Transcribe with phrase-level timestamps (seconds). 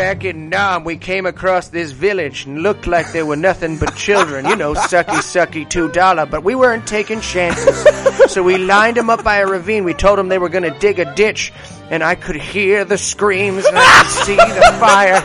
[0.00, 3.94] back in Nam, we came across this village and looked like there were nothing but
[3.96, 4.46] children.
[4.46, 6.24] You know, sucky, sucky, two dollar.
[6.24, 8.32] But we weren't taking chances.
[8.32, 9.84] so we lined them up by a ravine.
[9.84, 11.52] We told them they were going to dig a ditch.
[11.90, 15.22] And I could hear the screams and I could see the fire.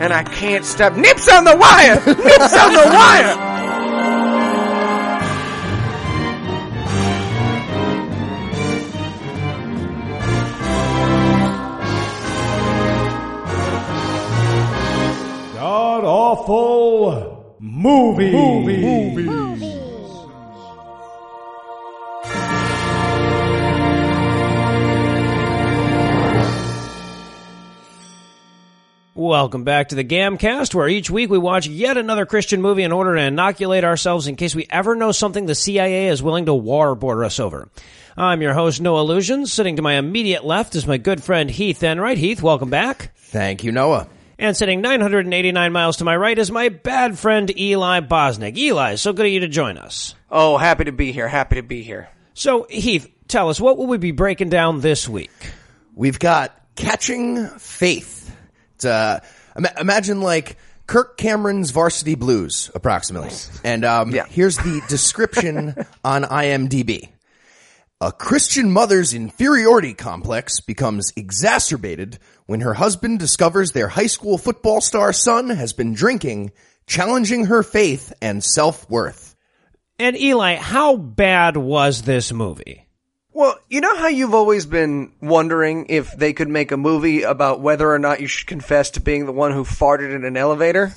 [0.00, 0.92] And I can't stop.
[0.92, 1.96] Nips on the wire!
[1.96, 3.47] Nips on the wire!
[16.48, 18.32] Awful movie.
[18.32, 19.28] movie.
[29.14, 32.92] Welcome back to the Gamcast, where each week we watch yet another Christian movie in
[32.92, 36.52] order to inoculate ourselves in case we ever know something the CIA is willing to
[36.52, 37.68] waterboard us over.
[38.16, 39.52] I'm your host, Noah Lugeons.
[39.52, 42.16] Sitting to my immediate left is my good friend Heath Enright.
[42.16, 43.12] Heath, welcome back.
[43.16, 44.08] Thank you, Noah.
[44.38, 48.56] And sitting 989 miles to my right is my bad friend Eli Bosnick.
[48.56, 50.14] Eli, so good of you to join us.
[50.30, 51.26] Oh, happy to be here.
[51.26, 52.08] Happy to be here.
[52.34, 55.32] So, Heath, tell us, what will we be breaking down this week?
[55.96, 58.32] We've got Catching Faith.
[58.76, 59.18] It's, uh,
[59.56, 63.30] ima- imagine like Kirk Cameron's Varsity Blues, approximately.
[63.64, 64.26] And um, Yeah.
[64.26, 67.08] here's the description on IMDb.
[68.00, 74.80] A Christian mother's inferiority complex becomes exacerbated when her husband discovers their high school football
[74.80, 76.50] star son has been drinking,
[76.86, 79.36] challenging her faith and self-worth.
[79.98, 82.87] And Eli, how bad was this movie?
[83.38, 87.60] Well, you know how you've always been wondering if they could make a movie about
[87.60, 90.90] whether or not you should confess to being the one who farted in an elevator?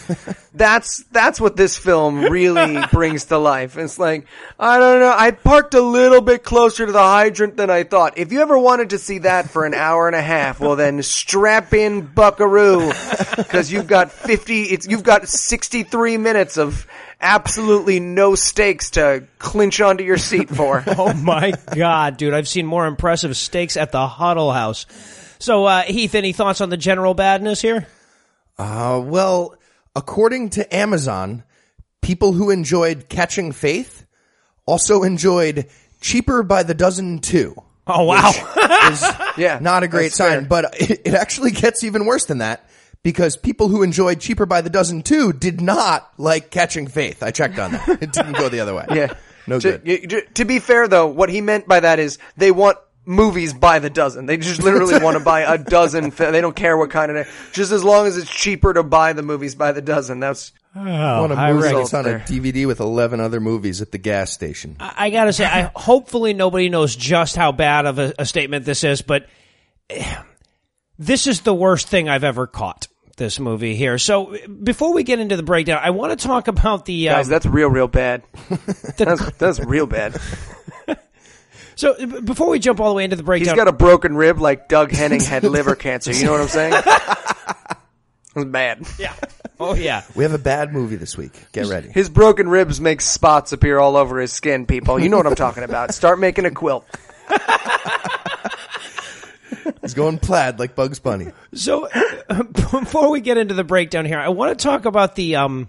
[0.54, 3.76] that's that's what this film really brings to life.
[3.76, 4.26] It's like,
[4.58, 8.16] I don't know, I parked a little bit closer to the hydrant than I thought.
[8.16, 11.02] If you ever wanted to see that for an hour and a half, well then
[11.02, 12.90] strap in buckaroo
[13.50, 16.86] cuz you've got 50 it's you've got 63 minutes of
[17.22, 20.84] absolutely no stakes to clinch onto your seat for.
[20.98, 22.34] Oh my god, dude!
[22.34, 24.86] I've seen more impressive stakes at the Huddle House.
[25.38, 27.86] So, uh, Heath, any thoughts on the general badness here?
[28.58, 29.56] Uh, well,
[29.96, 31.42] according to Amazon,
[32.02, 34.04] people who enjoyed Catching Faith
[34.66, 35.66] also enjoyed
[36.00, 37.54] Cheaper by the Dozen too.
[37.86, 38.30] Oh wow!
[38.90, 39.02] Is
[39.38, 40.48] Yeah, not a great sign, fair.
[40.48, 42.68] but it, it actually gets even worse than that
[43.02, 47.22] because people who enjoyed Cheaper by the Dozen too did not like Catching Faith.
[47.22, 47.88] I checked on that.
[48.02, 48.86] It didn't go the other way.
[48.90, 49.14] Yeah.
[49.46, 49.82] No to, good.
[49.86, 53.52] y- to- to be fair though, what he meant by that is they want movies
[53.52, 54.26] by the dozen.
[54.26, 56.12] They just literally want to buy a dozen.
[56.12, 59.12] Fi- they don't care what kind of, just as long as it's cheaper to buy
[59.14, 60.20] the movies by the dozen.
[60.20, 62.18] That's, oh, One of I movies reckon- that's on a.
[62.20, 64.76] DVD with 11 other movies at the gas station.
[64.78, 68.84] I gotta say, I hopefully nobody knows just how bad of a, a statement this
[68.84, 69.26] is, but
[70.98, 72.86] this is the worst thing I've ever caught.
[73.16, 73.98] This movie here.
[73.98, 77.04] So before we get into the breakdown, I want to talk about the.
[77.04, 78.22] guys, Um, that's real, real bad.
[78.96, 80.18] that's, that's real bad.
[81.76, 84.38] so before we jump all the way into the breakdown, he's got a broken rib
[84.40, 86.12] like Doug Henning had liver cancer.
[86.12, 86.74] You know what I'm saying?
[88.34, 88.86] It's bad.
[88.98, 89.12] yeah.
[89.60, 90.04] Oh yeah.
[90.14, 91.32] We have a bad movie this week.
[91.52, 91.90] Get ready.
[91.90, 94.98] His broken ribs make spots appear all over his skin, people.
[94.98, 95.92] You know what I'm talking about.
[95.92, 96.86] Start making a quilt.
[99.80, 101.28] He's going plaid like Bugs Bunny.
[101.54, 101.88] So
[102.52, 105.68] before we get into the breakdown here, I want to talk about the um,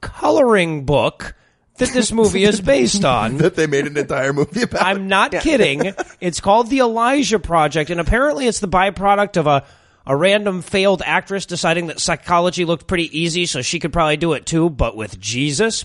[0.00, 1.34] coloring book
[1.78, 3.38] that this movie is based on.
[3.38, 4.82] That they made an entire movie about.
[4.82, 5.94] I'm not kidding.
[6.20, 9.64] It's called the Elijah Project, and apparently it's the byproduct of a
[10.06, 14.32] a random failed actress deciding that psychology looked pretty easy, so she could probably do
[14.32, 15.84] it too, but with Jesus.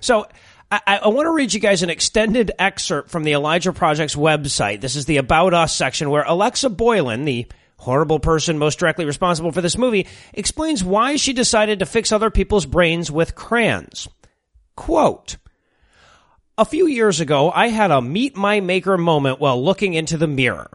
[0.00, 0.26] So.
[0.70, 4.80] I, I- want to read you guys an extended excerpt from the Elijah Project's website.
[4.80, 7.46] This is the About Us section where Alexa Boylan, the
[7.78, 12.30] horrible person most directly responsible for this movie, explains why she decided to fix other
[12.30, 14.08] people's brains with crayons.
[14.76, 15.36] Quote,
[16.56, 20.26] a few years ago, I had a meet my maker moment while looking into the
[20.28, 20.70] mirror.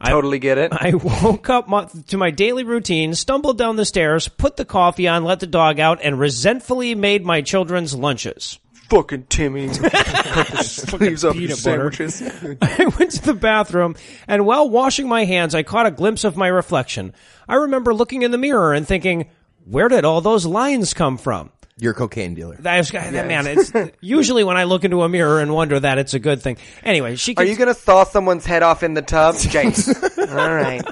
[0.00, 0.72] I, Totally get it.
[0.72, 5.08] I woke up mo- to my daily routine, stumbled down the stairs, put the coffee
[5.08, 8.58] on, let the dog out, and resentfully made my children's lunches.
[8.94, 9.68] Fucking Timmy.
[9.74, 12.22] Cut sleeves up your peanut sandwiches.
[12.62, 13.96] I went to the bathroom,
[14.28, 17.12] and while washing my hands, I caught a glimpse of my reflection.
[17.48, 19.30] I remember looking in the mirror and thinking,
[19.64, 21.50] where did all those lines come from?
[21.76, 22.56] You're a cocaine dealer.
[22.64, 26.14] I was, man, it's usually when I look into a mirror and wonder that it's
[26.14, 26.56] a good thing.
[26.84, 27.34] Anyway, she.
[27.34, 29.34] Are you gonna thaw someone's head off in the tub?
[29.38, 29.88] James.
[30.18, 30.84] All right.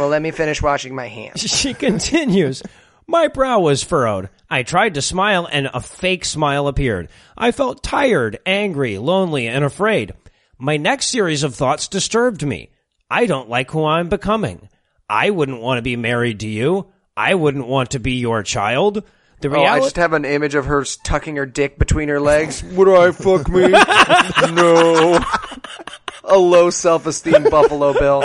[0.00, 1.40] Well, let me finish washing my hands.
[1.42, 2.60] She continues.
[3.10, 4.28] My brow was furrowed.
[4.48, 7.08] I tried to smile and a fake smile appeared.
[7.36, 10.12] I felt tired, angry, lonely, and afraid.
[10.58, 12.70] My next series of thoughts disturbed me.
[13.10, 14.68] I don't like who I'm becoming.
[15.08, 16.92] I wouldn't want to be married to you.
[17.16, 19.02] I wouldn't want to be your child.
[19.40, 22.62] The Oh, I just have an image of her tucking her dick between her legs.
[22.74, 23.70] Would I fuck me?
[24.54, 25.18] no.
[26.22, 28.22] A low self-esteem Buffalo Bill.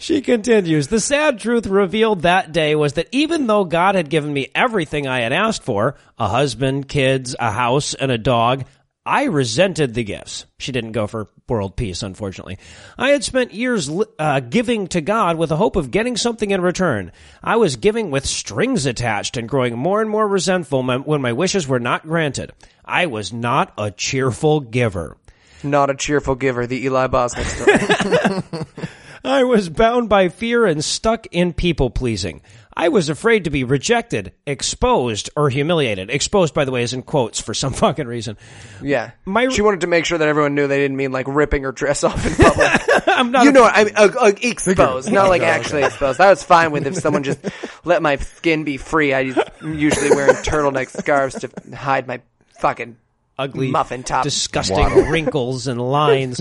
[0.00, 4.32] She continues, the sad truth revealed that day was that even though God had given
[4.32, 8.64] me everything I had asked for, a husband, kids, a house, and a dog,
[9.04, 10.46] I resented the gifts.
[10.60, 12.58] She didn't go for world peace, unfortunately.
[12.96, 13.90] I had spent years
[14.20, 17.10] uh, giving to God with the hope of getting something in return.
[17.42, 21.66] I was giving with strings attached and growing more and more resentful when my wishes
[21.66, 22.52] were not granted.
[22.84, 25.16] I was not a cheerful giver.
[25.64, 28.88] Not a cheerful giver, the Eli Bosnick story.
[29.24, 32.40] I was bound by fear and stuck in people pleasing.
[32.76, 36.10] I was afraid to be rejected, exposed, or humiliated.
[36.10, 38.36] Exposed, by the way, is in quotes for some fucking reason.
[38.80, 39.10] Yeah.
[39.24, 41.72] My- she wanted to make sure that everyone knew they didn't mean like ripping her
[41.72, 43.08] dress off in public.
[43.08, 43.42] I'm not.
[43.42, 46.20] you a- know, what I mean, uh, uh, exposed, not like actually exposed.
[46.20, 47.40] I was fine with if someone just
[47.84, 49.12] let my skin be free.
[49.12, 49.20] I
[49.60, 52.20] am usually wearing turtleneck scarves to hide my
[52.60, 52.96] fucking
[53.36, 54.22] ugly, muffin top.
[54.22, 56.40] disgusting wrinkles and lines.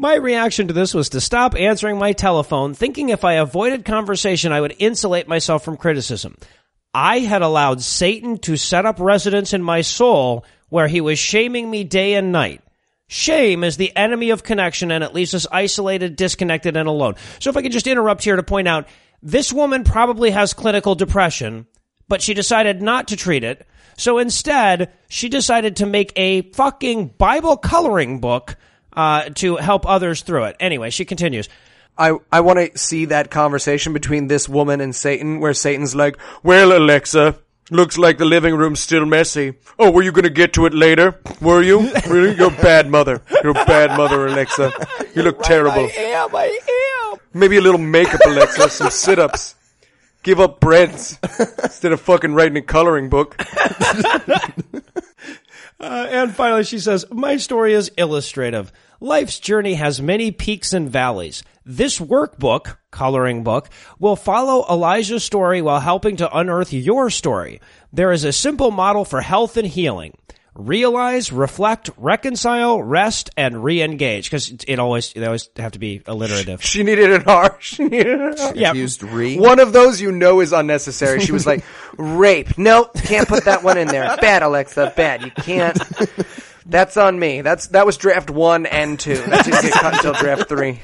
[0.00, 4.52] My reaction to this was to stop answering my telephone, thinking if I avoided conversation,
[4.52, 6.36] I would insulate myself from criticism.
[6.94, 11.68] I had allowed Satan to set up residence in my soul where he was shaming
[11.68, 12.62] me day and night.
[13.08, 17.16] Shame is the enemy of connection and it leaves us isolated, disconnected, and alone.
[17.40, 18.86] So if I could just interrupt here to point out,
[19.20, 21.66] this woman probably has clinical depression,
[22.06, 23.66] but she decided not to treat it.
[23.96, 28.56] So instead, she decided to make a fucking Bible coloring book
[28.92, 30.56] uh, to help others through it.
[30.60, 31.48] Anyway, she continues.
[31.96, 36.16] I, I want to see that conversation between this woman and Satan, where Satan's like,
[36.44, 37.36] "Well, Alexa,
[37.70, 39.54] looks like the living room's still messy.
[39.78, 41.20] Oh, were you going to get to it later?
[41.40, 41.90] Were you?
[42.08, 42.36] Really?
[42.36, 43.20] You're a bad mother.
[43.42, 44.72] You're a bad mother, Alexa.
[45.14, 45.86] You look terrible.
[45.86, 47.18] I am, I am.
[47.34, 48.70] Maybe a little makeup, Alexa.
[48.70, 49.56] Some sit-ups.
[50.22, 51.18] Give up breads
[51.62, 53.36] instead of fucking writing a coloring book."
[55.80, 58.72] Uh, and finally, she says, My story is illustrative.
[59.00, 61.44] Life's journey has many peaks and valleys.
[61.64, 63.68] This workbook, coloring book,
[64.00, 67.60] will follow Elijah's story while helping to unearth your story.
[67.92, 70.16] There is a simple model for health and healing.
[70.58, 74.26] Realize, reflect, reconcile, rest, and re-engage.
[74.26, 76.64] Because it always, they always have to be alliterative.
[76.64, 77.56] She needed an R.
[77.60, 78.56] She needed an R.
[78.56, 78.72] Yeah.
[78.72, 79.38] Used re.
[79.38, 81.20] One of those you know is unnecessary.
[81.20, 81.64] She was like,
[81.96, 82.58] rape.
[82.58, 84.16] No, can't put that one in there.
[84.20, 84.94] Bad, Alexa.
[84.96, 85.22] Bad.
[85.22, 85.78] You can't.
[86.66, 87.40] That's on me.
[87.40, 89.16] That's that was draft one and two.
[89.16, 90.80] That didn't get cut until draft three.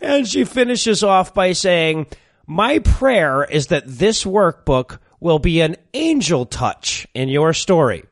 [0.00, 2.08] And she finishes off by saying,
[2.46, 8.04] My prayer is that this workbook will be an angel touch in your story.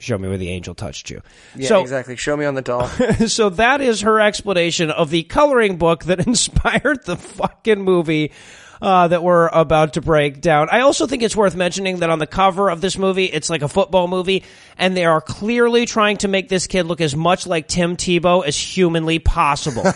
[0.00, 1.22] Show me where the angel touched you.
[1.56, 2.14] Yeah, so, exactly.
[2.14, 2.86] Show me on the doll.
[3.26, 8.32] so that is her explanation of the coloring book that inspired the fucking movie
[8.80, 10.68] uh, that we're about to break down.
[10.70, 13.62] I also think it's worth mentioning that on the cover of this movie, it's like
[13.62, 14.44] a football movie,
[14.76, 18.44] and they are clearly trying to make this kid look as much like Tim Tebow
[18.46, 19.84] as humanly possible.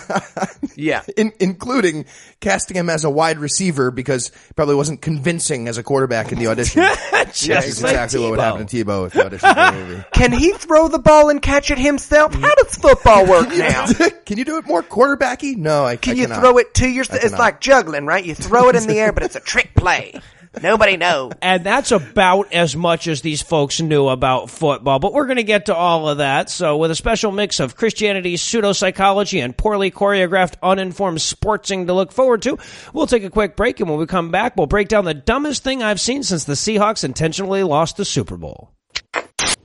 [0.75, 1.03] Yeah.
[1.19, 2.07] In, including
[2.41, 6.39] casting him as a wide receiver because he probably wasn't convincing as a quarterback in
[6.39, 6.83] the audition.
[7.27, 7.49] Just That's
[7.83, 10.05] like exactly what would happen to Tebow if he auditioned for the movie.
[10.15, 12.33] Can he throw the ball and catch it himself?
[12.35, 13.87] How does football work now?
[14.25, 15.57] Can you do it more quarterbacky?
[15.57, 16.41] No, I Can I you cannot.
[16.41, 17.03] throw it to your?
[17.03, 17.39] It's cannot.
[17.39, 18.25] like juggling, right?
[18.25, 20.21] You throw it in the air, but it's a trick play.
[20.61, 21.33] Nobody knows.
[21.41, 24.99] And that's about as much as these folks knew about football.
[24.99, 26.51] But we're going to get to all of that.
[26.51, 32.13] So, with a special mix of Christianity, pseudopsychology, and poorly choreographed, uninformed sportsing to look
[32.13, 32.59] forward to,
[32.93, 33.81] we'll take a quick break.
[33.81, 36.53] And when we come back, we'll break down the dumbest thing I've seen since the
[36.53, 38.75] Seahawks intentionally lost the Super Bowl.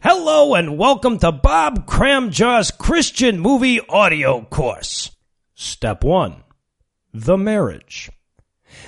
[0.01, 5.11] Hello, and welcome to Bob Cramjaw's Christian Movie Audio Course.
[5.53, 6.43] Step 1
[7.13, 8.09] The Marriage.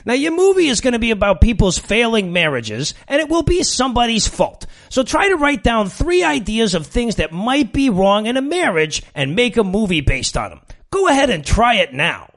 [0.06, 3.63] Now, your movie is going to be about people's failing marriages, and it will be
[3.63, 4.65] somebody's fault.
[4.89, 8.41] So try to write down three ideas of things that might be wrong in a
[8.41, 10.62] marriage and make a movie based on them.
[10.91, 12.29] Go ahead and try it now.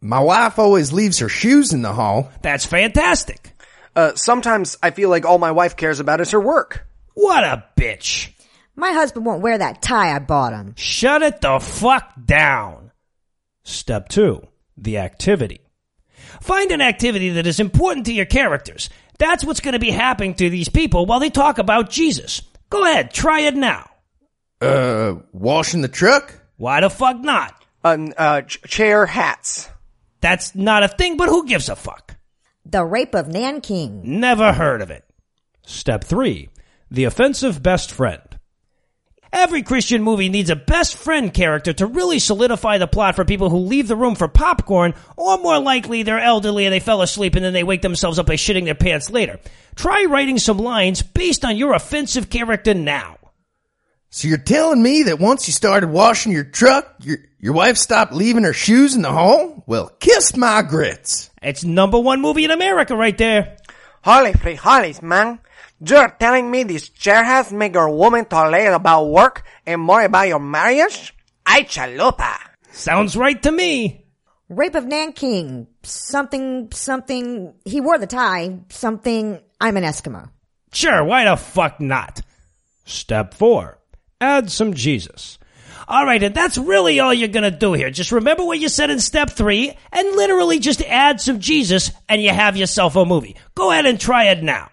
[0.00, 2.30] My wife always leaves her shoes in the hall.
[2.42, 3.52] That's fantastic.
[3.94, 6.86] Uh, sometimes I feel like all my wife cares about is her work.
[7.14, 8.30] What a bitch.
[8.74, 10.74] My husband won't wear that tie I bought him.
[10.76, 12.90] Shut it the fuck down.
[13.64, 14.46] Step two,
[14.76, 15.61] the activity.
[16.42, 18.90] Find an activity that is important to your characters.
[19.16, 22.42] That's what's going to be happening to these people while they talk about Jesus.
[22.68, 23.88] Go ahead, try it now.
[24.60, 26.34] Uh, washing the truck?
[26.56, 27.54] Why the fuck not?
[27.84, 29.68] Um, uh, ch- chair hats.
[30.20, 32.16] That's not a thing, but who gives a fuck?
[32.66, 34.00] The rape of Nanking.
[34.20, 35.04] Never heard of it.
[35.64, 36.48] Step three,
[36.90, 38.31] the offensive best friend.
[39.32, 43.48] Every Christian movie needs a best friend character to really solidify the plot for people
[43.48, 47.34] who leave the room for popcorn, or more likely they're elderly and they fell asleep
[47.34, 49.40] and then they wake themselves up by shitting their pants later.
[49.74, 53.16] Try writing some lines based on your offensive character now.
[54.10, 58.12] So you're telling me that once you started washing your truck, your your wife stopped
[58.12, 59.64] leaving her shoes in the hall?
[59.66, 61.30] Well, kiss my grits.
[61.42, 63.56] It's number one movie in America right there.
[64.04, 65.40] Holy frijoles, man.
[65.84, 70.02] You're telling me this chair has made your woman talk less about work and more
[70.02, 71.12] about your marriage?
[71.44, 72.36] Ay chalupa.
[72.70, 74.06] Sounds right to me.
[74.48, 75.66] Rape of Nanking.
[75.82, 77.54] Something, something.
[77.64, 78.60] He wore the tie.
[78.68, 79.40] Something.
[79.60, 80.30] I'm an Eskimo.
[80.72, 82.20] Sure, why the fuck not?
[82.84, 83.78] Step four.
[84.20, 85.38] Add some Jesus.
[85.88, 87.90] Alright, and that's really all you're gonna do here.
[87.90, 92.22] Just remember what you said in step three, and literally just add some Jesus, and
[92.22, 93.36] you have yourself a movie.
[93.56, 94.70] Go ahead and try it now.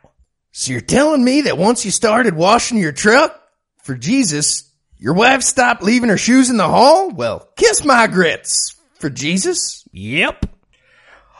[0.51, 3.39] So you're telling me that once you started washing your truck
[3.83, 7.09] for Jesus, your wife stopped leaving her shoes in the hall?
[7.09, 9.87] Well, kiss my grits for Jesus.
[9.91, 10.45] Yep.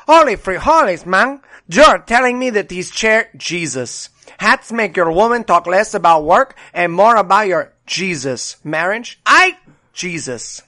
[0.07, 1.41] Holy frijoles, man.
[1.67, 4.09] You're telling me that these chair, Jesus.
[4.39, 9.19] Hats make your woman talk less about work and more about your Jesus marriage?
[9.25, 9.57] I,
[9.93, 10.61] Jesus.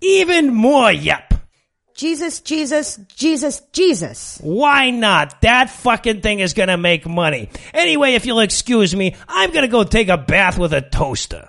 [0.00, 1.27] Even more yep.
[1.98, 4.38] Jesus, Jesus, Jesus, Jesus.
[4.40, 5.40] Why not?
[5.40, 7.50] That fucking thing is gonna make money.
[7.74, 11.48] Anyway, if you'll excuse me, I'm gonna go take a bath with a toaster.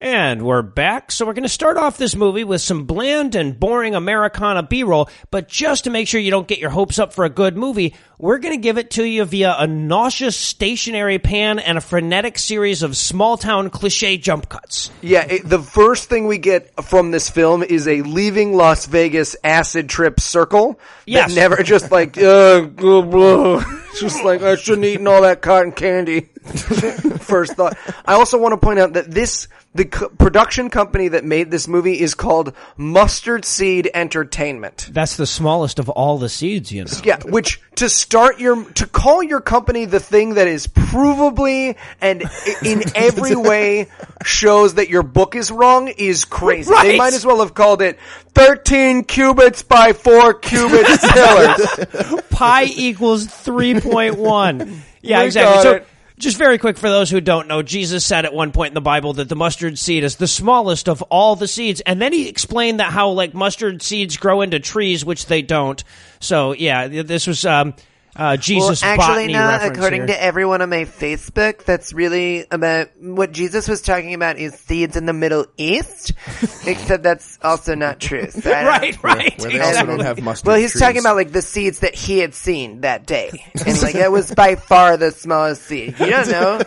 [0.00, 1.10] And we're back.
[1.10, 5.10] So we're going to start off this movie with some bland and boring Americana B-roll,
[5.32, 7.96] but just to make sure you don't get your hopes up for a good movie,
[8.16, 12.38] we're going to give it to you via a nauseous stationary pan and a frenetic
[12.38, 14.92] series of small town cliche jump cuts.
[15.02, 19.34] Yeah, it, the first thing we get from this film is a leaving Las Vegas
[19.42, 20.78] acid trip circle.
[21.06, 21.34] Yes.
[21.34, 22.68] That never just like, uh,
[23.98, 26.28] just like, I shouldn't eaten all that cotton candy.
[27.20, 27.76] first thought.
[28.04, 31.68] I also want to point out that this, the co- production company that made this
[31.68, 34.88] movie is called Mustard Seed Entertainment.
[34.92, 36.90] That's the smallest of all the seeds, you know.
[37.04, 42.24] Yeah, which to start your to call your company the thing that is provably and
[42.64, 43.86] in every way
[44.24, 46.72] shows that your book is wrong is crazy.
[46.82, 47.98] They might as well have called it
[48.34, 52.24] 13 cubits by 4 cubits pillars.
[52.30, 54.78] pi equals 3.1.
[55.02, 55.62] Yeah, We exactly.
[55.62, 55.86] So, it.
[56.18, 58.80] Just very quick for those who don't know, Jesus said at one point in the
[58.80, 61.80] Bible that the mustard seed is the smallest of all the seeds.
[61.80, 65.82] And then he explained that how, like, mustard seeds grow into trees, which they don't.
[66.20, 67.74] So, yeah, this was, um,
[68.18, 70.06] uh, Jesus botany reference here.
[70.06, 74.96] To everyone on my Facebook, that's really about what Jesus was talking about is seeds
[74.96, 76.12] in the Middle East,
[76.66, 78.28] except that's also not true.
[78.30, 79.38] So I Right, right.
[79.40, 79.96] Where they also exactly.
[79.96, 80.82] don't have mustard Well, he's trees.
[80.82, 83.30] talking about like the seeds that he had seen that day,
[83.66, 85.98] and like it was by far the smallest seed.
[85.98, 86.58] You don't know,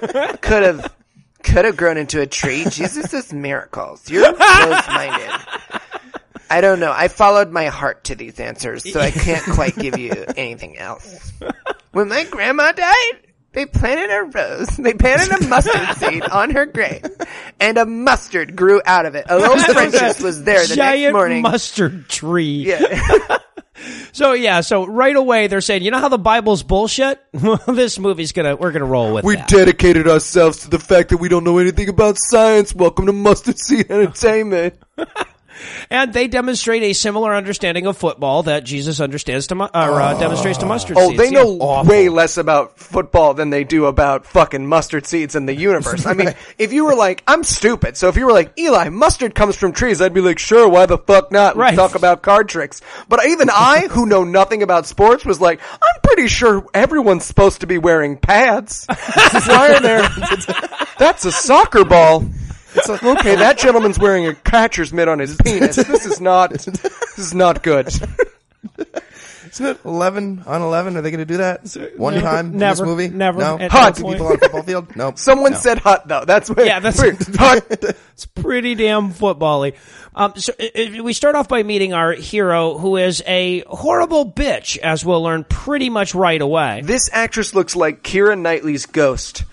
[0.41, 0.93] could have
[1.43, 2.65] could have grown into a tree.
[2.69, 4.09] Jesus is miracles.
[4.09, 5.29] You're close-minded.
[6.51, 6.91] I don't know.
[6.91, 11.31] I followed my heart to these answers, so I can't quite give you anything else.
[11.91, 13.13] When my grandma died,
[13.53, 14.67] they planted a rose.
[14.77, 17.03] They planted a mustard seed on her grave,
[17.59, 19.25] and a mustard grew out of it.
[19.29, 21.41] A little Frenchess was there the Giant next morning.
[21.41, 22.65] mustard tree.
[22.67, 23.37] yeah.
[24.13, 27.19] So yeah, so right away they're saying, you know how the Bible's bullshit?
[27.33, 29.47] Well, this movie's gonna, we're gonna roll with We that.
[29.47, 32.75] dedicated ourselves to the fact that we don't know anything about science.
[32.75, 34.75] Welcome to Mustard Seed Entertainment.
[35.89, 40.17] And they demonstrate a similar understanding of football that Jesus understands to, mu- or, uh,
[40.19, 41.05] demonstrates to mustard seeds.
[41.05, 41.21] Oh, seeds.
[41.21, 41.43] they Yeah.
[41.43, 46.05] know way less about football than they do about fucking mustard seeds in the universe.
[46.05, 49.35] I mean, if you were like, I'm stupid, so if you were like, Eli, mustard
[49.35, 51.55] comes from trees, I'd be like, sure, why the fuck not?
[51.55, 51.75] Right.
[51.75, 52.81] Talk about card tricks.
[53.09, 57.61] But even I, who know nothing about sports, was like, I'm pretty sure everyone's supposed
[57.61, 58.85] to be wearing pads.
[58.87, 60.09] why are there?
[60.97, 62.23] That's a soccer ball.
[62.75, 65.75] It's like, okay, that gentleman's wearing a catcher's mitt on his penis.
[65.75, 67.89] This is not, this is not good.
[69.51, 70.95] Isn't it 11 on 11?
[70.97, 71.91] Are they going to do that?
[71.97, 73.09] One time in this never, movie?
[73.09, 73.39] never.
[73.39, 73.59] No?
[73.59, 73.95] At Hot.
[73.95, 74.87] Two people on a football field?
[74.95, 75.17] Nope.
[75.19, 75.57] Someone No.
[75.57, 76.23] said hot though.
[76.25, 77.17] That's what, Yeah, that's- weird.
[77.37, 77.95] hut.
[78.21, 79.73] It's pretty damn football-y.
[80.13, 80.53] Um, so
[81.01, 85.43] we start off by meeting our hero, who is a horrible bitch, as we'll learn
[85.43, 86.81] pretty much right away.
[86.83, 89.43] This actress looks like Keira Knightley's ghost.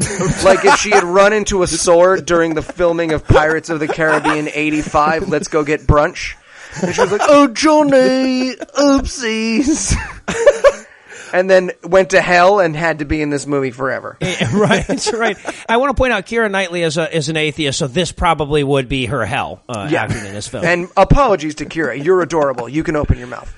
[0.44, 3.88] like if she had run into a sword during the filming of Pirates of the
[3.88, 6.34] Caribbean 85, Let's Go Get Brunch.
[6.82, 9.96] And she was like, oh, Johnny, oopsies.
[11.32, 14.16] and then went to hell and had to be in this movie forever.
[14.52, 15.36] right, right.
[15.68, 18.62] I want to point out Keira Knightley is a is an atheist, so this probably
[18.64, 20.64] would be her hell uh, acting in this film.
[20.64, 22.02] And apologies to Keira.
[22.02, 22.68] You're adorable.
[22.68, 23.54] You can open your mouth.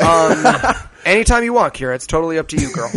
[0.00, 0.74] Um,
[1.04, 1.94] anytime you want, Keira.
[1.94, 2.90] It's totally up to you, girl.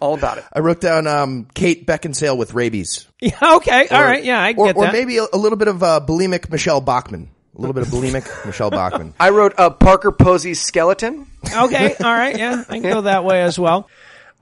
[0.00, 0.44] All about it.
[0.52, 3.06] I wrote down um, Kate Beckinsale with rabies.
[3.20, 4.92] Yeah, okay, all right, yeah, I or, get or that.
[4.92, 7.30] maybe a, a little bit of uh, bulimic Michele Bachmann.
[7.56, 9.14] A little bit of bulimic Michele Bachmann.
[9.20, 11.26] I wrote uh, Parker Posey's skeleton.
[11.56, 13.88] okay, all right, yeah, I can go that way as well.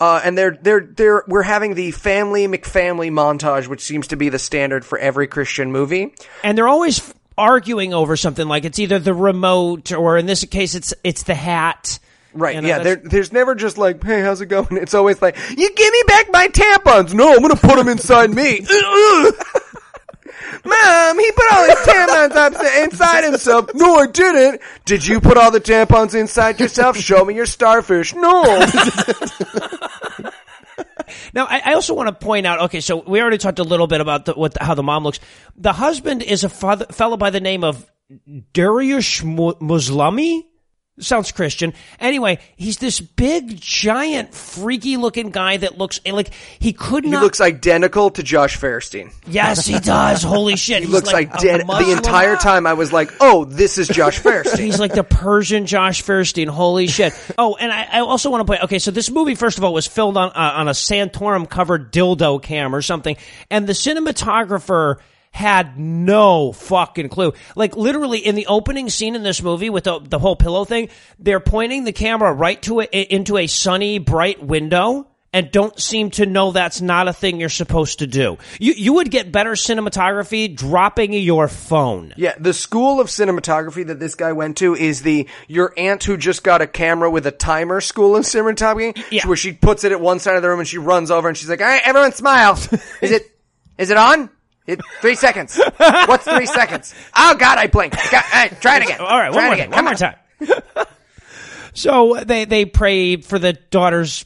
[0.01, 4.31] Uh, and they're they're they're we're having the family McFamily montage, which seems to be
[4.31, 6.15] the standard for every Christian movie.
[6.43, 10.45] And they're always f- arguing over something like it's either the remote or in this
[10.47, 12.01] case it's it's the hat.
[12.35, 12.57] Right?
[12.57, 12.79] You know, yeah.
[12.79, 14.67] that's- there's never just like, hey, how's it going?
[14.79, 17.13] It's always like, you give me back my tampons.
[17.15, 18.67] No, I'm gonna put them inside me.
[20.65, 23.71] Mom, he put all his tampons inside himself.
[23.75, 24.61] No, I didn't.
[24.85, 26.97] Did you put all the tampons inside yourself?
[26.97, 28.15] Show me your starfish.
[28.15, 28.67] No.
[31.35, 32.61] Now, I, I also want to point out.
[32.63, 35.21] Okay, so we already talked a little bit about the, what how the mom looks.
[35.57, 37.91] The husband is a father, fellow by the name of
[38.55, 40.45] Dariush Mu- Moslemi.
[41.03, 41.75] Sounds Christian.
[42.01, 47.19] Anyway, he's this big, giant, freaky looking guy that looks like he could not.
[47.19, 49.13] he looks identical to Josh Fairstein.
[49.27, 50.23] yes, he does.
[50.23, 50.83] Holy shit!
[50.83, 51.77] He looks like identical.
[51.79, 54.59] The entire time I was like, oh, this is Josh Fairstein.
[54.59, 56.49] He's like the Persian Josh Fairstein.
[56.49, 57.13] Holy shit!
[57.37, 58.63] Oh, and I, I also want to point.
[58.65, 61.93] Okay, so this movie, first of all, was filmed on uh, on a Santorum covered
[61.93, 63.17] dildo cam or something,
[63.51, 64.97] and the cinematographer
[65.33, 67.33] had no fucking clue.
[67.57, 70.89] Like literally in the opening scene in this movie with the the whole pillow thing,
[71.19, 75.09] they're pointing the camera right to it into a sunny, bright window.
[75.35, 78.37] And don't seem to know that's not a thing you're supposed to do.
[78.61, 82.13] You you would get better cinematography dropping your phone.
[82.19, 86.19] Yeah, the school of cinematography that this guy went to is the your aunt who
[86.19, 89.27] just got a camera with a timer school of cinematography, Yeah.
[89.27, 91.39] where she puts it at one side of the room and she runs over and
[91.39, 92.53] she's like, "All right, everyone, smile.
[93.01, 93.35] Is it
[93.79, 94.29] is it on?
[94.67, 95.61] It, three seconds.
[95.77, 96.95] What's three seconds?
[97.17, 97.97] Oh God, I blinked.
[98.11, 99.01] God, all right, try it again.
[99.01, 99.71] All right, try one it more, again.
[99.71, 99.97] one more on.
[99.99, 100.87] time.
[101.75, 104.25] so they they pray for the daughter's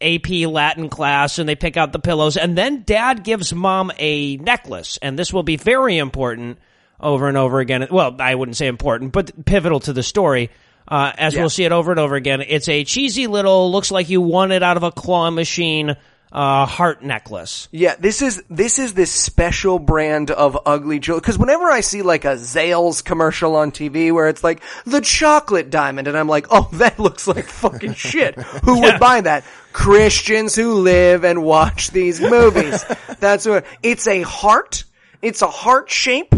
[0.00, 4.36] AP Latin class and they pick out the pillows and then dad gives mom a
[4.36, 6.58] necklace and this will be very important
[7.00, 7.86] over and over again.
[7.90, 10.50] Well, I wouldn't say important, but pivotal to the story.
[10.86, 14.08] Uh, as we'll see it over and over again, it's a cheesy little, looks like
[14.08, 15.96] you won it out of a claw machine,
[16.32, 17.68] uh, heart necklace.
[17.70, 21.20] Yeah, this is this is this special brand of ugly jewelry.
[21.20, 25.70] Because whenever I see like a Zales commercial on TV where it's like the chocolate
[25.70, 28.34] diamond, and I'm like, oh, that looks like fucking shit.
[28.64, 29.44] Who would buy that?
[29.72, 32.84] Christians who live and watch these movies.
[33.20, 34.84] That's what it's a heart.
[35.22, 36.34] It's a heart shape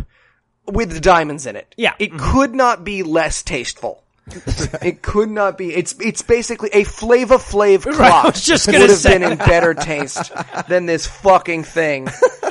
[0.66, 1.74] with diamonds in it.
[1.76, 1.94] Yeah.
[1.98, 4.03] it could not be less tasteful.
[4.83, 5.75] it could not be.
[5.75, 8.25] It's it's basically a Flava Flav clock.
[8.25, 9.19] I was just gonna would have say.
[9.19, 10.33] been in better taste
[10.69, 12.09] than this fucking thing.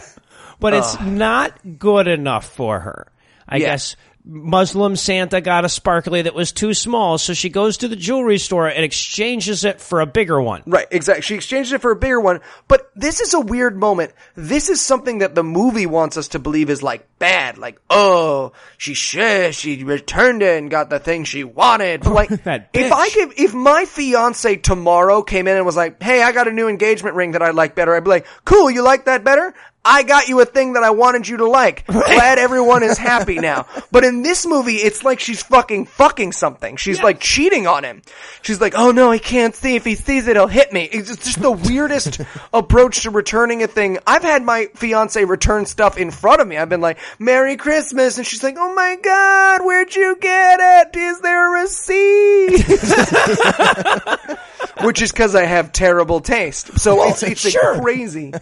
[0.60, 3.08] but it's not good enough for her.
[3.48, 3.68] I Yeah.
[3.68, 7.96] guess Muslim Santa got a sparkly that was too small, so she goes to the
[7.96, 10.62] jewelry store and exchanges it for a bigger one.
[10.66, 11.22] Right, exactly.
[11.22, 14.14] She exchanges it for a bigger one, but this is a weird moment.
[14.36, 18.52] This is something that the movie wants us to believe is like bad, like oh,
[18.78, 22.02] she sh- she returned it and got the thing she wanted.
[22.02, 22.32] But like,
[22.74, 22.92] if.
[22.92, 26.52] I could, if my fiance tomorrow came in and was like, "Hey, I got a
[26.52, 29.54] new engagement ring that I like better," I'd be like, "Cool, you like that better?"
[29.84, 31.86] I got you a thing that I wanted you to like.
[31.88, 33.66] Glad everyone is happy now.
[33.92, 36.76] But in this movie, it's like she's fucking fucking something.
[36.76, 38.02] She's like cheating on him.
[38.42, 39.78] She's like, oh no, he can't see.
[39.78, 40.84] If he sees it, he'll hit me.
[40.84, 42.20] It's just the weirdest
[42.54, 44.00] approach to returning a thing.
[44.06, 46.58] I've had my fiance return stuff in front of me.
[46.58, 48.18] I've been like, Merry Christmas.
[48.18, 50.96] And she's like, oh my God, where'd you get it?
[50.98, 52.66] Is there a receipt?
[54.84, 56.80] Which is because I have terrible taste.
[56.80, 57.80] So it's, it's sure.
[57.82, 58.34] crazy.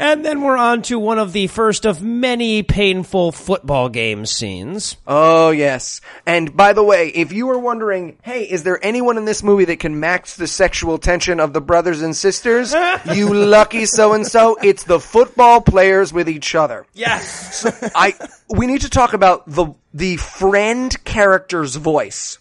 [0.00, 4.96] And then we're on to one of the first of many painful football game scenes.
[5.06, 6.00] Oh yes.
[6.24, 9.66] And by the way, if you were wondering, hey, is there anyone in this movie
[9.66, 12.74] that can match the sexual tension of the brothers and sisters?
[13.12, 14.56] you lucky so and so.
[14.62, 16.86] It's the football players with each other.
[16.94, 17.66] Yes.
[17.94, 18.14] I
[18.48, 22.38] we need to talk about the the friend character's voice.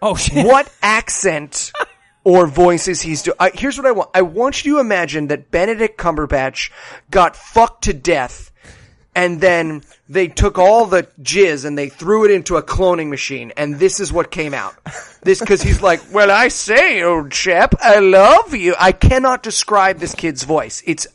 [0.00, 0.46] Oh shit.
[0.46, 1.72] What accent
[2.24, 3.36] or voices he's doing.
[3.54, 4.10] Here's what I want.
[4.14, 6.70] I want you to imagine that Benedict Cumberbatch
[7.10, 8.50] got fucked to death
[9.14, 13.52] and then they took all the jizz and they threw it into a cloning machine
[13.56, 14.74] and this is what came out.
[15.22, 19.98] This cuz he's like, "Well, I say, old chap, I love you." I cannot describe
[19.98, 20.82] this kid's voice.
[20.84, 21.06] It's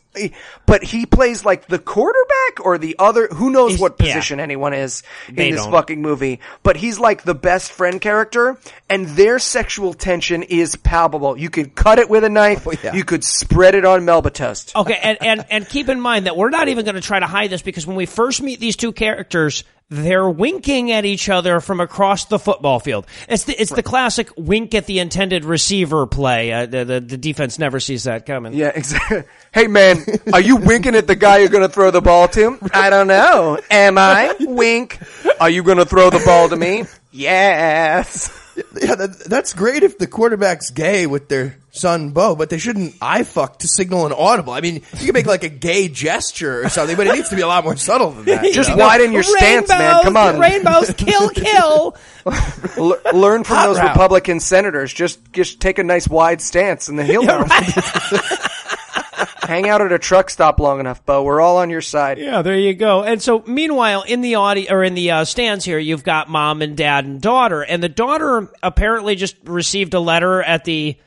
[0.65, 4.08] but he plays like the quarterback or the other who knows He's- what yeah.
[4.08, 5.72] position anyone is They in this don't.
[5.72, 8.58] fucking movie, but he's like the best friend character,
[8.89, 11.38] and their sexual tension is palpable.
[11.38, 12.93] You could cut it with a knife, oh, yeah.
[12.93, 14.76] you could spread it on Melba toast.
[14.76, 17.28] Okay, and, and, and keep in mind that we're not even going to try to
[17.28, 21.60] hide this because when we first meet these two characters, they're winking at each other
[21.60, 23.08] from across the football field.
[23.28, 26.52] It's the, it's the classic wink at the intended receiver play.
[26.54, 28.54] Uh, the, the the defense never sees that coming.
[28.54, 29.23] Yeah, exactly.
[29.52, 32.60] Hey man, are you winking at the guy you're gonna throw the ball to?
[32.71, 33.58] I don't know.
[33.71, 34.36] Am I?
[34.39, 34.99] Wink.
[35.41, 36.84] Are you gonna throw the ball to me?
[37.12, 38.30] Yes.
[38.80, 42.95] Yeah, that, that's great if the quarterback's gay with their son Bo, but they shouldn't
[43.01, 44.53] eye fuck to signal an audible.
[44.53, 47.36] I mean, you can make like a gay gesture or something, but it needs to
[47.36, 48.43] be a lot more subtle than that.
[48.45, 48.77] you Just know?
[48.77, 50.03] widen your stance, man.
[50.03, 50.39] Come on.
[50.39, 51.95] rainbows, kill, kill.
[52.25, 53.89] L- learn from Hot those route.
[53.89, 54.93] Republican senators.
[54.93, 57.45] Just just take a nice wide stance, and then he'll know.
[59.41, 61.23] Hang out at a truck stop long enough, Bo.
[61.23, 62.19] We're all on your side.
[62.19, 63.03] Yeah, there you go.
[63.03, 66.62] And so, meanwhile, in the audi- or in the uh, stands here, you've got mom
[66.62, 70.97] and dad and daughter, and the daughter apparently just received a letter at the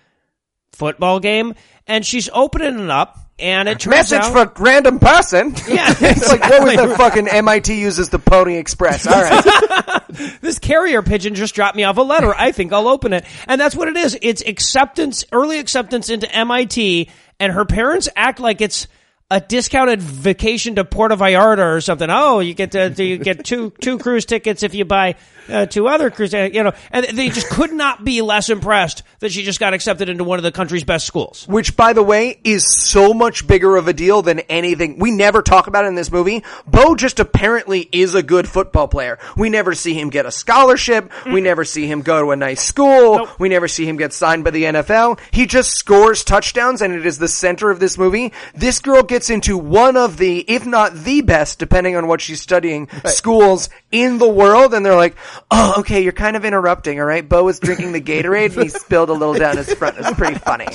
[0.82, 1.54] football game,
[1.86, 5.54] and she's opening it up, and it turns Message out, for random person.
[5.68, 9.06] Yeah, it's like what was the fucking MIT uses the Pony Express?
[9.06, 10.02] All right.
[10.40, 12.34] this carrier pigeon just dropped me off a letter.
[12.34, 13.24] I think I'll open it.
[13.46, 14.18] And that's what it is.
[14.20, 18.88] It's acceptance, early acceptance into MIT, and her parents act like it's
[19.32, 22.08] a discounted vacation to Puerto Vallarta or something.
[22.10, 25.16] Oh, you get to, you get two two cruise tickets if you buy
[25.48, 26.72] uh, two other cruise, uh, you know.
[26.90, 30.38] And they just could not be less impressed that she just got accepted into one
[30.38, 31.46] of the country's best schools.
[31.48, 34.98] Which, by the way, is so much bigger of a deal than anything.
[34.98, 36.44] We never talk about in this movie.
[36.66, 39.18] Bo just apparently is a good football player.
[39.36, 41.10] We never see him get a scholarship.
[41.24, 43.28] We never see him go to a nice school.
[43.38, 45.20] We never see him get signed by the NFL.
[45.30, 48.32] He just scores touchdowns and it is the center of this movie.
[48.54, 52.40] This girl gets into one of the, if not the best, depending on what she's
[52.40, 54.74] studying, schools in the world.
[54.74, 55.16] And they're like,
[55.50, 57.28] oh, okay, you're kind of interrupting, alright?
[57.28, 59.98] Bo is drinking the Gatorade and he spilled a little down his front.
[59.98, 60.66] It's pretty funny.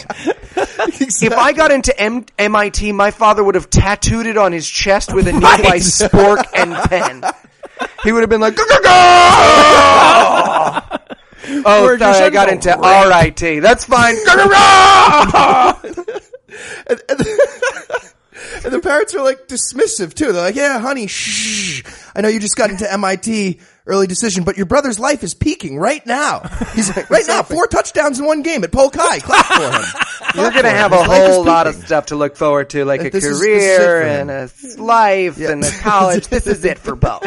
[0.55, 5.13] If I got into M- MIT, my father would have tattooed it on his chest
[5.13, 7.23] with a nearby spork and pen.
[8.03, 8.89] He would have been like, "Go, go, go!"
[11.65, 13.61] Oh, sorry, I got into RIT.
[13.61, 14.15] That's fine.
[14.25, 14.49] Go, go,
[15.31, 15.93] go!
[18.67, 20.33] And the parents are like dismissive too.
[20.33, 21.83] They're like, "Yeah, honey, shh.
[22.13, 25.77] I know you just got into MIT, early decision, but your brother's life is peaking
[25.79, 26.41] right now.
[26.75, 29.19] He's right now four touchdowns in one game at Polk High.
[29.19, 30.03] Clap for him.
[30.35, 33.09] You're gonna have a whole lot of stuff to look forward to, like uh, a
[33.09, 36.27] this is it career and a a life and a college.
[36.37, 37.21] This is it for Bo.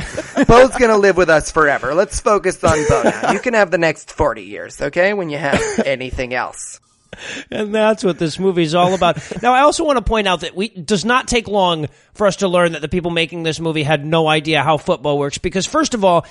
[0.47, 1.95] Bo's gonna live with us forever.
[1.95, 3.33] Let's focus on Bo now.
[3.33, 5.15] You can have the next 40 years, okay?
[5.15, 6.81] When you have anything else.
[7.51, 9.43] And that's what this movie is all about.
[9.43, 12.37] now, I also want to point out that we does not take long for us
[12.37, 15.39] to learn that the people making this movie had no idea how football works.
[15.39, 16.25] Because first of all,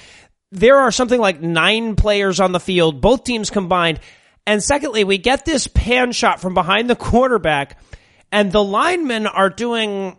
[0.52, 4.00] there are something like nine players on the field, both teams combined.
[4.48, 7.78] And secondly, we get this pan shot from behind the quarterback,
[8.32, 10.18] and the linemen are doing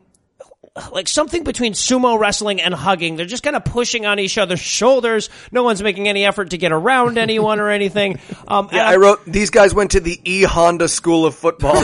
[0.92, 3.16] like something between sumo wrestling and hugging.
[3.16, 5.28] They're just kind of pushing on each other's shoulders.
[5.50, 8.18] No one's making any effort to get around anyone or anything.
[8.48, 11.74] Um, Yeah, and I wrote, these guys went to the E Honda School of Football.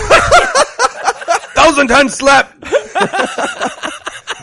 [1.55, 2.59] Thousand times slap!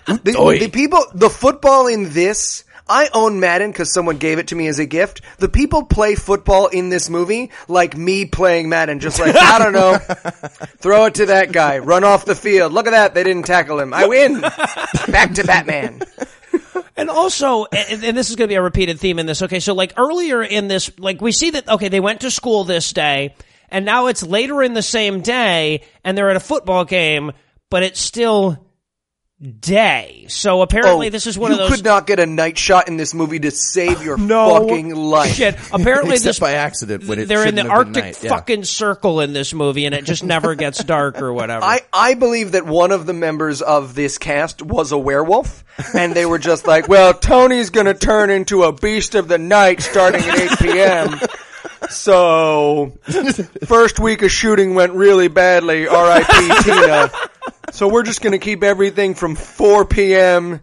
[0.08, 4.56] the, the people, the football in this, I own Madden because someone gave it to
[4.56, 5.22] me as a gift.
[5.38, 9.00] The people play football in this movie like me playing Madden.
[9.00, 9.98] Just like, I don't know,
[10.78, 12.74] throw it to that guy, run off the field.
[12.74, 13.94] Look at that, they didn't tackle him.
[13.94, 14.42] I win.
[14.42, 16.02] Back to Batman.
[16.96, 19.42] And also, and, and this is going to be a repeated theme in this.
[19.42, 22.64] Okay, so like earlier in this, like we see that okay, they went to school
[22.64, 23.36] this day,
[23.70, 27.32] and now it's later in the same day, and they're at a football game,
[27.72, 28.64] but it's still
[29.44, 30.26] day.
[30.30, 31.70] So apparently, oh, this is one Oh, of those.
[31.70, 34.96] You could not get a night shot in this movie to save your no fucking
[34.96, 35.34] life.
[35.36, 35.58] Shit.
[35.72, 38.30] Apparently, this by accident when they're in the Arctic night, yeah.
[38.30, 41.64] fucking circle in this movie, and it just never gets dark or whatever.
[41.64, 46.14] I, I believe that one of the members of this cast was a werewolf, and
[46.14, 50.22] they were just like, well, Tony's gonna turn into a beast of the night starting
[50.22, 51.20] at 8 p.m.
[51.94, 52.98] So,
[53.66, 56.64] first week of shooting went really badly, R.I.P.
[56.64, 57.12] Tina.
[57.72, 60.60] So we're just gonna keep everything from 4 p.m.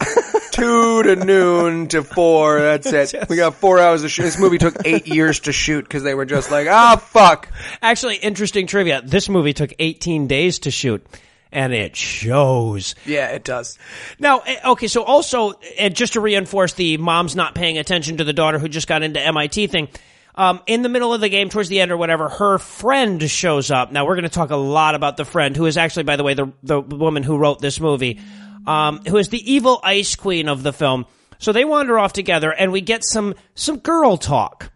[0.52, 3.28] 2 to noon to 4, that's it.
[3.28, 4.24] We got four hours of shoot.
[4.24, 7.48] This movie took eight years to shoot because they were just like, ah, fuck.
[7.80, 9.02] Actually, interesting trivia.
[9.02, 11.06] This movie took 18 days to shoot,
[11.52, 12.94] and it shows.
[13.06, 13.78] Yeah, it does.
[14.18, 18.24] Now, eh, okay, so also, eh, just to reinforce the mom's not paying attention to
[18.24, 19.88] the daughter who just got into MIT thing,
[20.34, 23.70] um, in the middle of the game, towards the end or whatever, her friend shows
[23.70, 23.92] up.
[23.92, 26.24] Now, we're going to talk a lot about the friend, who is actually, by the
[26.24, 28.20] way, the, the woman who wrote this movie,
[28.66, 31.06] um, who is the evil ice queen of the film.
[31.38, 34.70] So they wander off together, and we get some, some girl talk.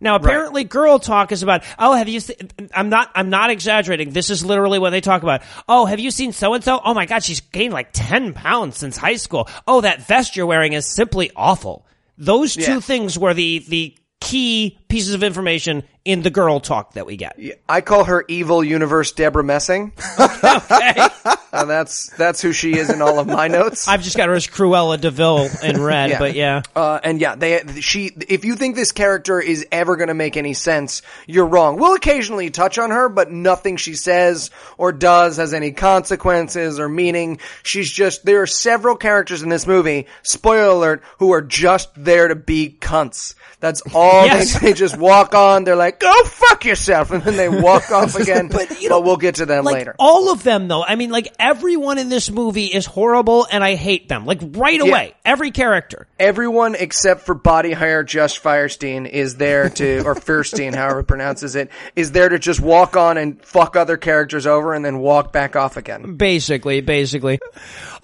[0.00, 1.62] Now, apparently, girl talk is about.
[1.78, 2.20] Oh, have you?
[2.20, 2.36] Se-
[2.74, 3.10] I'm not.
[3.14, 4.10] I'm not exaggerating.
[4.10, 5.40] This is literally what they talk about.
[5.66, 6.78] Oh, have you seen so and so?
[6.84, 9.48] Oh my God, she's gained like ten pounds since high school.
[9.66, 11.86] Oh, that vest you're wearing is simply awful.
[12.18, 17.06] Those two things were the the key pieces of information in the girl talk that
[17.06, 17.38] we get.
[17.68, 19.92] I call her evil universe Deborah Messing.
[20.44, 21.08] Okay.
[21.54, 23.86] Uh, that's that's who she is in all of my notes.
[23.88, 26.18] I've just got her as Cruella de Vil in red, Yeah.
[26.18, 26.62] but yeah.
[26.74, 28.10] Uh, and yeah, they she.
[28.28, 31.76] If you think this character is ever going to make any sense, you're wrong.
[31.78, 36.88] We'll occasionally touch on her, but nothing she says or does has any consequences or
[36.88, 37.38] meaning.
[37.62, 38.24] She's just.
[38.24, 40.06] There are several characters in this movie.
[40.22, 43.34] Spoiler alert: who are just there to be cunts.
[43.60, 44.26] That's all.
[44.26, 44.58] Yes.
[44.60, 45.64] They, they just walk on.
[45.64, 48.48] They're like, "Go fuck yourself," and then they walk off again.
[48.48, 49.94] but, you know, we'll get to them like later.
[49.98, 53.74] all of them though i mean like everyone in this movie is horrible and i
[53.74, 54.24] hate them.
[54.24, 56.06] Like right away every character.
[56.18, 61.54] Everyone except for body hire Josh Firestein is there to, or Fierstein, however it pronounces
[61.54, 65.32] it, is there to just walk on and fuck other characters over and then walk
[65.32, 66.16] back off again.
[66.16, 67.38] basically basically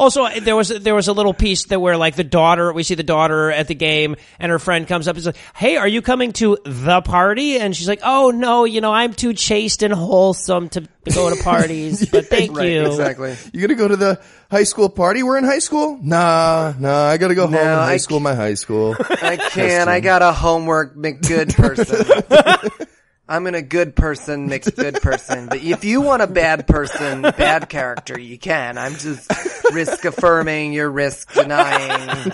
[0.00, 2.94] also there was there was a little piece that where like the daughter we see
[2.94, 6.00] the daughter at the game and her friend comes up and says hey are you
[6.00, 9.92] coming to the party and she's like oh no you know i'm too chaste and
[9.92, 13.36] wholesome to go to parties but thank you Exactly.
[13.52, 15.22] You gonna go to the high school party?
[15.22, 15.98] We're in high school?
[16.02, 17.52] Nah, nah, I gotta go home.
[17.52, 18.96] No, high I school, my high school.
[19.10, 19.88] I can't.
[19.88, 22.06] I got a homework good person.
[23.30, 25.46] I'm in a good person mixed good person.
[25.46, 28.76] But if you want a bad person, bad character, you can.
[28.76, 29.30] I'm just
[29.72, 32.32] risk affirming, you're risk denying.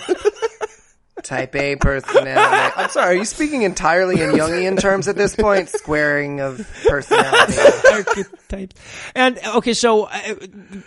[1.21, 2.73] Type A personality.
[2.77, 5.69] I'm sorry, are you speaking entirely in Jungian terms at this point?
[5.69, 7.57] Squaring of personality.
[7.91, 8.81] archetypes.
[9.13, 10.35] And okay, so uh,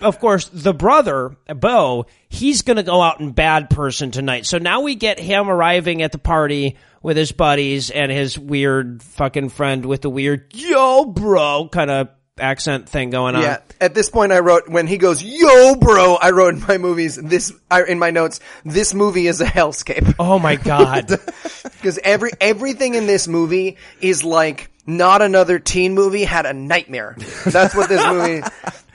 [0.00, 4.46] of course the brother Bo, he's going to go out in bad person tonight.
[4.46, 9.02] So now we get him arriving at the party with his buddies and his weird
[9.02, 12.08] fucking friend with the weird yo bro kind of
[12.40, 13.42] accent thing going on.
[13.42, 13.58] Yeah.
[13.80, 17.16] At this point, I wrote when he goes, "Yo, bro," I wrote in my movies
[17.16, 18.40] this I, in my notes.
[18.64, 21.06] This movie is a hellscape Oh my god.
[21.62, 27.16] because every everything in this movie is like not another teen movie had a nightmare.
[27.44, 28.42] That's what this movie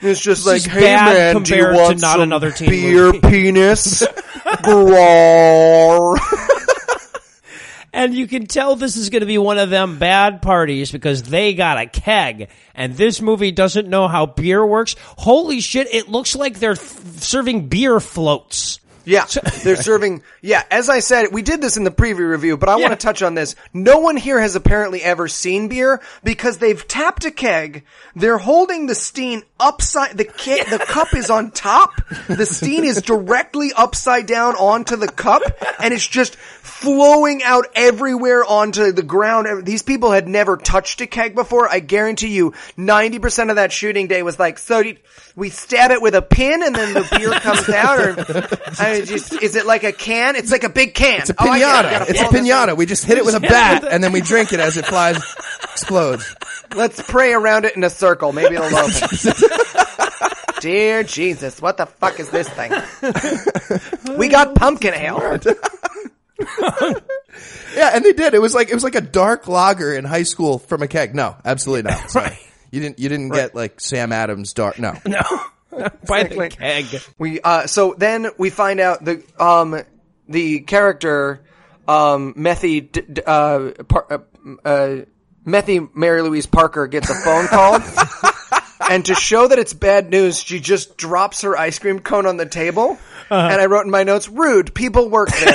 [0.00, 0.20] is.
[0.20, 3.20] Just like, is hey bad man, do you to want not another teen beer movie."
[3.28, 4.04] penis?
[4.62, 6.16] Growl.
[7.92, 11.22] And you can tell this is going to be one of them bad parties because
[11.22, 12.48] they got a keg.
[12.74, 14.96] And this movie doesn't know how beer works.
[15.16, 18.80] Holy shit, it looks like they're f- serving beer floats.
[19.06, 19.24] Yeah,
[19.64, 20.22] they're serving.
[20.42, 22.88] Yeah, as I said, we did this in the preview review, but I Yeah.
[22.88, 23.54] want to touch on this.
[23.72, 27.84] No one here has apparently ever seen beer because they've tapped a keg.
[28.16, 30.18] They're holding the stein upside.
[30.18, 31.92] The ke- the cup is on top.
[32.26, 35.42] The stein is directly upside down onto the cup,
[35.78, 39.64] and it's just flowing out everywhere onto the ground.
[39.64, 41.68] These people had never touched a keg before.
[41.68, 44.82] I guarantee you, ninety percent of that shooting day was like, so
[45.36, 48.58] we stab it with a pin, and then the beer comes out, or.
[48.78, 50.36] I just, is it like a can?
[50.36, 51.20] It's like a big can.
[51.20, 51.74] It's a Oh, I get it.
[51.74, 51.90] I pinata.
[51.98, 52.76] gotta it's a pull this pinata.
[52.76, 55.16] We just hit it with a bat and then we drink it as it flies,
[55.64, 56.34] explodes.
[56.74, 58.32] Let's pray around it in a circle.
[58.32, 59.08] Maybe it'll open.
[60.60, 62.72] Dear Jesus, what the fuck is this thing?
[64.16, 65.38] we got pumpkin ale.
[67.74, 68.32] Yeah, and they did.
[68.32, 71.14] It was like it was like a dark lager in high school from a keg.
[71.14, 72.10] No, absolutely not.
[72.10, 72.26] Sorry.
[72.28, 72.38] Right.
[72.70, 72.98] You didn't.
[72.98, 74.78] You didn't get like Sam Adams dark.
[74.78, 74.94] No.
[75.06, 75.20] No.
[76.06, 76.86] By the keg.
[77.18, 79.80] We uh so then we find out the um
[80.28, 81.44] the character
[81.88, 85.04] um Methy d- d- uh, par- uh uh
[85.46, 87.80] Methy Mary Louise Parker gets a phone call.
[88.88, 92.36] And to show that it's bad news, she just drops her ice cream cone on
[92.36, 92.98] the table.
[93.30, 95.54] And I wrote in my notes, rude, people work there.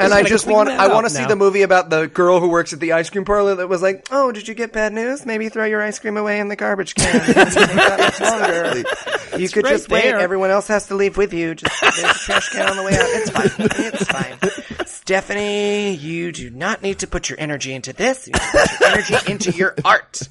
[0.00, 2.72] and I just want I want to see the movie about the girl who works
[2.72, 5.26] at the ice cream parlor that was like, oh, did you get bad news?
[5.26, 7.16] Maybe throw your ice cream away in the garbage can.
[7.30, 9.38] It'll take that much longer.
[9.38, 10.02] You could right just wait.
[10.02, 10.18] there.
[10.18, 11.54] Everyone else has to leave with you.
[11.54, 13.00] Just there's a trash can on the way out.
[13.02, 13.50] It's fine.
[13.58, 14.86] It's fine.
[14.86, 18.28] Stephanie, you do not need to put your energy into this.
[18.28, 20.28] You need to put your energy into your art.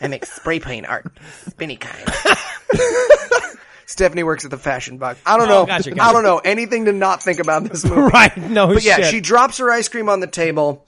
[0.00, 1.06] I make spray paint art,
[1.48, 2.04] spinny kind.
[3.92, 5.20] Stephanie works at the fashion box.
[5.26, 5.60] I don't know.
[5.60, 8.00] Oh, gotcha, I don't know anything to not think about this movie.
[8.12, 8.36] Right.
[8.36, 9.06] No But yeah, shit.
[9.06, 10.86] she drops her ice cream on the table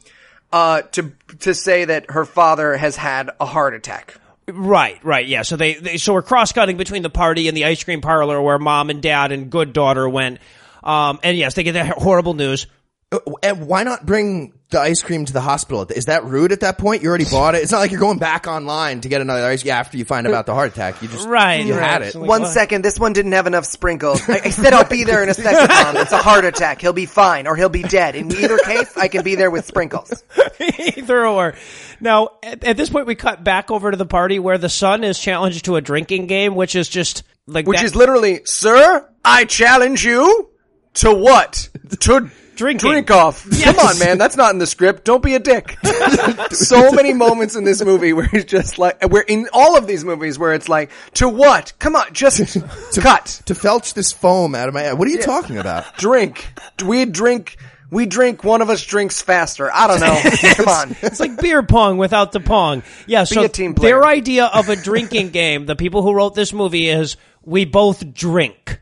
[0.52, 4.14] uh, to to say that her father has had a heart attack.
[4.46, 5.42] Right, right, yeah.
[5.42, 8.40] So they, they so we're cross cutting between the party and the ice cream parlor
[8.42, 10.38] where mom and dad and good daughter went.
[10.82, 12.66] Um, and yes, they get that horrible news.
[13.10, 15.86] Uh, And why not bring the ice cream to the hospital?
[15.94, 17.02] Is that rude at that point?
[17.02, 17.62] You already bought it.
[17.62, 19.64] It's not like you're going back online to get another ice.
[19.64, 21.82] Yeah, after you find about the heart attack, you just Right, You right.
[21.82, 22.12] had it.
[22.14, 22.50] So- Like One what?
[22.50, 24.20] second, this one didn't have enough sprinkles.
[24.28, 25.96] I, I said I'll be there in a second, Mom.
[25.98, 26.80] It's a heart attack.
[26.80, 28.16] He'll be fine, or he'll be dead.
[28.16, 30.24] In either case, I can be there with sprinkles.
[30.96, 31.54] Either or.
[32.00, 35.04] Now, at, at this point, we cut back over to the party where the son
[35.04, 39.08] is challenged to a drinking game, which is just like Which that- is literally, sir,
[39.24, 40.50] I challenge you
[40.94, 41.68] to what?
[42.00, 42.90] To Drinking.
[42.90, 43.46] Drink off.
[43.54, 43.76] Yes.
[43.76, 44.18] Come on, man.
[44.18, 45.04] That's not in the script.
[45.04, 45.78] Don't be a dick.
[46.50, 50.04] so many moments in this movie where he's just like, where in all of these
[50.04, 51.72] movies where it's like, to what?
[51.78, 53.42] Come on, just to, cut.
[53.46, 54.98] To felch this foam out of my head.
[54.98, 55.96] What are you talking about?
[55.96, 56.52] Drink.
[56.84, 57.56] We drink.
[57.90, 58.42] We drink.
[58.44, 59.72] One of us drinks faster.
[59.72, 60.54] I don't know.
[60.54, 60.96] Come on.
[61.00, 62.82] It's like beer pong without the pong.
[63.06, 63.94] Yeah, so a team player.
[63.94, 68.12] their idea of a drinking game, the people who wrote this movie is we both
[68.12, 68.80] drink.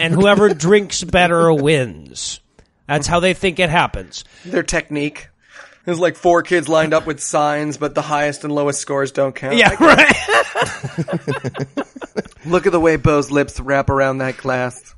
[0.00, 2.40] And whoever drinks better wins.
[2.88, 4.24] That's how they think it happens.
[4.44, 5.28] Their technique.
[5.84, 9.34] There's like four kids lined up with signs, but the highest and lowest scores don't
[9.34, 9.56] count.
[9.56, 10.16] Yeah, right.
[12.46, 14.94] Look at the way Bo's lips wrap around that glass.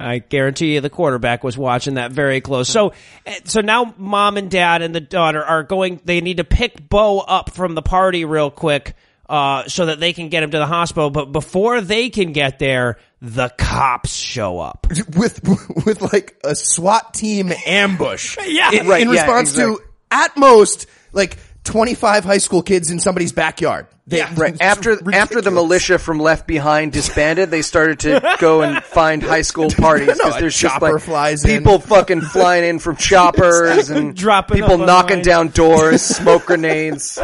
[0.00, 2.68] I guarantee you the quarterback was watching that very close.
[2.68, 2.92] So,
[3.24, 6.88] eh, so now mom and dad and the daughter are going, they need to pick
[6.88, 8.94] Bo up from the party real quick,
[9.32, 11.08] uh, so that they can get him to the hospital.
[11.08, 14.86] But before they can get there, the cops show up.
[15.16, 15.40] With,
[15.86, 18.36] with like a SWAT team ambush.
[18.46, 18.70] Yeah.
[18.72, 19.76] In, Right, in yeah, response exactly.
[19.76, 23.86] to, at most, like 25 high school kids in somebody's backyard.
[24.06, 25.16] They, Right after ridiculous.
[25.16, 29.70] after the militia from Left Behind disbanded, they started to go and find high school
[29.70, 31.58] parties because a there's just like flies in.
[31.58, 37.18] people fucking flying in from choppers and Dropping people knocking down doors, smoke grenades.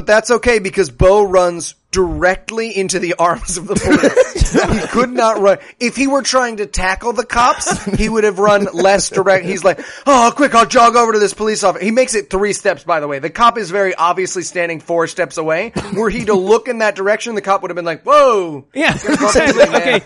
[0.00, 4.80] But that's okay because Bo runs directly into the arms of the police.
[4.80, 5.58] he could not run.
[5.78, 9.44] If he were trying to tackle the cops, he would have run less direct.
[9.44, 11.84] He's like, oh, quick, I'll jog over to this police officer.
[11.84, 13.18] He makes it three steps, by the way.
[13.18, 15.74] The cop is very obviously standing four steps away.
[15.94, 18.64] Were he to look in that direction, the cop would have been like, whoa.
[18.72, 19.64] Yeah, exactly.
[19.64, 20.00] Okay.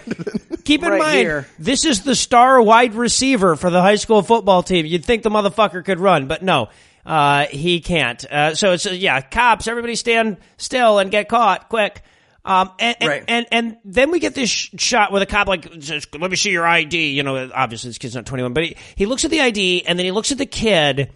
[0.65, 1.47] Keep in Right mind, here.
[1.61, 4.87] this is the star wide receiver for the high school football team.
[4.87, 6.69] You'd think the motherfucker could run, but no,
[7.07, 8.25] uh, he can't.
[8.31, 12.03] Uh, so it's, uh, yeah, cops, everybody stand still and get caught quick.
[12.47, 13.25] Um, and, and, Right.
[13.27, 15.67] and, and then we get this sh- shot with a cop like,
[16.19, 17.13] let me see your ID.
[17.13, 19.99] You know, obviously this kid's not 21, but he, he looks at the ID and
[19.99, 21.11] then he looks at the kid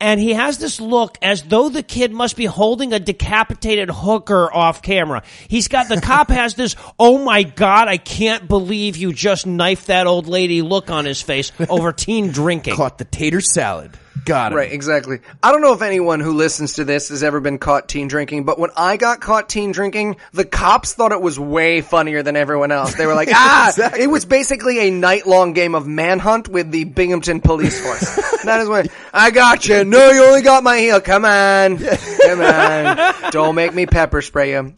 [0.00, 4.52] and he has this look as though the kid must be holding a decapitated hooker
[4.52, 5.22] off camera.
[5.48, 9.86] He's got the cop has this, oh my god, I can't believe you just knifed
[9.86, 12.74] that old lady look on his face over teen drinking.
[12.74, 13.96] caught the tater salad.
[14.24, 14.58] Got him.
[14.58, 15.20] Right, exactly.
[15.42, 18.44] I don't know if anyone who listens to this has ever been caught teen drinking,
[18.44, 22.36] but when I got caught teen drinking, the cops thought it was way funnier than
[22.36, 22.94] everyone else.
[22.94, 26.84] They were like, ah, it was basically a night long game of manhunt with the
[26.84, 28.42] Binghamton police force.
[28.44, 29.84] that is what, I got you.
[29.84, 31.00] No, you only got my heel.
[31.00, 31.78] Come on.
[31.78, 33.30] Come on.
[33.30, 34.74] Don't make me pepper spray you.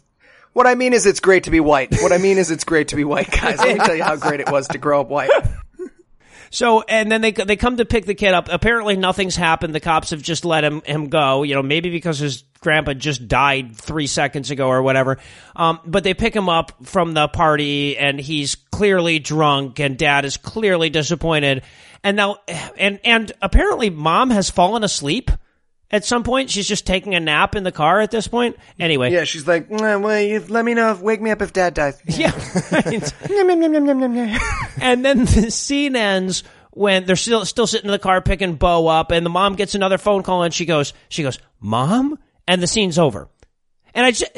[0.55, 1.95] What I mean is it's great to be white.
[2.01, 3.59] What I mean is it's great to be white, guys.
[3.59, 5.31] Let me tell you how great it was to grow up white.
[6.51, 8.49] So, and then they they come to pick the kid up.
[8.51, 9.75] Apparently, nothing's happened.
[9.75, 11.43] The cops have just let him him go.
[11.43, 15.19] You know, maybe because his grandpa just died three seconds ago or whatever.
[15.55, 20.25] Um, but they pick him up from the party, and he's clearly drunk, and dad
[20.25, 21.63] is clearly disappointed.
[22.03, 22.39] And now,
[22.77, 25.31] and and apparently, mom has fallen asleep.
[25.91, 28.01] At some point, she's just taking a nap in the car.
[28.01, 30.91] At this point, anyway, Yeah, she's like, "Mm, well, you, let me know.
[30.91, 32.01] If, wake me up if dad dies.
[32.07, 32.33] yeah.
[32.73, 33.13] right.
[34.81, 38.89] and then the scene ends when they're still still sitting in the car picking Bo
[38.89, 42.19] up, and the mom gets another phone call, and she goes, she goes, "Mom,"
[42.49, 43.29] and the scene's over.
[43.95, 44.31] And I just,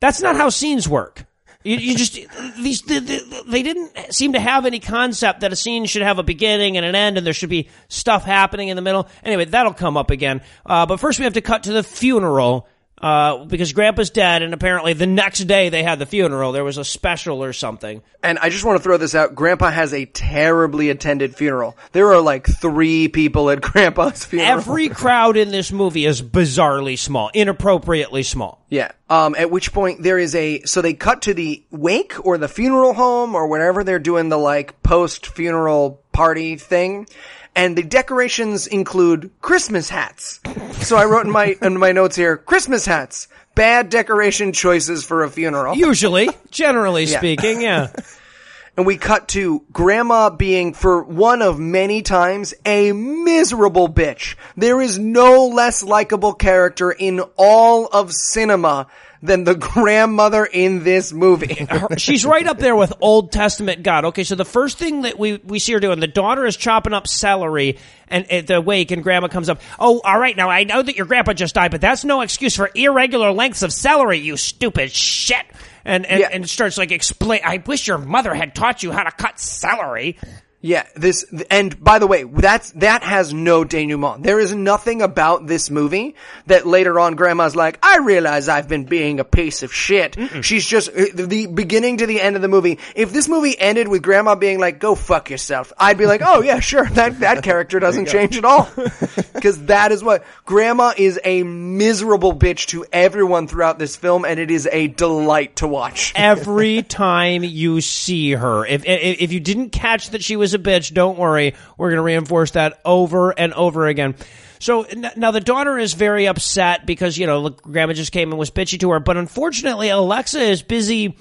[0.00, 1.24] that's not how scenes work.
[1.62, 2.18] You, you just
[2.58, 6.22] these they, they didn't seem to have any concept that a scene should have a
[6.22, 9.08] beginning and an end, and there should be stuff happening in the middle.
[9.22, 10.40] Anyway, that'll come up again.
[10.64, 12.66] Uh, but first, we have to cut to the funeral
[13.00, 16.52] uh, because Grandpa's dead, and apparently the next day they had the funeral.
[16.52, 18.02] There was a special or something.
[18.22, 19.34] And I just want to throw this out.
[19.34, 21.76] Grandpa has a terribly attended funeral.
[21.92, 24.50] There are like three people at Grandpa's funeral.
[24.50, 28.64] Every crowd in this movie is bizarrely small, inappropriately small.
[28.68, 28.92] yeah.
[29.08, 32.46] Um, at which point there is a, so they cut to the wake or the
[32.46, 37.08] funeral home or whatever they're doing the like post funeral party thing.
[37.54, 40.40] And the decorations include Christmas hats.
[40.82, 43.28] So I wrote in my, in my notes here, Christmas hats.
[43.54, 45.76] Bad decoration choices for a funeral.
[45.76, 47.92] Usually, generally speaking, yeah.
[48.76, 54.36] and we cut to grandma being for one of many times a miserable bitch.
[54.56, 58.86] There is no less likable character in all of cinema
[59.22, 61.54] than the grandmother in this movie.
[61.70, 64.06] Her- she's right up there with Old Testament God.
[64.06, 66.92] Okay, so the first thing that we, we see her doing, the daughter is chopping
[66.94, 69.60] up celery and at the wake and grandma comes up.
[69.78, 70.36] Oh, all right.
[70.36, 73.62] Now I know that your grandpa just died, but that's no excuse for irregular lengths
[73.62, 75.44] of celery, you stupid shit.
[75.84, 76.28] And, and, Yeah.
[76.32, 80.18] and starts like explain, I wish your mother had taught you how to cut celery.
[80.62, 84.22] Yeah, this, and by the way, that's, that has no denouement.
[84.22, 86.16] There is nothing about this movie
[86.48, 90.18] that later on grandma's like, I realize I've been being a piece of shit.
[90.42, 93.88] She's just, uh, the beginning to the end of the movie, if this movie ended
[93.88, 97.42] with grandma being like, go fuck yourself, I'd be like, oh yeah, sure, that, that
[97.42, 98.64] character doesn't change at all.
[99.40, 104.38] Cause that is what, grandma is a miserable bitch to everyone throughout this film, and
[104.38, 106.12] it is a delight to watch.
[106.16, 108.66] every time you see her.
[108.66, 111.54] If, if if you didn't catch that she was a bitch, don't worry.
[111.76, 114.14] We're going to reinforce that over and over again.
[114.58, 114.86] So
[115.16, 118.50] now the daughter is very upset because you know look, grandma just came and was
[118.50, 121.16] bitchy to her, but unfortunately Alexa is busy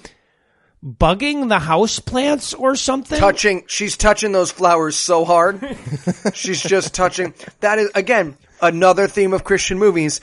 [0.86, 3.20] bugging the house plants or something.
[3.20, 5.60] touching she's touching those flowers so hard
[6.34, 10.22] she's just touching that is again another theme of christian movies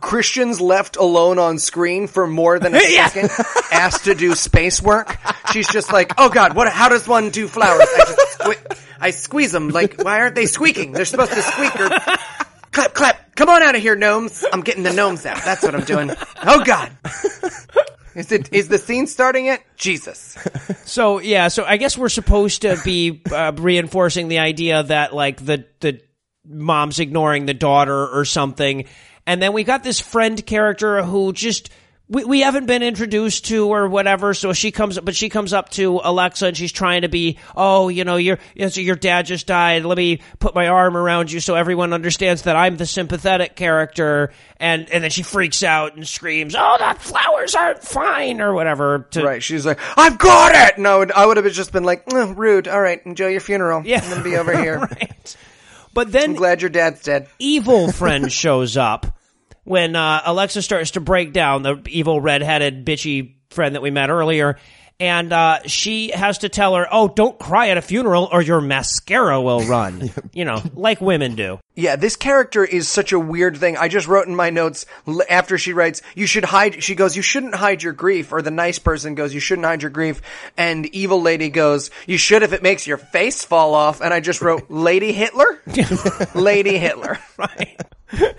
[0.00, 3.30] christians left alone on screen for more than a second
[3.72, 5.16] asked to do space work.
[5.52, 7.80] She's just like oh god what how does one do flowers?
[7.82, 10.92] I just sque- i squeeze them like why aren't they squeaking?
[10.92, 11.88] They're supposed to squeak or
[12.72, 13.34] clap clap.
[13.34, 14.44] Come on out of here gnomes.
[14.52, 15.42] I'm getting the gnomes out.
[15.44, 16.10] That's what i'm doing.
[16.42, 16.92] Oh god.
[18.14, 19.64] Is it is the scene starting yet?
[19.76, 20.36] Jesus.
[20.84, 25.44] So yeah, so I guess we're supposed to be uh, reinforcing the idea that like
[25.44, 26.00] the the
[26.44, 28.86] mom's ignoring the daughter or something,
[29.30, 31.70] and then we got this friend character who just.
[32.12, 35.68] We, we haven't been introduced to or whatever, so she comes, but she comes up
[35.78, 39.84] to Alexa and she's trying to be, oh, you know, your your dad just died.
[39.84, 44.32] Let me put my arm around you so everyone understands that I'm the sympathetic character.
[44.56, 49.06] And and then she freaks out and screams, "Oh, the flowers aren't fine" or whatever.
[49.12, 49.40] To, Right.
[49.40, 50.80] She's like, I've got it.
[50.80, 52.66] No, I would, have just been like, "Mm, rude.
[52.66, 53.00] All right.
[53.06, 53.82] Enjoy your funeral.
[53.86, 54.00] Yeah.
[54.02, 54.80] I'm to be over here.
[54.80, 55.36] right.
[55.94, 57.28] But then I'm glad your dad's dead.
[57.38, 59.06] evil friend shows up
[59.70, 64.10] when uh, Alexa starts to break down, the evil red-headed bitchy friend that we met
[64.10, 64.58] earlier.
[65.00, 68.60] And uh, she has to tell her, "Oh, don't cry at a funeral, or your
[68.60, 71.58] mascara will run." you know, like women do.
[71.80, 73.78] Yeah, this character is such a weird thing.
[73.78, 74.84] I just wrote in my notes
[75.30, 78.50] after she writes, you should hide, she goes, you shouldn't hide your grief, or the
[78.50, 80.20] nice person goes, you shouldn't hide your grief,
[80.58, 84.20] and evil lady goes, you should if it makes your face fall off, and I
[84.20, 85.62] just wrote, Lady Hitler?
[86.34, 87.18] Lady Hitler.
[87.38, 87.80] right?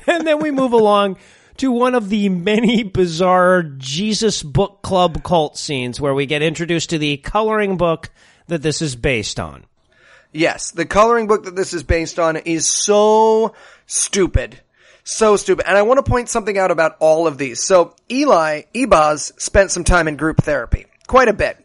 [0.05, 1.17] and then we move along
[1.61, 6.89] to one of the many bizarre Jesus book club cult scenes where we get introduced
[6.89, 8.09] to the coloring book
[8.47, 9.65] that this is based on.
[10.31, 13.53] Yes, the coloring book that this is based on is so
[13.85, 14.59] stupid.
[15.03, 15.67] So stupid.
[15.67, 17.63] And I want to point something out about all of these.
[17.63, 20.87] So Eli, Ebaz, spent some time in group therapy.
[21.11, 21.57] Quite a bit.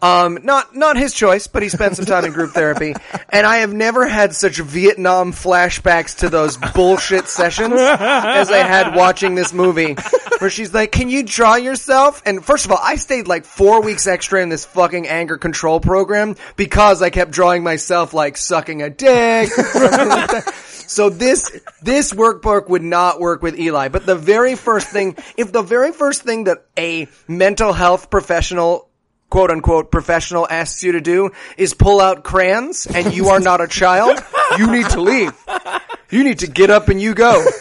[0.00, 2.94] Um, not, not his choice, but he spent some time in group therapy.
[3.30, 8.94] And I have never had such Vietnam flashbacks to those bullshit sessions as I had
[8.94, 9.96] watching this movie.
[10.38, 12.22] Where she's like, can you draw yourself?
[12.24, 15.80] And first of all, I stayed like four weeks extra in this fucking anger control
[15.80, 19.50] program because I kept drawing myself like sucking a dick.
[20.92, 21.50] So this,
[21.80, 23.88] this workbook would not work with Eli.
[23.88, 28.90] But the very first thing, if the very first thing that a mental health professional
[29.32, 33.62] quote unquote professional asks you to do is pull out crayons and you are not
[33.62, 34.22] a child,
[34.58, 35.32] you need to leave.
[36.10, 37.42] You need to get up and you go.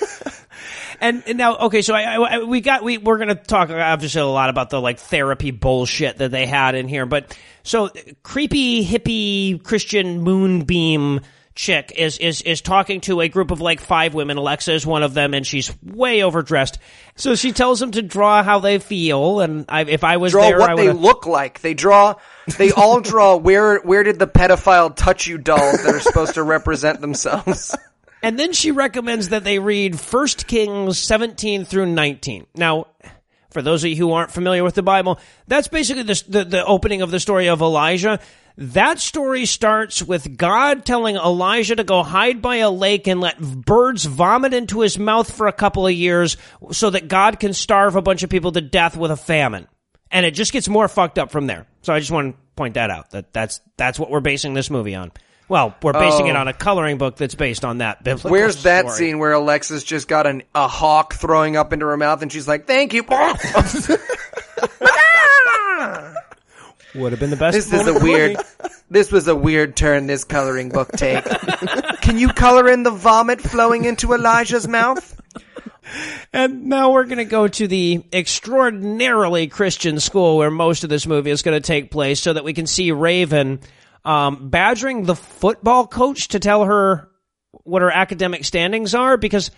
[1.04, 4.26] And, and now, okay, so I, I, we got we we're gonna talk obviously a
[4.28, 7.90] lot about the like therapy bullshit that they had in here, but so
[8.22, 11.22] creepy hippie Christian moonbeam
[11.56, 14.38] chick is is is talking to a group of like five women.
[14.38, 16.78] Alexa is one of them, and she's way overdressed.
[17.16, 20.42] So she tells them to draw how they feel, and I, if I was Draw
[20.42, 21.62] there, I what they look like.
[21.62, 22.16] They draw,
[22.58, 26.44] they all draw where, where did the pedophile touch you dolls that are supposed to
[26.44, 27.76] represent themselves?
[28.24, 32.46] And then she recommends that they read 1 Kings 17 through 19.
[32.56, 32.86] Now,
[33.50, 36.66] for those of you who aren't familiar with the Bible, that's basically the, the, the
[36.66, 38.20] opening of the story of Elijah.
[38.58, 43.40] That story starts with God telling Elijah to go hide by a lake and let
[43.40, 46.38] birds vomit into his mouth for a couple of years
[46.72, 49.68] so that God can starve a bunch of people to death with a famine.
[50.12, 51.66] And it just gets more fucked up from there.
[51.82, 53.12] So I just want to point that out.
[53.12, 55.12] That that's that's what we're basing this movie on.
[55.48, 56.40] Well, we're basing it Oh.
[56.40, 60.08] on a coloring book that's based on that biblical Where's that scene where Alexis just
[60.08, 63.04] got an, a hawk throwing up into her mouth and she's like, thank you.
[66.96, 67.56] Would have been the best.
[67.56, 68.38] This is a weird.
[68.90, 71.24] This was a weird turn this coloring book take.
[72.02, 75.22] Can you color in the vomit flowing into Elijah's mouth?
[76.34, 81.08] And now we're going to go to the extraordinarily Christian school where most of this
[81.08, 83.60] movie is going to take place, so that we can see Raven
[84.06, 87.10] um, badgering the football coach to tell her
[87.64, 89.18] what her academic standings are.
[89.18, 89.52] Because,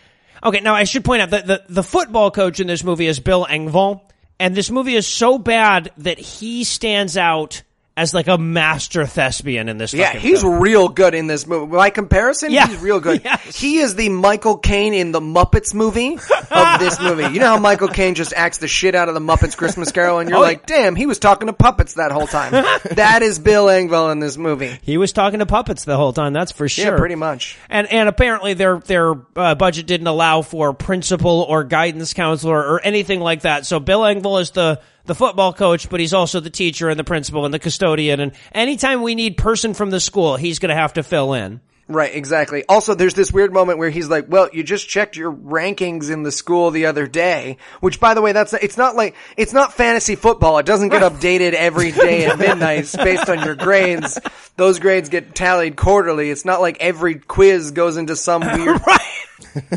[0.43, 3.19] okay, now I should point out that the, the football coach in this movie is
[3.19, 4.01] Bill Engvall,
[4.44, 7.64] and this movie is so bad that he stands out
[7.96, 9.94] as like a master thespian in this.
[9.94, 10.60] Yeah, he's film.
[10.60, 11.72] real good in this movie.
[11.76, 12.68] By comparison, Yeah.
[12.68, 13.22] he's real good.
[13.24, 13.56] Yes.
[13.60, 17.26] He is the Michael Caine in the Muppets movie of this movie.
[17.34, 20.18] You know how Michael Caine just acts the shit out of the Muppets Christmas Carol,
[20.20, 22.52] and you're Oh, like, damn, he was talking to puppets that whole time.
[22.96, 24.76] that is Bill Engvall in this movie.
[24.82, 26.34] He was talking to puppets the whole time.
[26.34, 26.86] That's for sure.
[26.94, 27.58] Yeah, pretty much.
[27.70, 32.82] And and apparently their their uh, budget didn't allow for principal or guidance counselor or
[32.82, 33.66] anything like that.
[33.68, 37.04] So Bill Engvall is the the football coach, but he's also the teacher and the
[37.04, 38.20] principal and the custodian.
[38.20, 41.62] And anytime we need person from the school, he's going to have to fill in.
[41.89, 42.64] Right, exactly.
[42.70, 46.24] Also, there's this weird moment where he's like, "Well, you just checked your rankings in
[46.24, 49.74] the school the other day," which, by the way, that's it's not like it's not
[49.74, 50.60] fantasy football.
[50.60, 54.18] It doesn't get updated every day at midnight based on your grades.
[54.56, 56.30] Those grades get tallied quarterly.
[56.30, 58.82] It's not like every quiz goes into some weird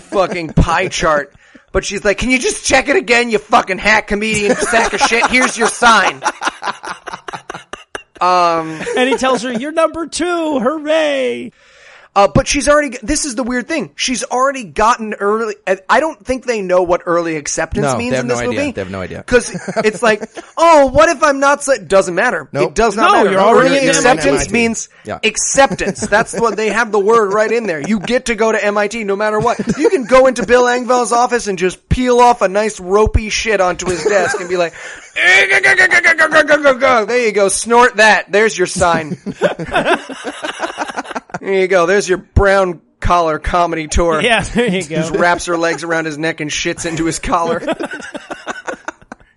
[0.03, 1.35] fucking pie chart.
[1.73, 5.01] But she's like, "Can you just check it again, you fucking hack comedian sack of
[5.01, 5.27] shit?
[5.29, 6.23] Here's your sign."
[8.19, 11.53] Um, and he tells her, "You're number two, hooray!"
[12.17, 13.91] Uh, but she's already, this is the weird thing.
[13.95, 15.55] She's already gotten early,
[15.87, 18.47] I don't think they know what early acceptance No, means they have in this no
[18.49, 18.59] idea.
[18.61, 18.73] movie.
[18.73, 19.23] They have no idea.
[19.23, 19.51] Cause
[19.85, 20.23] it's like,
[20.57, 22.49] oh, what if I'm not, so, doesn't matter.
[22.53, 22.71] Nope.
[22.71, 23.33] It does not No, matter.
[23.33, 25.19] you're already early in acceptance means Yeah.
[25.23, 26.07] acceptance.
[26.09, 27.87] That's what they have the word right in there.
[27.87, 29.59] You get to go to MIT no matter what.
[29.77, 33.61] You can go into Bill Engvall's office and just peel off a nice ropey shit
[33.61, 34.73] onto his desk and be like,
[35.15, 35.45] there
[37.27, 38.33] you go, snort that.
[38.33, 39.19] There's your sign.
[41.41, 41.87] There you go.
[41.87, 44.21] There's your brown collar comedy tour.
[44.21, 45.19] Yeah, there you Just go.
[45.19, 47.61] wraps her legs around his neck and shits into his collar.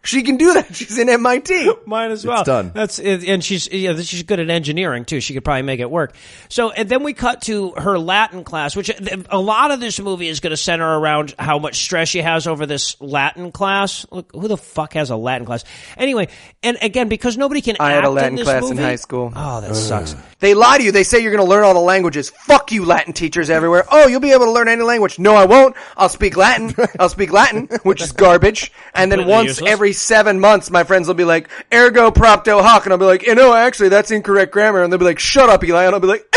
[0.09, 0.75] she can do that.
[0.75, 1.71] She's in MIT.
[1.85, 2.41] Might as well.
[2.41, 2.71] It's done.
[2.73, 5.19] That's and she's yeah, she's good at engineering too.
[5.21, 6.15] She could probably make it work.
[6.49, 8.89] So and then we cut to her Latin class, which
[9.29, 12.47] a lot of this movie is going to center around how much stress she has
[12.47, 14.05] over this Latin class.
[14.11, 15.63] Look, who the fuck has a Latin class?
[15.97, 16.29] Anyway,
[16.63, 17.75] and again because nobody can.
[17.79, 19.31] I had a Latin in this class in high school.
[19.35, 20.15] Oh, that sucks.
[20.39, 20.91] They lie to you.
[20.91, 22.29] They say you're going to learn all the languages.
[22.29, 23.85] Fuck you, Latin teachers everywhere.
[23.91, 25.19] Oh, you'll be able to learn any language.
[25.19, 25.75] No, I won't.
[25.97, 26.73] I'll speak Latin.
[26.99, 28.71] I'll speak Latin, which is garbage.
[28.93, 29.71] And then Completely once useless.
[29.71, 32.85] every seven months, my friends will be like, ergo propter hoc.
[32.85, 34.81] And I'll be like, you know, actually, that's incorrect grammar.
[34.83, 35.85] And they'll be like, shut up, Eli.
[35.85, 36.25] And I'll be like,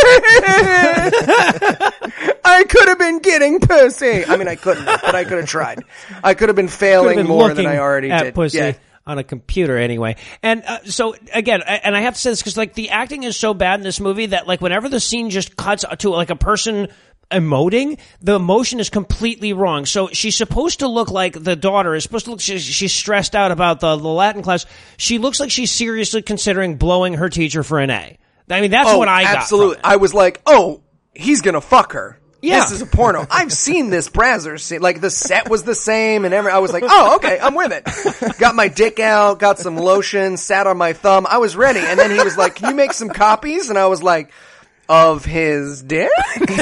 [2.44, 4.24] I could have been getting pussy.
[4.24, 5.82] I mean, I couldn't, but I could have tried.
[6.22, 8.34] I could have been failing been more than I already at did.
[8.34, 8.58] Pussy.
[8.58, 8.72] Yeah.
[9.04, 12.38] On a computer, anyway, and uh, so again, I- and I have to say this
[12.40, 15.28] because like the acting is so bad in this movie that like whenever the scene
[15.30, 16.86] just cuts to like a person
[17.32, 19.86] emoting, the emotion is completely wrong.
[19.86, 22.40] So she's supposed to look like the daughter is supposed to look.
[22.40, 24.66] She's, she's stressed out about the, the Latin class.
[24.96, 28.18] She looks like she's seriously considering blowing her teacher for an A.
[28.50, 29.82] I mean, that's Oh, what I absolutely.
[29.82, 30.82] I was like, oh,
[31.14, 32.18] he's gonna fuck her.
[32.44, 32.60] Yeah.
[32.60, 33.24] This is a porno.
[33.30, 34.80] I've seen this Brazzers scene.
[34.80, 37.70] Like the set was the same and every, I was like, oh, okay, I'm with
[37.72, 38.38] it.
[38.38, 41.24] Got my dick out, got some lotion, sat on my thumb.
[41.30, 41.78] I was ready.
[41.80, 43.70] And then he was like, can you make some copies?
[43.70, 44.32] And I was like,
[44.88, 46.10] of his dick?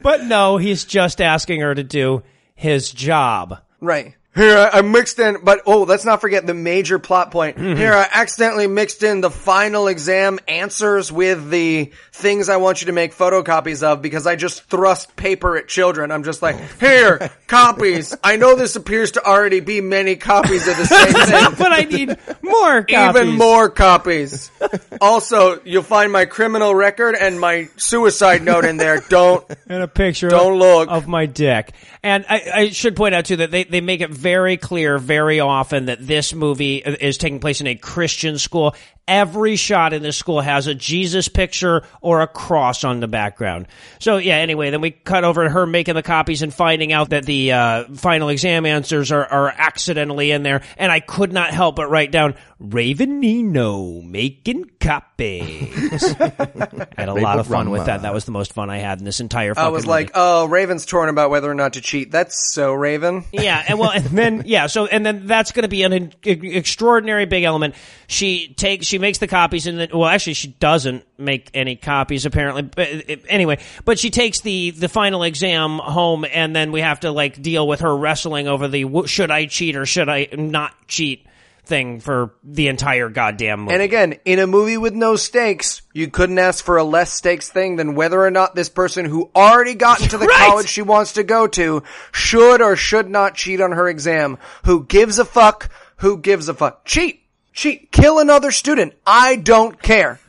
[0.00, 2.22] But no, he's just asking her to do
[2.54, 3.60] his job.
[3.80, 4.14] Right.
[4.38, 7.56] Here I, I mixed in, but oh, let's not forget the major plot point.
[7.56, 7.76] Mm-hmm.
[7.76, 12.86] Here I accidentally mixed in the final exam answers with the things I want you
[12.86, 16.12] to make photocopies of because I just thrust paper at children.
[16.12, 18.14] I'm just like, here, copies.
[18.22, 21.54] I know this appears to already be many copies of the same thing.
[21.58, 23.22] but I need more copies.
[23.22, 24.52] Even more copies.
[25.00, 29.00] also, you'll find my criminal record and my suicide note in there.
[29.08, 29.44] Don't.
[29.66, 30.88] and a picture Don't of, look.
[30.90, 31.72] of my dick.
[32.04, 35.40] And I, I should point out too that they, they make it very clear very
[35.40, 38.74] often that this movie is taking place in a Christian school.
[39.08, 43.66] Every shot in this school has a Jesus picture or a cross on the background.
[43.98, 47.10] So yeah, anyway, then we cut over to her making the copies and finding out
[47.10, 50.62] that the uh, final exam answers are, are accidentally in there.
[50.76, 56.04] And I could not help but write down Raven Nino making copies.
[56.20, 58.02] I had a lot of fun with that.
[58.02, 59.54] That was the most fun I had in this entire.
[59.54, 59.62] Film.
[59.62, 59.90] I fucking was movie.
[59.90, 62.10] like, oh, Raven's torn about whether or not to cheat.
[62.10, 63.24] That's so Raven.
[63.38, 66.12] Yeah, and well, and then yeah, so and then that's going to be an, an
[66.24, 67.76] extraordinary big element.
[68.08, 72.26] She takes, she makes the copies, and then well, actually, she doesn't make any copies
[72.26, 72.62] apparently.
[72.62, 77.00] But uh, anyway, but she takes the the final exam home, and then we have
[77.00, 80.72] to like deal with her wrestling over the should I cheat or should I not
[80.86, 81.24] cheat
[81.64, 83.74] thing for the entire goddamn movie.
[83.74, 87.50] And again, in a movie with no stakes, you couldn't ask for a less stakes
[87.50, 90.48] thing than whether or not this person who already got into the Right.
[90.48, 94.38] college she wants to go to should or should not cheat on her exam.
[94.64, 95.70] Who gives a fuck?
[95.98, 96.86] Who gives a fuck?
[96.86, 97.22] Cheat.
[97.58, 97.90] Cheat.
[97.90, 98.92] Kill another student.
[99.04, 100.20] I don't care.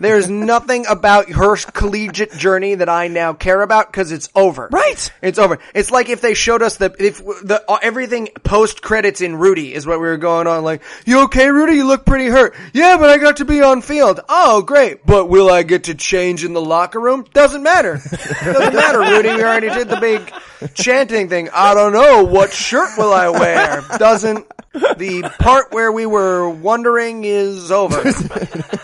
[0.00, 4.68] There's nothing about her collegiate journey that I now care about because it's over.
[4.70, 5.12] Right.
[5.20, 5.58] It's over.
[5.74, 9.74] It's like if they showed us the if the uh, everything post credits in Rudy
[9.74, 10.64] is what we were going on.
[10.64, 11.74] Like, you okay, Rudy?
[11.74, 12.54] You look pretty hurt.
[12.72, 14.20] Yeah, but I got to be on field.
[14.28, 15.04] Oh, great.
[15.04, 17.26] But will I get to change in the locker room?
[17.34, 17.94] Doesn't matter.
[18.44, 19.28] Doesn't matter, Rudy.
[19.28, 20.32] We already did the big
[20.74, 21.50] chanting thing.
[21.52, 22.24] I don't know.
[22.24, 23.84] What shirt will I wear?
[23.98, 24.46] Doesn't.
[24.72, 28.02] The part where we were wondering is over.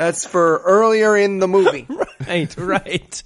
[0.00, 1.86] That's for earlier in the movie.
[2.26, 3.22] right, right.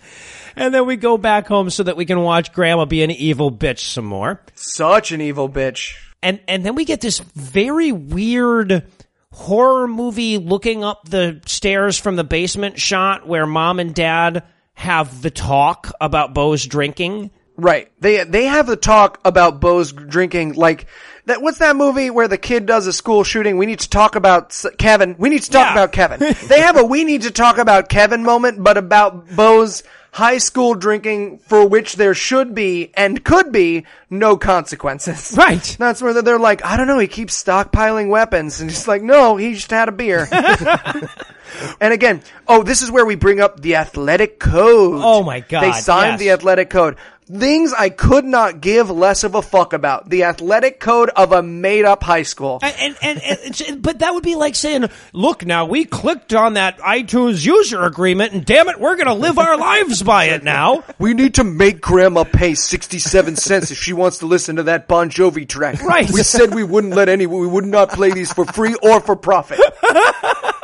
[0.57, 3.53] And then we go back home so that we can watch Grandma be an evil
[3.53, 4.41] bitch some more.
[4.57, 5.95] Such an evil bitch.
[6.21, 8.89] And and then we get this very weird
[9.31, 15.23] horror movie looking up the stairs from the basement shot where mom and dad have
[15.23, 17.31] the talk about Bo's drinking.
[17.57, 17.93] Right.
[18.01, 20.89] They they have the talk about Bo's drinking like
[21.27, 21.43] that.
[21.43, 23.57] What's that movie where the kid does a school shooting?
[23.59, 25.17] We need to talk about S- Kevin.
[25.19, 25.73] We need to talk Yeah.
[25.73, 26.21] about Kevin.
[26.49, 30.75] they have a we need to talk about Kevin moment, but about Bo's high school
[30.75, 35.35] drinking for which there should be and could be no consequences.
[35.37, 35.75] Right.
[35.81, 38.61] That's where they're like, I don't know, he keeps stockpiling weapons.
[38.61, 40.29] And he's like, no, he just had a beer.
[41.81, 45.01] and again, oh, this is where we bring up the athletic code.
[45.03, 46.21] Oh my God, They signed yes.
[46.21, 46.97] the athletic code.
[47.27, 50.11] Things I could not give less of a fuck about.
[50.11, 52.59] The athletic code of a made up high school.
[52.63, 56.55] And, and, and, and but that would be like saying, look now, we clicked on
[56.55, 60.45] that iTunes user agreement and damn it, we're going to live our lives by it
[60.45, 60.85] now.
[60.99, 64.87] We need to make grandma pay 67 cents if she wants to listen to that
[64.87, 65.83] Bon Jovi track.
[65.83, 66.11] Right.
[66.11, 69.17] We said we wouldn't let any, we would not play these for free or for
[69.17, 69.61] profit.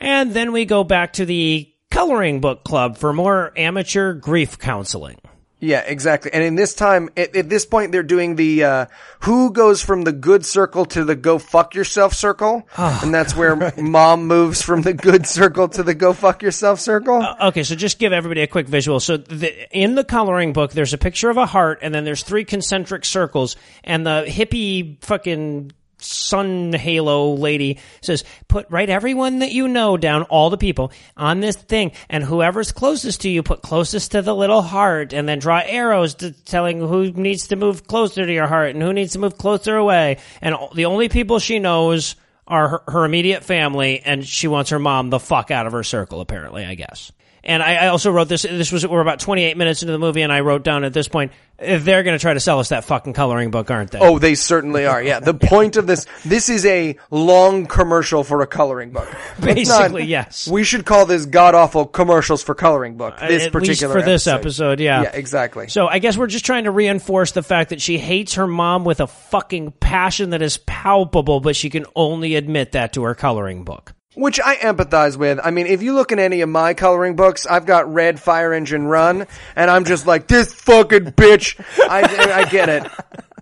[0.00, 5.18] And then we go back to the coloring book club for more amateur grief counseling.
[5.60, 6.32] Yeah, exactly.
[6.32, 8.86] And in this time, at, at this point, they're doing the uh,
[9.20, 13.72] who goes from the good circle to the go fuck yourself circle, and that's where
[13.76, 17.22] mom moves from the good circle to the go fuck yourself circle.
[17.42, 19.00] Okay, so just give everybody a quick visual.
[19.00, 22.22] So the, in the coloring book, there's a picture of a heart, and then there's
[22.22, 29.52] three concentric circles, and the hippie fucking sun halo lady says, "Put write everyone that
[29.52, 33.62] you know down, all the people on this thing, and whoever's closest to you, put
[33.62, 37.86] closest to the little heart, and then draw arrows to telling who needs to move
[37.86, 40.18] closer to your heart and who needs to move closer away.
[40.40, 42.16] And the only people she knows."
[42.48, 45.84] Are her, her immediate family, and she wants her mom the fuck out of her
[45.84, 46.20] circle.
[46.20, 47.12] Apparently, I guess.
[47.50, 48.42] And I, I also wrote this.
[48.42, 51.08] This was we're about 28 minutes into the movie, and I wrote down at this
[51.08, 53.98] point, they're going to try to sell us that fucking coloring book, aren't they?
[53.98, 55.02] Oh, they certainly are.
[55.02, 59.08] Yeah, the point of this this is a long commercial for a coloring book.
[59.42, 60.46] It's not- Basically, yes.
[60.46, 63.14] We should call this god awful commercials for coloring book.
[63.18, 65.02] Uh, this at least particular for this episode, yeah.
[65.02, 65.66] Yeah, exactly.
[65.66, 68.84] So I guess we're just trying to reinforce the fact that she hates her mom
[68.84, 73.16] with a fucking passion that is palpable, but she can only admit that to her
[73.16, 73.92] coloring book.
[74.14, 75.38] Which I empathize with.
[75.42, 78.52] I mean, if you look in any of my coloring books, I've got red fire
[78.52, 81.60] engine run, and I'm just like, this fucking bitch.
[81.88, 82.90] I, I get it.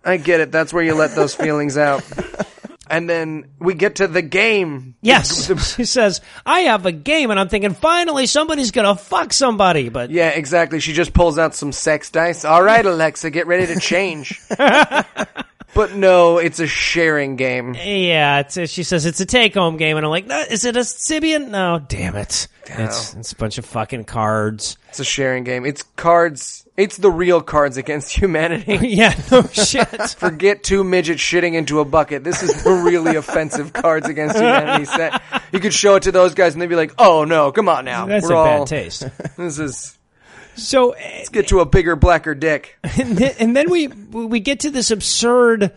[0.04, 0.52] I get it.
[0.52, 2.04] That's where you let those feelings out.
[2.90, 4.94] And then we get to the game.
[5.02, 9.90] Yes, she says, "I have a game," and I'm thinking, finally, somebody's gonna fuck somebody.
[9.90, 10.80] But Yeah, exactly.
[10.80, 12.46] She just pulls out some sex dice.
[12.46, 14.40] All right, Alexa, get ready to change.
[15.74, 17.74] but no, it's a sharing game.
[17.74, 20.80] Yeah, it's, she says it's a take-home game, and I'm like, no, is it a
[20.80, 21.48] Sybian?
[21.48, 24.76] No, damn it, it's, it's a bunch of fucking cards.
[24.90, 25.66] It's a sharing game.
[25.66, 26.66] It's cards.
[26.76, 28.78] It's the real Cards Against Humanity.
[28.82, 29.88] yeah, no shit.
[30.18, 32.22] Forget two midgets shitting into a bucket.
[32.22, 35.20] This is the really offensive Cards Against Humanity set.
[35.50, 37.84] You could show it to those guys and they'd be like, "Oh no, come on
[37.84, 39.04] now, That's We're a all, bad taste.
[39.36, 39.97] This is
[40.58, 44.60] So, eh, get to a bigger, blacker dick." and then, and then we we get
[44.60, 45.72] to this absurd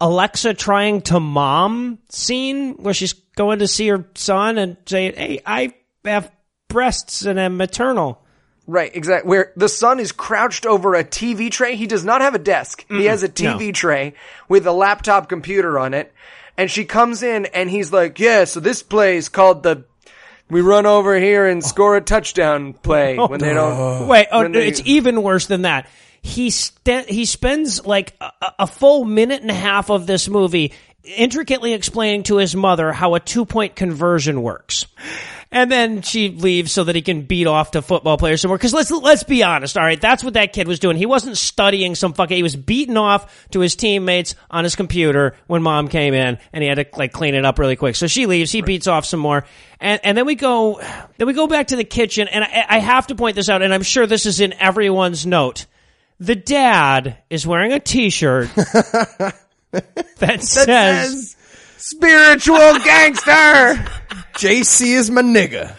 [0.00, 5.40] Alexa trying to mom scene where she's going to see her son and say, "Hey,
[5.44, 5.74] I
[6.04, 6.30] have
[6.68, 8.22] breasts and I'm maternal."
[8.70, 9.28] Right, exactly.
[9.28, 11.74] Where the son is crouched over a TV tray.
[11.74, 12.86] He does not have a desk.
[12.88, 14.14] He has a TV tray
[14.48, 16.12] with a laptop computer on it.
[16.56, 19.86] And she comes in and he's like, yeah, so this play is called the,
[20.50, 24.08] we run over here and score a touchdown play oh, when they don't.
[24.08, 25.88] Wait, oh, they- it's even worse than that.
[26.22, 30.72] He st- he spends like a, a full minute and a half of this movie
[31.04, 34.86] intricately explaining to his mother how a two point conversion works.
[35.52, 38.58] And then she leaves so that he can beat off to football players some more.
[38.58, 39.76] Cause let's, let's be honest.
[39.76, 40.00] All right.
[40.00, 40.96] That's what that kid was doing.
[40.96, 45.34] He wasn't studying some fucking, he was beating off to his teammates on his computer
[45.48, 47.96] when mom came in and he had to like clean it up really quick.
[47.96, 48.52] So she leaves.
[48.52, 49.44] He beats off some more.
[49.80, 50.80] And, and then we go,
[51.16, 53.60] then we go back to the kitchen and I, I have to point this out
[53.60, 55.66] and I'm sure this is in everyone's note.
[56.20, 58.50] The dad is wearing a t-shirt
[60.18, 61.36] that, says,
[61.80, 63.30] Spiritual gangster.
[64.34, 65.74] JC is my nigga.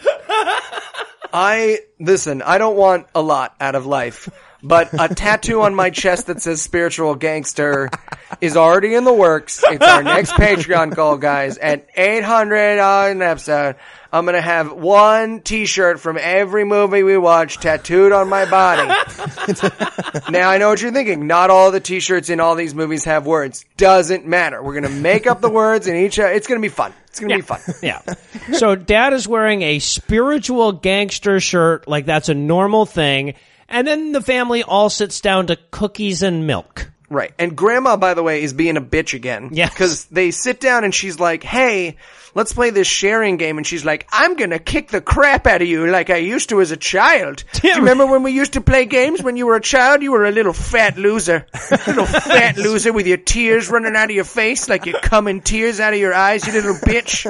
[1.32, 2.42] I listen.
[2.42, 4.28] I don't want a lot out of life,
[4.64, 7.88] but a tattoo on my chest that says "spiritual gangster"
[8.40, 9.62] is already in the works.
[9.66, 11.56] It's our next Patreon goal, guys.
[11.56, 13.76] At eight hundred dollars an episode,
[14.14, 18.86] I'm gonna have one T-shirt from every movie we watch tattooed on my body.
[20.30, 21.26] now I know what you're thinking.
[21.26, 23.64] Not all the T-shirts in all these movies have words.
[23.78, 24.62] Doesn't matter.
[24.62, 26.18] We're gonna make up the words in each.
[26.18, 26.92] It's gonna be fun.
[27.06, 27.60] It's gonna be fun.
[27.82, 28.02] Yeah.
[28.52, 33.34] So dad is wearing a spiritual gangster shirt, like that's a normal thing.
[33.68, 36.91] And then the family all sits down to cookies and milk.
[37.12, 37.32] Right.
[37.38, 39.50] And grandma, by the way, is being a bitch again.
[39.52, 39.68] Yeah.
[39.68, 41.96] Cause they sit down and she's like, hey,
[42.34, 43.58] let's play this sharing game.
[43.58, 46.60] And she's like, I'm gonna kick the crap out of you like I used to
[46.60, 47.44] as a child.
[47.52, 50.02] Do you remember when we used to play games when you were a child?
[50.02, 51.46] You were a little fat loser.
[51.86, 55.80] little fat loser with your tears running out of your face like you're coming tears
[55.80, 57.28] out of your eyes, you little bitch.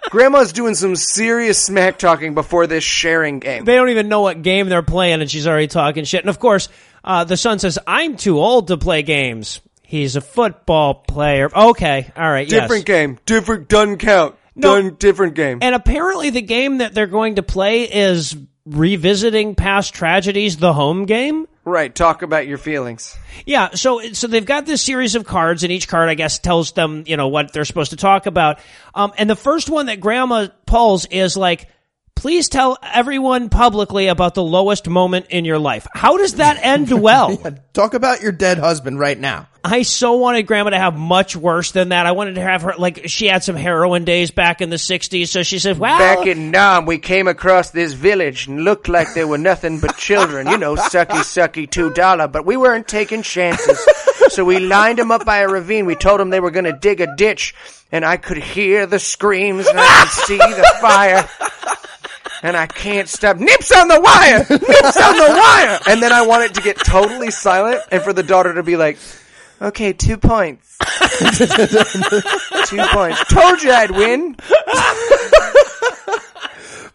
[0.10, 3.64] Grandma's doing some serious smack talking before this sharing game.
[3.64, 6.20] They don't even know what game they're playing, and she's already talking shit.
[6.20, 6.68] And of course,
[7.06, 11.48] uh, the son says, "I'm too old to play games." He's a football player.
[11.54, 12.62] Okay, all right, yes.
[12.62, 13.18] different game.
[13.24, 14.34] Different, doesn't count.
[14.56, 14.80] No.
[14.80, 15.58] Done, different game.
[15.62, 20.56] And apparently, the game that they're going to play is revisiting past tragedies.
[20.56, 21.46] The home game.
[21.64, 23.16] Right, talk about your feelings.
[23.44, 26.72] Yeah, so so they've got this series of cards, and each card, I guess, tells
[26.72, 28.60] them you know what they're supposed to talk about.
[28.94, 31.68] Um, and the first one that Grandma pulls is like,
[32.16, 36.90] "Please tell everyone publicly about the lowest moment in your life." How does that end
[37.02, 37.36] well?
[37.72, 39.48] Talk about your dead husband right now.
[39.62, 42.06] I so wanted Grandma to have much worse than that.
[42.06, 45.28] I wanted to have her like she had some heroin days back in the '60s,
[45.28, 49.14] so she said, "Well, Back in Nam, we came across this village and looked like
[49.14, 50.48] they were nothing but children.
[50.48, 52.26] You know, sucky, sucky, two dollar.
[52.28, 53.78] But we weren't taking chances.
[54.28, 55.86] So we lined them up by a ravine.
[55.86, 57.54] We told them they were going to dig a ditch.
[57.92, 61.28] And I could hear the screams and I could see the fire.
[62.42, 63.38] And I can't stop.
[63.38, 64.38] Nips on the wire!
[64.38, 65.78] Nips on the wire!
[65.88, 68.76] And then I want it to get totally silent and for the daughter to be
[68.76, 68.98] like,
[69.60, 70.76] okay, two points.
[72.66, 73.24] two points.
[73.32, 74.36] Told you I'd win.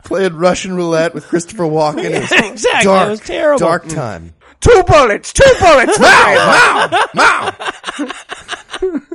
[0.03, 2.03] Playing Russian roulette with Christopher Walken.
[2.11, 4.33] It was exactly, dark, it was terrible." dark time.
[4.59, 5.97] Two bullets, two bullets.
[5.99, 7.51] Mow, mow.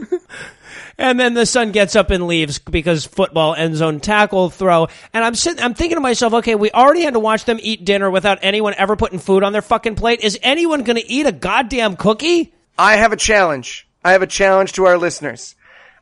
[0.98, 4.88] And then the son gets up and leaves because football end zone tackle throw.
[5.12, 7.84] And I'm sitting, I'm thinking to myself, okay, we already had to watch them eat
[7.84, 10.20] dinner without anyone ever putting food on their fucking plate.
[10.20, 12.54] Is anyone going to eat a goddamn cookie?
[12.78, 13.86] I have a challenge.
[14.04, 15.55] I have a challenge to our listeners.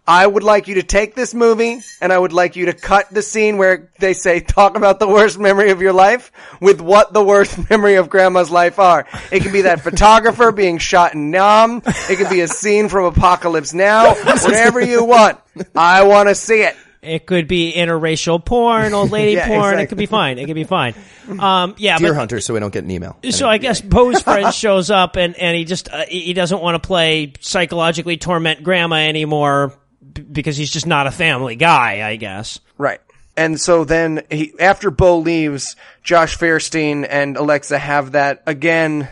[0.06, 3.08] I would like you to take this movie and I would like you to cut
[3.10, 6.30] the scene where they say, talk about the worst memory of your life
[6.60, 9.06] with what the worst memory of grandma's life are.
[9.32, 11.80] It can be that photographer being shot in Nam.
[11.86, 14.14] It could be a scene from Apocalypse Now.
[14.14, 15.40] Whatever you want.
[15.74, 16.76] I want to see it.
[17.00, 19.78] It could be interracial porn, old lady Yeah, porn.
[19.78, 20.38] It could be fine.
[20.38, 20.94] It could be fine.
[21.28, 23.16] Um, yeah, Deer but Hunter, so we don't get an email.
[23.30, 26.60] so I guess Bo's friend shows up and, and he just, uh, he he doesn't
[26.60, 29.74] want to play psychologically torment grandma anymore
[30.14, 32.60] b- because he's just not a family guy, I guess.
[32.78, 33.00] Right.
[33.36, 39.08] And so then he, after Bo leaves, Josh Fairstein and Alexa have that again,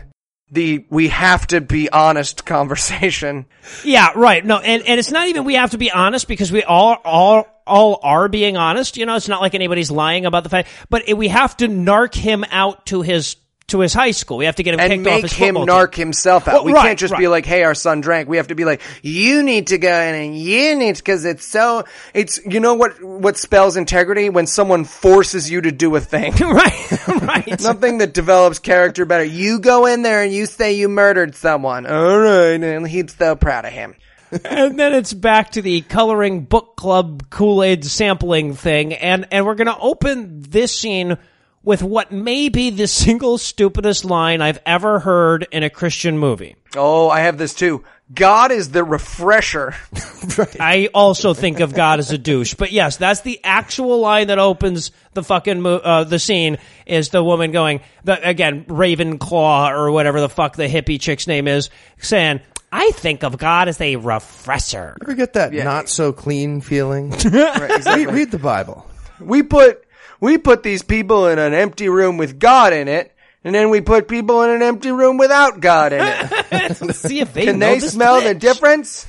[0.49, 3.45] the we have to be honest conversation.
[3.83, 4.45] Yeah, right.
[4.45, 7.47] No, and, and it's not even we have to be honest because we all all
[7.67, 8.97] all are being honest.
[8.97, 11.67] You know, it's not like anybody's lying about the fact, but it, we have to
[11.67, 13.35] narc him out to his
[13.67, 14.37] to his high school.
[14.37, 16.07] We have to get him and kicked off make his him football narc team.
[16.07, 16.53] himself out.
[16.55, 18.65] Well, we right, can't just be like, "Hey, our son drank." We have to be
[18.65, 22.73] like, "You need to go in and you need because it's so it's you know
[22.73, 27.61] what what spells integrity when someone forces you to do a thing." right, right.
[27.61, 29.23] Something that develops character better.
[29.23, 31.85] You go in there and you say you murdered someone.
[31.85, 33.95] All right, and he's so proud of him.
[34.45, 39.45] and then it's back to the coloring book club Kool Aid sampling thing, and and
[39.45, 41.17] we're gonna open this scene
[41.63, 46.55] with what may be the single stupidest line I've ever heard in a Christian movie.
[46.75, 47.83] Oh, I have this too.
[48.13, 49.73] God is the refresher.
[50.59, 54.39] I also think of God as a douche, but yes, that's the actual line that
[54.39, 56.57] opens the fucking mo- uh, the scene.
[56.85, 61.47] Is the woman going the again Ravenclaw or whatever the fuck the hippie chick's name
[61.47, 62.41] is saying?
[62.71, 64.97] I think of God as a refresher.
[65.01, 67.11] Ever get that not so clean feeling?
[67.23, 68.05] Right, exactly.
[68.07, 68.85] read, read the Bible.
[69.19, 69.82] we put
[70.23, 73.13] we put these people in an empty room with God in it,
[73.43, 76.77] and then we put people in an empty room without God in it.
[76.95, 79.05] See if they Can they smell the difference?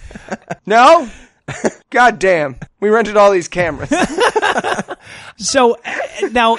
[0.67, 1.09] No?
[1.91, 2.57] God damn.
[2.81, 3.91] We rented all these cameras.
[5.37, 6.59] So uh, now,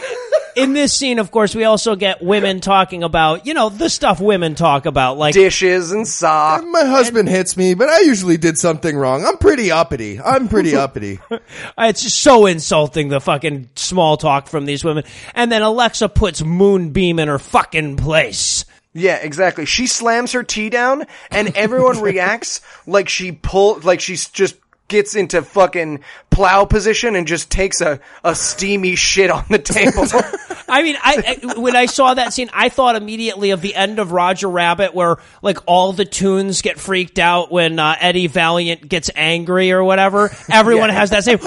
[0.56, 4.20] in this scene, of course, we also get women talking about, you know, the stuff
[4.20, 6.66] women talk about, like Dishes and socks.
[6.68, 9.26] My husband hits me, but I usually did something wrong.
[9.26, 10.20] I'm pretty uppity.
[10.20, 11.20] I'm pretty uppity.
[11.78, 15.04] it's just so insulting the fucking small talk from these women.
[15.34, 18.66] And then Alexa puts Moonbeam in her fucking place.
[18.98, 19.66] Yeah, exactly.
[19.66, 24.56] She slams her tea down and everyone reacts like she pull, like she's just
[24.88, 30.04] gets into fucking plow position and just takes a, a steamy shit on the table.
[30.68, 34.00] I mean, I, I when I saw that scene, I thought immediately of the end
[34.00, 38.88] of Roger Rabbit, where like all the tunes get freaked out when uh, Eddie Valiant
[38.88, 40.32] gets angry or whatever.
[40.52, 41.40] Everyone has that same.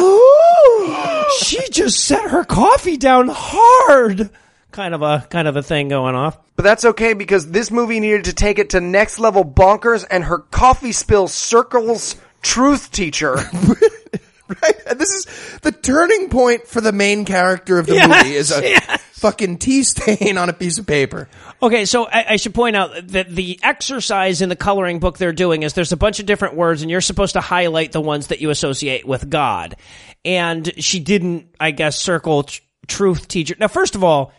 [1.39, 4.31] she just set her coffee down hard.
[4.71, 6.39] Kind of a kind of a thing going off.
[6.55, 10.25] But that's okay because this movie needed to take it to next level bonkers and
[10.25, 13.35] her coffee spill circles truth teacher.
[14.49, 14.75] right?
[14.87, 18.51] And this is the turning point for the main character of the Yes, movie is
[18.51, 19.03] a yes.
[19.13, 21.29] fucking tea stain on a piece of paper.
[21.63, 25.33] Okay, so I, I should point out that the exercise in the coloring book they're
[25.33, 28.29] doing is there's a bunch of different words, and you're supposed to highlight the ones
[28.29, 29.77] that you associate with God.
[30.25, 33.55] And she didn't, I guess, circle tr- truth teacher.
[33.59, 34.33] Now, first of all,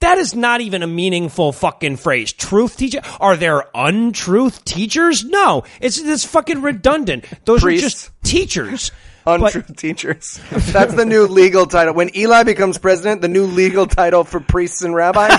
[0.00, 2.32] that is not even a meaningful fucking phrase.
[2.32, 3.00] Truth teacher?
[3.20, 5.24] Are there untruth teachers?
[5.24, 7.24] No, it's it's fucking redundant.
[7.44, 7.84] Those Priests.
[7.84, 8.90] are just teachers.
[9.26, 10.38] Untruth teachers.
[10.50, 11.94] That's the new legal title.
[11.94, 15.30] When Eli becomes president, the new legal title for priests and rabbis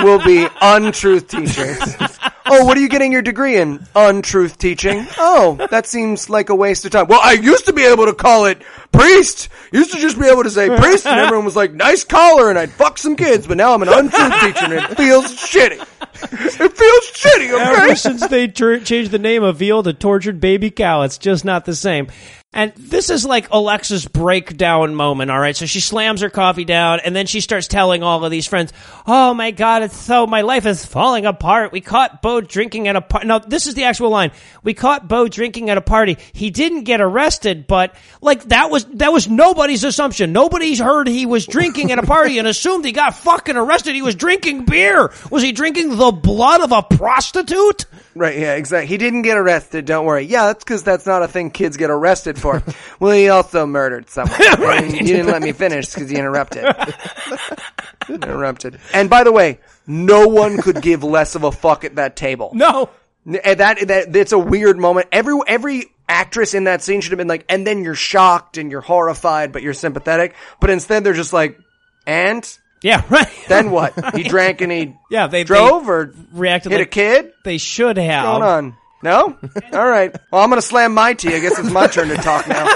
[0.02, 1.78] will be untruth teachers.
[2.46, 3.86] Oh, what are you getting your degree in?
[3.94, 5.06] Untruth teaching.
[5.18, 7.06] Oh, that seems like a waste of time.
[7.06, 9.48] Well, I used to be able to call it priest.
[9.72, 12.58] Used to just be able to say priest and everyone was like, nice collar and
[12.58, 15.80] I'd fuck some kids, but now I'm an untruth teacher and it feels shitty.
[15.80, 17.82] It feels shitty, okay?
[17.82, 21.44] Ever since they tur changed the name of veal to tortured baby cow, it's just
[21.44, 22.08] not the same.
[22.54, 25.56] And this is like Alexa's breakdown moment, all right?
[25.56, 28.72] So she slams her coffee down and then she starts telling all of these friends,
[29.08, 31.72] Oh my God, it's so, my life is falling apart.
[31.72, 33.26] We caught Bo drinking at a party.
[33.26, 34.30] Now, this is the actual line.
[34.62, 36.16] We caught Bo drinking at a party.
[36.32, 40.32] He didn't get arrested, but like that was, that was nobody's assumption.
[40.32, 43.96] Nobody's heard he was drinking at a party and assumed he got fucking arrested.
[43.96, 45.12] He was drinking beer.
[45.28, 47.86] Was he drinking the blood of a prostitute?
[48.16, 48.86] Right, yeah, exactly.
[48.86, 50.22] He didn't get arrested, don't worry.
[50.22, 52.62] Yeah, that's because that's not a thing kids get arrested for.
[53.00, 54.40] well, he also murdered someone.
[54.64, 54.84] Right.
[54.84, 56.64] And you didn't let me finish because you interrupted.
[58.08, 58.78] interrupted.
[58.92, 62.50] And by the way, no one could give less of a fuck at that table.
[62.54, 62.88] No.
[63.26, 65.08] And eh, that, that, it's a weird moment.
[65.12, 68.70] Every, every actress in that scene should have been like, and then you're shocked and
[68.70, 70.34] you're horrified, but you're sympathetic.
[70.60, 71.58] But instead they're just like,
[72.06, 72.58] and?
[72.84, 73.26] Yeah, right.
[73.48, 73.94] Then what?
[74.14, 77.32] He drank and he Yeah, they drove or reacted hit like a kid?
[77.44, 78.24] they should have.
[78.24, 78.76] going on?
[79.02, 79.36] No?
[79.72, 80.14] All right.
[80.30, 81.34] Well, I'm going to slam my tea.
[81.34, 82.66] I guess it's my turn to talk now.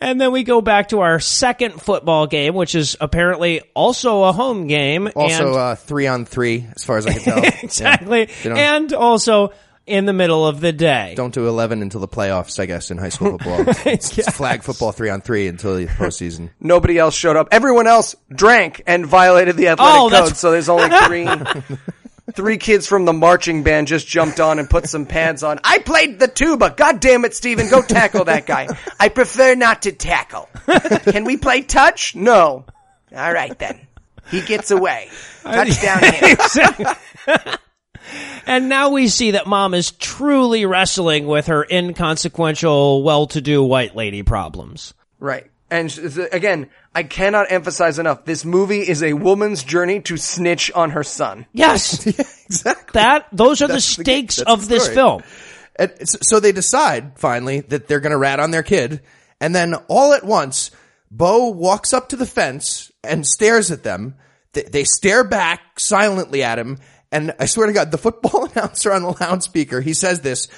[0.00, 4.32] And then we go back to our second football game, which is apparently also a
[4.32, 5.08] home game.
[5.16, 7.42] Also, and uh, three on three, as far as I can tell.
[7.64, 8.26] exactly.
[8.26, 9.52] They don't- and also
[9.88, 11.14] in the middle of the day.
[11.16, 13.64] Don't do 11 until the playoffs, I guess, in high school football.
[13.86, 16.50] It's, it's flag football three on three until the postseason.
[16.60, 17.48] Nobody else showed up.
[17.52, 20.36] Everyone else drank and violated the athletic Oh, code.
[20.36, 21.28] So there's only three,
[22.32, 25.58] three kids from the marching band just jumped on and put some pads on.
[25.64, 26.74] I played the tuba.
[26.76, 27.68] God damn it, Steven.
[27.70, 28.68] Go tackle that guy.
[29.00, 30.48] I prefer not to tackle.
[31.04, 32.14] Can we play touch?
[32.14, 32.64] No.
[33.16, 33.80] All right then.
[34.30, 35.08] He gets away.
[35.42, 36.36] Touchdown here.
[38.46, 44.22] And now we see that mom is truly wrestling with her inconsequential, well-to-do white lady
[44.22, 44.94] problems.
[45.18, 45.50] Right.
[45.70, 45.92] And
[46.32, 48.24] again, I cannot emphasize enough.
[48.24, 51.46] This movie is a woman's journey to snitch on her son.
[51.52, 52.06] Yes.
[52.46, 52.92] exactly.
[52.94, 55.22] That, those are the That's the- stakes that's of the this film.
[55.76, 59.00] And so they decide finally that they're going to rat on their kid,
[59.40, 60.72] and then all at once,
[61.10, 64.16] Bo walks up to the fence and stares at them.
[64.54, 66.78] They, they stare back silently at him,
[67.10, 70.48] and I swear to God, the football announcer on the loudspeaker, he says this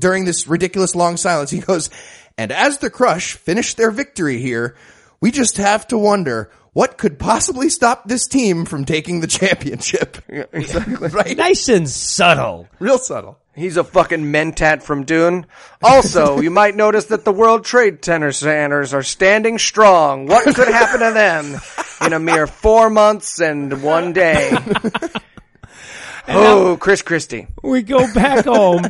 [0.00, 1.50] during this ridiculous long silence.
[1.50, 1.90] He goes,
[2.36, 4.76] "And as the Crush finish their victory here,
[5.20, 10.18] we just have to wonder." What could possibly stop this team from taking the championship?
[10.28, 11.08] exactly.
[11.08, 11.34] right?
[11.34, 12.68] Nice and subtle.
[12.78, 13.38] Real subtle.
[13.54, 15.46] He's a fucking mentat from Dune.
[15.82, 20.26] Also, you might notice that the World Trade Center centers are standing strong.
[20.26, 21.58] What could happen to them
[22.02, 24.54] in a mere four months and one day?
[26.28, 27.46] Oh, Chris Christie.
[27.62, 28.82] We go back home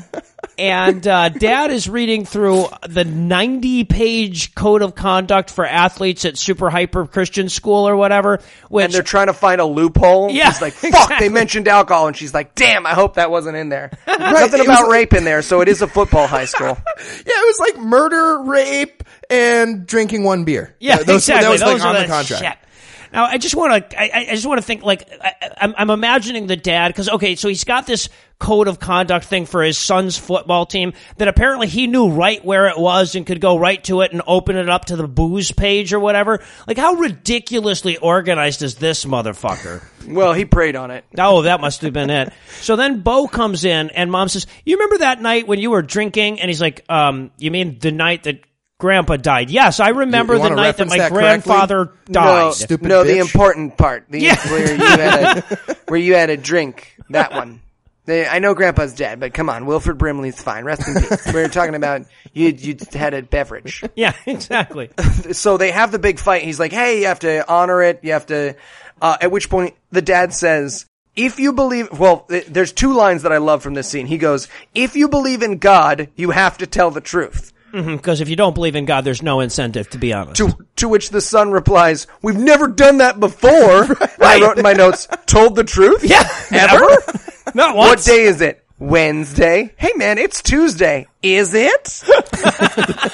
[0.58, 6.38] and uh, dad is reading through the 90 page code of conduct for athletes at
[6.38, 8.40] super hyper Christian school or whatever.
[8.68, 10.30] Which and they're trying to find a loophole.
[10.30, 11.28] Yeah, He's like, fuck, exactly.
[11.28, 12.06] they mentioned alcohol.
[12.08, 13.90] And she's like, damn, I hope that wasn't in there.
[14.06, 16.76] Nothing it was about like- rape in there, so it is a football high school.
[16.98, 20.74] Yeah, it was like murder, rape, and drinking one beer.
[20.80, 21.44] Yeah, those, exactly.
[21.44, 22.42] That was Those like on the the contract.
[22.44, 22.65] shit.
[23.12, 25.90] Now, I just want to, I, I just want to think like, I, I'm, I'm
[25.90, 29.78] imagining the dad, cause okay, so he's got this code of conduct thing for his
[29.78, 33.82] son's football team that apparently he knew right where it was and could go right
[33.84, 36.42] to it and open it up to the booze page or whatever.
[36.66, 39.82] Like, how ridiculously organized is this motherfucker?
[40.06, 41.04] Well, he preyed on it.
[41.18, 42.32] Oh, that must have been it.
[42.60, 45.82] So then Bo comes in and mom says, You remember that night when you were
[45.82, 46.40] drinking?
[46.40, 48.40] And he's like, um, you mean the night that
[48.78, 49.50] grandpa died?
[49.50, 51.22] Yes, I remember You- you the night that my that correctly?
[51.22, 52.54] grandfather No, died.
[52.54, 54.04] Stupid no, the important part.
[54.10, 54.36] The, Yeah.
[54.50, 55.40] where you had a,
[55.88, 56.94] where you had a drink.
[57.10, 57.60] That one.
[58.04, 60.64] They, I know Grandpa's dead, but come on, Wilford Brimley's fine.
[60.64, 61.26] Rest in peace.
[61.34, 62.02] We're talking about
[62.32, 62.50] you.
[62.50, 63.82] You had a beverage.
[63.96, 64.90] Yeah, exactly.
[65.32, 66.42] so they have the big fight.
[66.42, 68.00] He's like, "Hey, you have to honor it.
[68.04, 68.54] You have to."
[69.02, 73.32] Uh, at which point, the dad says, "If you believe," well, there's two lines that
[73.32, 74.06] I love from this scene.
[74.06, 78.22] He goes, "If you believe in God, you have to tell the truth." Mm-hmm, because
[78.22, 80.36] if you don't believe in God, there's no incentive, to be honest.
[80.36, 83.84] To to which the son replies, "We've never done that before."
[84.16, 86.88] And I wrote in my notes, "Told the truth." yeah, ever.
[87.54, 87.88] Not once.
[87.88, 88.64] what day is it?
[88.78, 89.74] Wednesday.
[89.76, 91.06] Hey man, it's Tuesday.
[91.22, 92.02] Is it?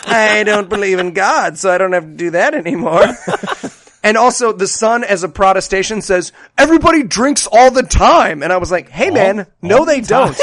[0.07, 3.05] I don't believe in God, so I don't have to do that anymore.
[4.05, 8.57] And also, the son, as a protestation, says everybody drinks all the time, and I
[8.59, 10.37] was like, "Hey, man, no, they don't.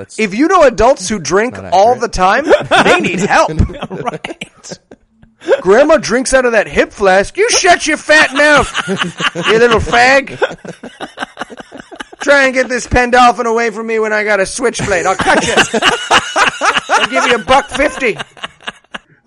[0.00, 2.46] That's If you know adults who drink all the time,
[2.84, 3.50] they need help.
[3.90, 4.78] right.
[5.60, 7.36] Grandma drinks out of that hip flask.
[7.36, 8.88] You shut your fat mouth,
[9.46, 10.38] you little fag.
[12.20, 15.04] Try and get this pendolphin away from me when I got a switchblade.
[15.04, 15.54] I'll cut you.
[16.88, 18.16] I'll give you a buck fifty.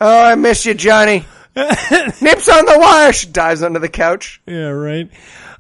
[0.02, 1.26] Oh, I miss you, Johnny.
[1.56, 3.14] Nips on the wire.
[3.14, 4.42] She dives under the couch.
[4.48, 5.10] Yeah, right.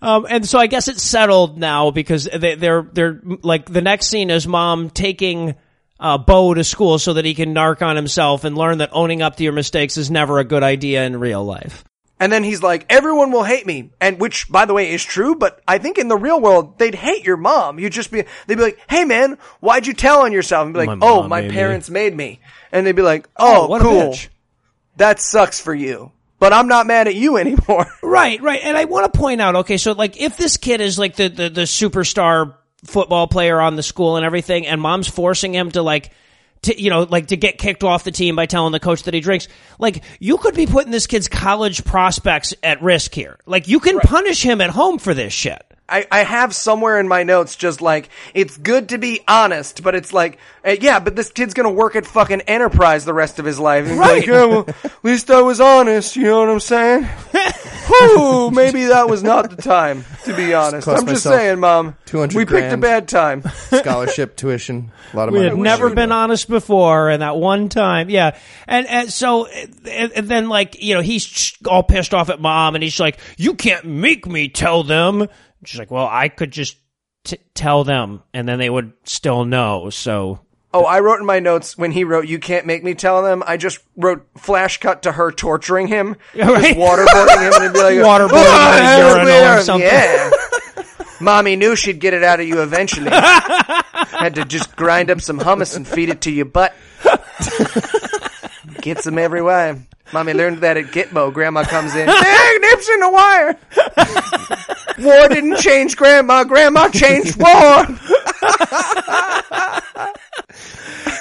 [0.03, 4.07] Um, and so I guess it's settled now because they, they're they're like the next
[4.07, 5.55] scene is mom taking
[5.97, 9.21] uh, Bo to school so that he can narc on himself and learn that owning
[9.21, 11.85] up to your mistakes is never a good idea in real life.
[12.19, 13.91] And then he's like, everyone will hate me.
[14.01, 16.95] And which, by the way, is true, but I think in the real world, they'd
[16.95, 17.79] hate your mom.
[17.79, 20.65] You'd just be, they'd be like, hey man, why'd you tell on yourself?
[20.65, 22.39] And be like, My oh, my made me." parents made me.
[22.71, 24.11] And they'd be like, oh, what a cool.
[24.11, 24.27] bitch.
[24.97, 26.11] That sucks for you.
[26.43, 27.87] But I'm not mad at you anymore.
[28.01, 28.59] Right, right.
[28.61, 31.29] And I want to point out, okay, so like if this kid is like the,
[31.29, 35.81] the, the superstar football player on the school and everything, and mom's forcing him to
[35.81, 36.11] like,
[36.63, 39.13] to, you know, like to get kicked off the team by telling the coach that
[39.13, 39.47] he drinks,
[39.79, 43.39] like you could be putting this kid's college prospects at risk here.
[43.45, 45.63] Like you can punish him at home for this shit.
[45.93, 49.93] I, I have somewhere in my notes just like, it's good to be honest, but
[49.93, 53.45] it's like, uh, yeah, but this kid's gonna work at fucking Enterprise the rest of
[53.45, 53.87] his life.
[53.87, 54.17] And Right.
[54.17, 57.03] Like, yeah, well, at least I was honest, you know what I'm saying?
[57.87, 60.85] Whew, maybe that was not the time, to be honest.
[60.85, 61.95] cost I'm just myself saying, Mom.
[62.05, 63.43] 200 We picked a bad time.
[63.53, 65.45] scholarship, tuition, a lot of money.
[65.45, 65.69] We money.
[65.69, 68.37] had never been honest before, and that one time, yeah.
[68.67, 72.75] And, and so, and, and then like, you know, he's all pissed off at mom,
[72.75, 75.27] and he's like, "You can't make me tell them."
[75.65, 76.77] She's like, "Well, I could just
[77.23, 80.39] t- tell them, and then they would still know." So,
[80.75, 83.43] Oh, I wrote in my notes when he wrote, "You can't make me tell them."
[83.45, 86.75] I just wrote flash cut to her torturing him, Right.
[86.75, 90.29] just waterboarding him, and be like, Waterboarding "Ah, him a urinal or something." Yeah.
[91.21, 93.09] Mommy knew she'd get it out of you eventually.
[93.11, 96.73] Had to just grind up some hummus and feed it to your butt.
[98.81, 99.79] Gets them every way.
[100.11, 101.33] Mommy learned that at Gitmo.
[101.33, 102.07] Grandma comes in.
[102.23, 103.57] Hey, nips in the wire.
[104.99, 106.43] War didn't change Grandma.
[106.43, 107.49] Grandma changed war.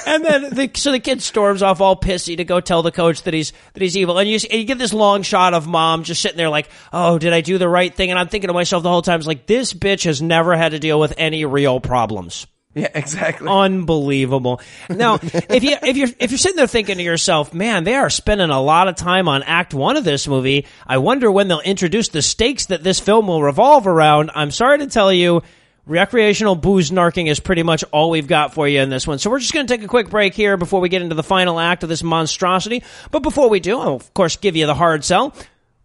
[0.07, 3.23] and then the, so the kid storms off all pissy to go tell the coach
[3.23, 6.05] that he's that he's evil, and you and you get this long shot of mom
[6.05, 8.55] just sitting there like, "Oh, did I do the right thing?" And I'm thinking to
[8.55, 11.45] myself the whole time, "It's like this bitch has never had to deal with any
[11.45, 13.49] real problems." Yeah, exactly.
[13.49, 14.61] unbelievable.
[14.89, 18.09] Now, if you if you're if you're sitting there thinking to yourself, man, they are
[18.09, 20.67] spending a lot of time on Act One of this movie.
[20.87, 24.31] I wonder when they'll introduce the stakes that this film will revolve around.
[24.35, 25.43] I'm sorry to tell you.
[25.85, 29.19] Recreational booze narking is pretty much all we've got for you in this one.
[29.19, 31.25] So we're just going to take a quick break here before we get into the
[31.25, 32.85] final act of this monstrosity.
[33.11, 35.35] But before we do, I'll of course give you the hard sell.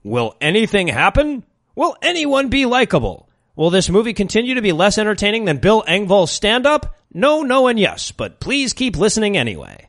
[0.03, 1.43] Will anything happen?
[1.75, 3.26] Will anyone be likable?
[3.57, 6.95] Will this movie continue to be less entertaining than Bill Engvall's stand up?
[7.11, 9.87] No, no, and yes, but please keep listening anyway.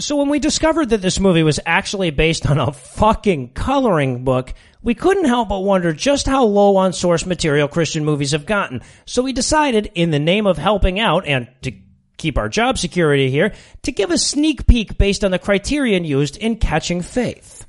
[0.00, 4.52] So when we discovered that this movie was actually based on a fucking coloring book,
[4.82, 8.82] we couldn't help but wonder just how low on source material Christian movies have gotten.
[9.04, 11.70] So we decided, in the name of helping out and to
[12.16, 16.36] keep our job security here, to give a sneak peek based on the criterion used
[16.36, 17.64] in Catching Faith.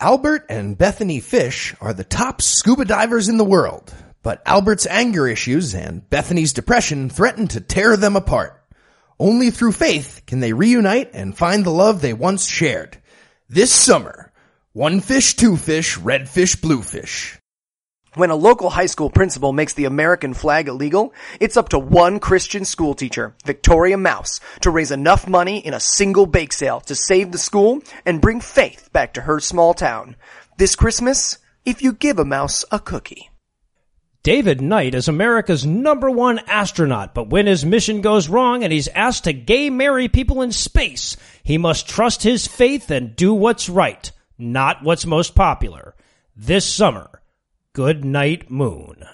[0.00, 3.94] Albert and Bethany Fish are the top scuba divers in the world,
[4.26, 8.60] but Albert's anger issues and Bethany's depression threaten to tear them apart.
[9.20, 12.98] Only through faith can they reunite and find the love they once shared.
[13.48, 14.32] This summer,
[14.72, 17.38] one fish, two fish, red fish, blue fish.
[18.14, 22.18] When a local high school principal makes the American flag illegal, it's up to one
[22.18, 27.30] Christian schoolteacher, Victoria Mouse, to raise enough money in a single bake sale to save
[27.30, 30.16] the school and bring faith back to her small town.
[30.58, 33.30] This Christmas, if you give a mouse a cookie.
[34.26, 38.88] David Knight is America's number one astronaut, but when his mission goes wrong and he's
[38.88, 43.68] asked to gay marry people in space, he must trust his faith and do what's
[43.68, 45.94] right, not what's most popular.
[46.34, 47.22] This summer,
[47.72, 49.04] Good Night Moon.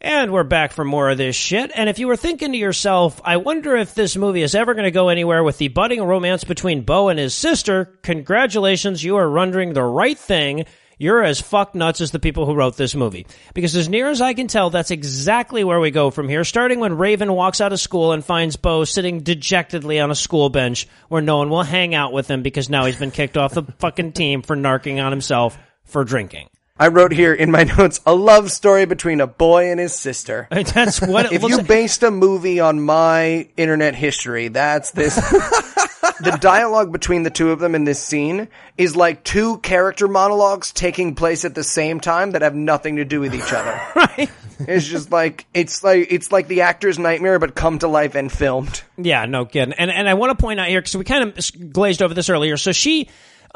[0.00, 1.70] And we're back for more of this shit.
[1.74, 4.84] And if you were thinking to yourself, I wonder if this movie is ever going
[4.84, 9.30] to go anywhere with the budding romance between Bo and his sister, congratulations, you are
[9.30, 10.64] wondering the right thing.
[10.98, 13.26] You're as fuck nuts as the people who wrote this movie.
[13.54, 16.80] Because as near as I can tell, that's exactly where we go from here, starting
[16.80, 20.88] when Raven walks out of school and finds Bo sitting dejectedly on a school bench
[21.08, 23.62] where no one will hang out with him because now he's been kicked off the
[23.78, 26.48] fucking team for narking on himself for drinking.
[26.80, 30.46] I wrote here in my notes a love story between a boy and his sister.
[30.50, 35.16] That's what it If you based a movie on my internet history, that's this.
[36.20, 40.72] the dialogue between the two of them in this scene is like two character monologues
[40.72, 43.80] taking place at the same time that have nothing to do with each other.
[43.96, 44.30] right?
[44.60, 48.30] It's just like it's like it's like the actor's nightmare, but come to life and
[48.30, 48.82] filmed.
[48.96, 49.74] Yeah, no kidding.
[49.74, 52.28] And and I want to point out here because we kind of glazed over this
[52.28, 52.56] earlier.
[52.56, 53.08] So she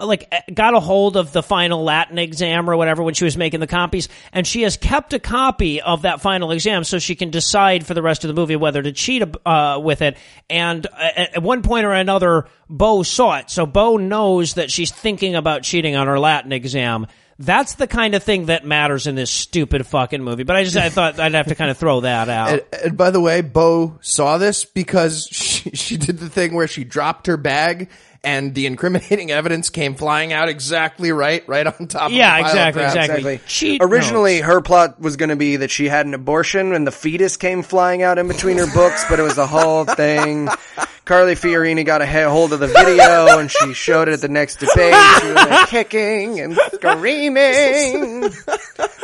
[0.04, 3.36] like uh, got a hold of the final Latin exam or whatever when she was
[3.36, 7.14] making the copies, and she has kept a copy of that final exam so she
[7.14, 10.16] can decide for the rest of the movie whether to cheat uh, with it.
[10.50, 14.90] And uh, at one point or another, Bo saw it, so Bo knows that she's
[14.90, 17.06] thinking about cheating on her Latin exam.
[17.38, 20.44] That's the kind of thing that matters in this stupid fucking movie.
[20.44, 22.42] But I just I thought I'd have to kind of throw that out.
[22.72, 25.26] And, and by the way, Bo saw this because
[25.74, 27.88] she did the thing where she dropped her bag
[28.24, 32.50] and the incriminating evidence came flying out exactly right, right on top Yeah, of the
[32.52, 32.96] pile of exactly, crap.
[32.96, 33.40] exactly.
[33.48, 36.92] Cheat Originally, her plot was going to be that she had an abortion and the
[36.92, 40.48] fetus came flying out in between her books, but it was a whole thing.
[41.04, 44.60] Carly Fiorina got a hold of the video and she showed it at the next
[44.60, 44.94] debate.
[45.20, 48.20] She was like, kicking and screaming.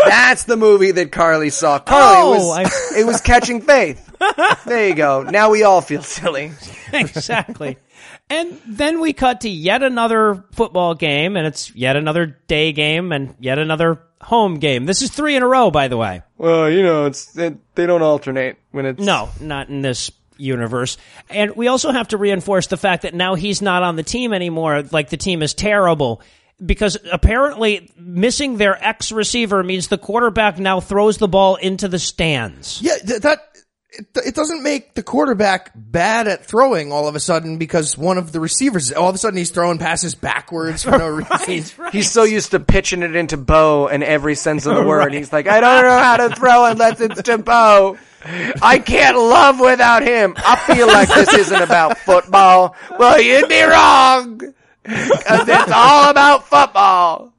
[0.06, 1.80] That's the movie that Carly saw.
[1.80, 4.07] Carly Oh, was it was Catching Faith.
[4.66, 5.22] There you go.
[5.22, 6.52] Now we all feel silly.
[6.92, 7.78] exactly.
[8.30, 13.12] And then we cut to yet another football game, and it's yet another day game
[13.12, 14.84] and yet another home game.
[14.84, 16.22] This is three in a row, by the way.
[16.36, 20.98] Well, you know, it's it, they don't alternate when it's No, not in this universe.
[21.30, 24.32] And we also have to reinforce the fact that now he's not on the team
[24.32, 24.82] anymore.
[24.90, 26.20] Like the team is terrible.
[26.64, 32.00] Because apparently missing their ex receiver means the quarterback now throws the ball into the
[32.00, 32.82] stands.
[32.82, 33.47] Yeah, th- that
[33.90, 38.18] it, it doesn't make the quarterback bad at throwing all of a sudden because one
[38.18, 41.08] of the receivers all of a sudden he's throwing passes backwards for no
[41.40, 41.86] reason.
[41.90, 45.14] He's so used to pitching it into Bo in every sense of the word.
[45.14, 47.96] He's like, I don't know how to throw unless it's to Bo.
[48.60, 50.34] I can't love without him.
[50.36, 52.76] I feel like this isn't about football.
[52.98, 54.40] Well, you'd be wrong.
[54.84, 57.32] Cause it's all about football.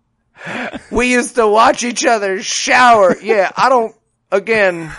[0.92, 3.16] We used to watch each other shower.
[3.22, 3.94] Yeah, I don't,
[4.32, 4.92] again,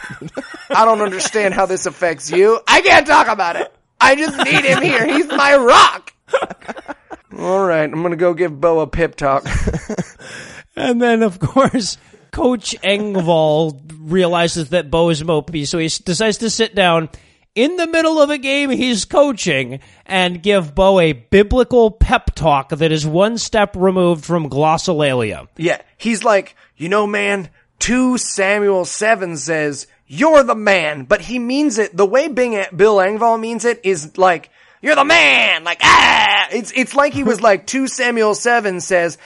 [0.70, 2.60] I don't understand how this affects you.
[2.66, 3.72] I can't talk about it.
[4.00, 5.06] I just need him here.
[5.06, 6.12] He's my rock.
[7.38, 9.46] All right, I'm gonna go give Bo a pip talk.
[10.76, 11.98] And then, of course,
[12.30, 17.10] Coach Engvall realizes that Bo is mopey, so he decides to sit down
[17.54, 22.70] in the middle of a game he's coaching and give Bo a biblical pep talk
[22.70, 25.48] that is one step removed from glossolalia.
[25.56, 27.50] Yeah, he's like, you know, man,
[27.80, 32.96] 2 Samuel 7 says, you're the man, but he means it, the way Bing, Bill
[32.96, 34.50] Engvall means it is like,
[34.82, 36.48] you're the man, like, ah!
[36.52, 39.18] It's, it's like he was like, 2 Samuel 7 says,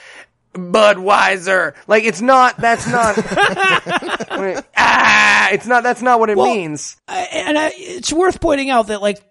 [0.53, 1.73] Budweiser.
[1.87, 3.15] Like, it's not, that's not,
[4.77, 5.49] ah!
[5.51, 6.97] It's not, that's not what it Well, means.
[7.07, 9.21] I- And I, it's worth pointing out that, like,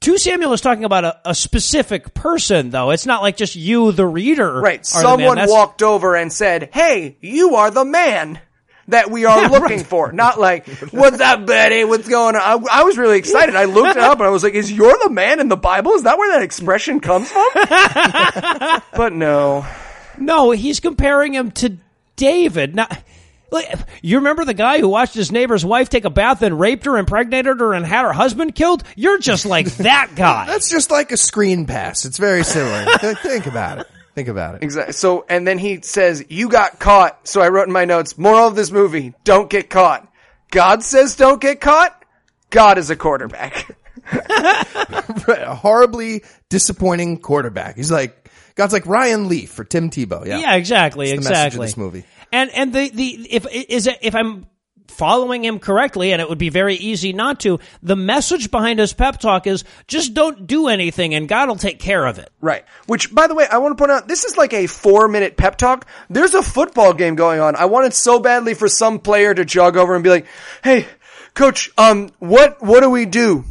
[0.00, 2.90] 2 Samuel is talking about a, a specific person, though.
[2.90, 4.60] It's not like just you, the reader.
[4.60, 4.80] Right.
[4.94, 5.28] are the man.
[5.36, 8.40] Someone walked over and said, "Hey, you are the man."
[8.90, 9.86] That we are Yeah, looking right.
[9.86, 11.84] for, not like, what's up, Betty?
[11.84, 12.42] What's going on?
[12.68, 13.56] I, I was really excited.
[13.56, 15.92] I looked it up and I was like, is you're the man in the Bible?
[15.92, 17.48] Is that where that expression comes from?
[18.94, 19.66] but no.
[20.18, 21.76] No, he's comparing him to
[22.16, 22.74] David.
[22.74, 22.88] Now,
[23.50, 23.72] Like,
[24.02, 26.96] You remember the guy who watched his neighbor's wife take a bath and raped her,
[26.98, 28.84] impregnated her, and had her husband killed?
[28.96, 30.46] You're just like that guy.
[30.46, 32.04] That's just like a screen pass.
[32.04, 32.86] It's very similar.
[33.16, 33.86] Think about it.
[34.14, 34.62] Think about it.
[34.62, 34.92] Exactly.
[34.92, 38.48] So, and then he says, "You got caught." So I wrote in my notes: "Moral
[38.48, 40.06] of this movie: Don't get caught."
[40.50, 41.96] God says, "Don't get caught."
[42.50, 43.76] God is a quarterback.
[44.12, 47.76] a horribly disappointing quarterback.
[47.76, 50.26] He's like God's like Ryan Leaf for Tim Tebow.
[50.26, 51.66] Yeah, Yeah, exactly, It's the message of exactly.
[51.66, 52.04] this movie.
[52.32, 54.46] And and the the if is it if I'm
[55.00, 57.58] following him correctly, and it would be very easy not to.
[57.82, 61.78] The message behind his pep talk is just don't do anything, and God will take
[61.78, 62.30] care of it.
[62.42, 62.66] Right.
[62.86, 65.38] Which, by the way, I want to point out, this is like a four minute
[65.38, 65.86] pep talk.
[66.10, 67.56] There's a football game going on.
[67.56, 70.26] I wanted so badly for some player to jog over and be like,
[70.62, 70.86] "Hey,
[71.32, 73.46] coach, um, what what do we do?"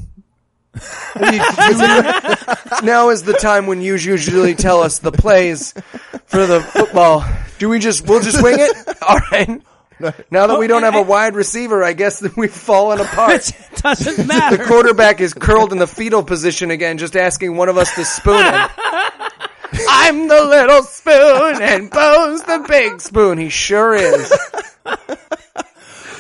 [2.84, 5.74] Now is the time when you usually tell us the plays
[6.28, 7.26] for the football.
[7.58, 8.98] Do we just we'll just wing it?
[9.02, 9.62] All right.
[10.32, 13.50] Now that we don't have a wide receiver, I guess that we've fallen apart.
[13.50, 14.58] It doesn't matter.
[14.58, 18.06] The quarterback is curled in the fetal position again, just asking one of us to
[18.06, 18.70] spoon him.
[19.90, 23.38] I'm the little spoon and Bo's the big spoon.
[23.38, 24.32] He sure is.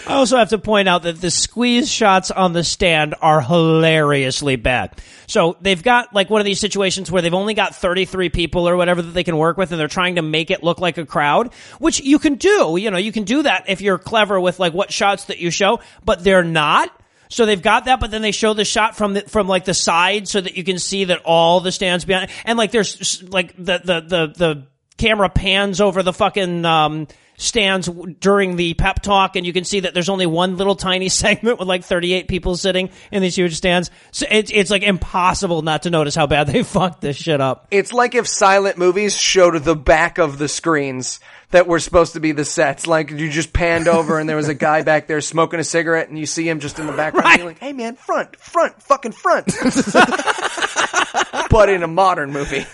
[0.09, 4.55] I also have to point out that the squeeze shots on the stand are hilariously
[4.55, 4.99] bad.
[5.27, 8.75] So they've got like one of these situations where they've only got 33 people or
[8.75, 11.05] whatever that they can work with and they're trying to make it look like a
[11.05, 12.75] crowd, which you can do.
[12.75, 15.51] You know, you can do that if you're clever with like what shots that you
[15.51, 16.89] show, but they're not.
[17.29, 19.75] So they've got that, but then they show the shot from the, from like the
[19.75, 23.55] side so that you can see that all the stands behind, and like there's like
[23.55, 24.67] the, the, the, the
[24.99, 27.07] camera pans over the fucking, um,
[27.39, 27.89] stands
[28.19, 31.57] during the pep talk and you can see that there's only one little tiny segment
[31.57, 33.89] with like 38 people sitting in these huge stands.
[34.11, 37.67] So it's, it's like impossible not to notice how bad they fucked this shit up.
[37.71, 41.19] It's like if silent movies showed the back of the screens
[41.51, 42.85] that were supposed to be the sets.
[42.87, 46.09] Like you just panned over and there was a guy back there smoking a cigarette
[46.09, 47.43] and you see him just in the background Right.
[47.45, 49.47] like, hey man, front, front, fucking front.
[51.49, 52.65] but in a modern movie.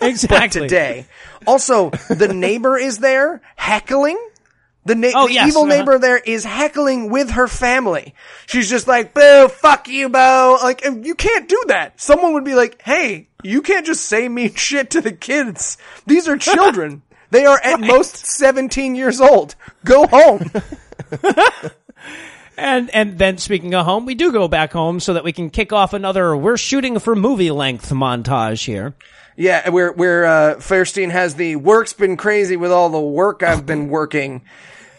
[0.00, 0.62] Exactly.
[0.62, 1.06] today.
[1.46, 4.18] Also, the neighbor is there heckling.
[4.84, 5.76] The, na- Oh, the yes, evil uh-huh.
[5.76, 8.14] neighbor there is heckling with her family.
[8.46, 10.58] She's just like, boo, fuck you, Bo.
[10.62, 12.00] Like, you can't do that.
[12.00, 15.76] Someone would be like, hey, you can't just say mean shit to the kids.
[16.06, 17.02] These are children.
[17.30, 19.54] They are at most 17 years old.
[19.84, 20.50] Go home.
[22.58, 25.48] And, and then speaking of home, we do go back home so that we can
[25.48, 28.94] kick off another we're shooting for movie length montage here.
[29.36, 33.64] Yeah, where where uh, Fairstein has the work's been crazy with all the work I've
[33.64, 34.42] been working.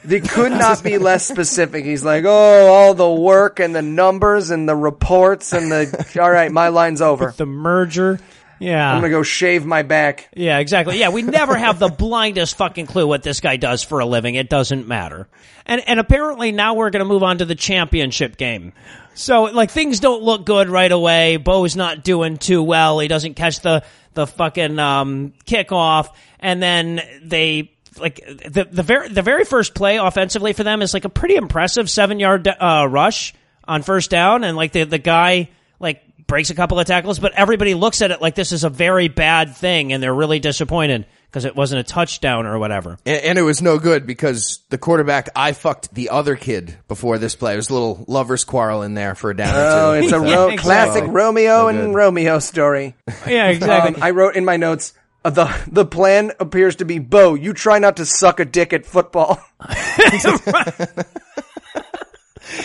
[0.06, 1.84] They could not be less specific.
[1.84, 6.18] He's like, oh, all the work and the numbers and the reports and the.
[6.22, 7.34] All right, my line's over.
[7.36, 8.22] The merger.
[8.60, 8.92] Yeah.
[8.92, 10.30] I'm gonna go shave my back.
[10.36, 11.00] Yeah, exactly.
[11.00, 14.36] Yeah, we never have the blindest fucking clue what this guy does for a living.
[14.36, 15.28] It doesn't matter.
[15.66, 18.74] And and apparently now we're going to move on to the championship game.
[19.14, 21.38] So like things don't look good right away.
[21.38, 23.00] Bo's not doing too well.
[23.00, 23.84] He doesn't catch the
[24.14, 26.10] the fucking um kickoff
[26.40, 30.94] and then they like the the very the very first play offensively for them is
[30.94, 33.34] like a pretty impressive 7-yard uh rush
[33.68, 35.50] on first down and like the the guy
[35.80, 38.70] like breaks a couple of tackles, but everybody looks at it like this is a
[38.70, 42.98] very bad thing and they're really disappointed because it wasn't a touchdown or whatever.
[43.06, 47.18] And, and it was no good because the quarterback I fucked the other kid before
[47.18, 47.52] this play.
[47.52, 50.06] There was a little lovers quarrel in there for a down Oh, or two.
[50.06, 50.58] it's a Yeah, ro- exactly.
[50.64, 51.94] classic Romeo and.
[51.94, 52.96] Romeo story.
[53.28, 53.96] Yeah, exactly.
[53.96, 54.94] Um, I wrote in my notes.
[55.26, 57.34] Uh, the the plan appears to be Bo.
[57.34, 59.38] You try not to suck a dick at football.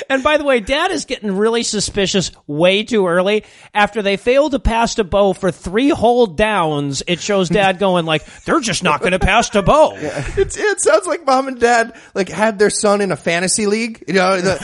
[0.08, 3.44] and by the way, Dad is getting really suspicious way too early.
[3.72, 8.06] After they failed to pass to Bo for three whole downs, it shows Dad going
[8.06, 9.94] like, they're just not going to pass to Bo.
[10.36, 14.02] It's, it sounds like mom and dad like had their son in a fantasy league.
[14.08, 14.58] You know, the,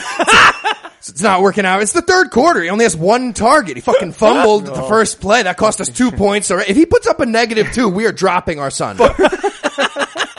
[0.97, 1.81] it's, it's not working out.
[1.81, 2.61] It's the third quarter.
[2.61, 3.77] He only has one target.
[3.77, 4.87] He fucking fumbled the oh.
[4.87, 5.43] first play.
[5.43, 6.51] That cost us two points.
[6.51, 8.97] Or if he puts up a negative two, we are dropping our son.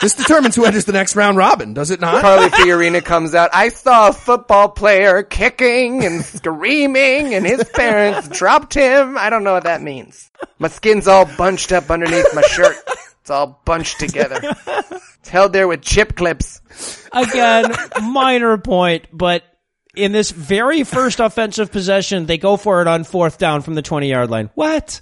[0.03, 2.21] This determines who enters the next round robin, does it not?
[2.21, 3.51] Carly Fiorina comes out.
[3.55, 9.17] I saw a football player kicking and screaming, and his parents dropped him.
[9.17, 10.31] I don't know what that means.
[10.59, 12.77] My skin's all bunched up underneath my shirt.
[13.21, 14.41] It's all bunched together.
[15.21, 16.61] It's held there with chip clips.
[17.13, 17.73] Again,
[18.03, 19.45] minor point, but
[19.95, 23.83] in this very first offensive possession, they go for it on fourth down from the
[23.83, 24.51] 20 yard line.
[24.55, 25.01] What?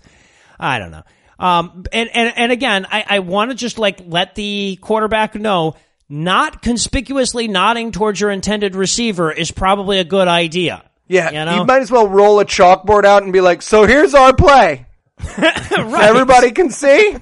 [0.58, 1.04] I don't know.
[1.40, 5.74] Um, and, and, and again, I, I want to just like let the quarterback know
[6.08, 10.84] not conspicuously nodding towards your intended receiver is probably a good idea.
[11.08, 11.56] Yeah, You know?
[11.56, 14.86] you might as well roll a chalkboard out and be like, "So here's our play.
[15.36, 17.16] So everybody can see.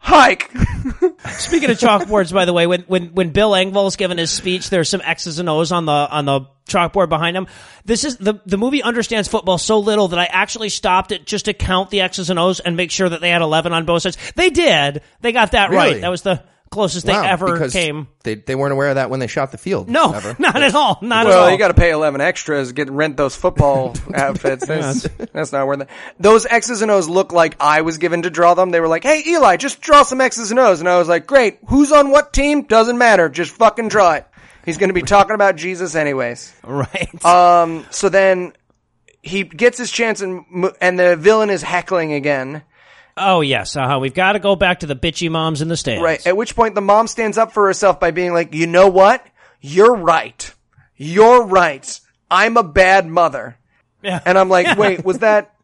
[0.00, 0.50] Hike.
[1.38, 4.88] Speaking of chalkboards, by the way, when when when Bill Engvall's given his speech, there's
[4.88, 7.46] some X's and O's on the on the chalkboard behind him.
[7.84, 11.44] This is the the movie understands football so little that I actually stopped it just
[11.44, 14.02] to count the X's and O's and make sure that they had eleven on both
[14.02, 14.16] sides.
[14.34, 15.02] They did.
[15.20, 15.92] They got that Really?
[15.92, 16.00] right.
[16.00, 18.06] That was the closest they Wow, ever because came.
[18.22, 19.88] They they weren't aware of that when they shot the field.
[19.88, 20.36] No, ever.
[20.38, 20.98] not at all.
[21.02, 21.42] Not at all.
[21.42, 24.66] Well, you got to pay eleven extras to get rent those football outfits.
[24.66, 25.02] That's,
[25.32, 25.88] that's not worth it.
[26.18, 28.70] Those X's and O's look like I was given to draw them.
[28.70, 31.26] They were like, "Hey, Eli, just draw some X's and O's," and I was like,
[31.26, 31.58] "Great.
[31.68, 32.62] Who's on what team?
[32.62, 33.28] Doesn't matter.
[33.28, 34.26] Just fucking draw it."
[34.64, 36.52] He's going to be talking about Jesus anyways.
[36.64, 37.24] right.
[37.24, 37.86] Um.
[37.90, 38.52] So then
[39.22, 42.62] he gets his chance, and mo- and the villain is heckling again.
[43.20, 43.76] Oh yes.
[43.76, 43.98] Uh huh.
[44.00, 46.02] We've got to go back to the bitchy moms in the stands.
[46.02, 46.26] Right.
[46.26, 49.24] At which point the mom stands up for herself by being like, you know what?
[49.60, 50.52] You're right.
[50.96, 52.00] You're right.
[52.30, 53.56] I'm a bad mother.
[54.02, 54.20] Yeah.
[54.24, 55.54] And I'm like, wait, was that,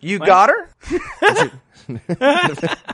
[0.00, 1.50] you got her?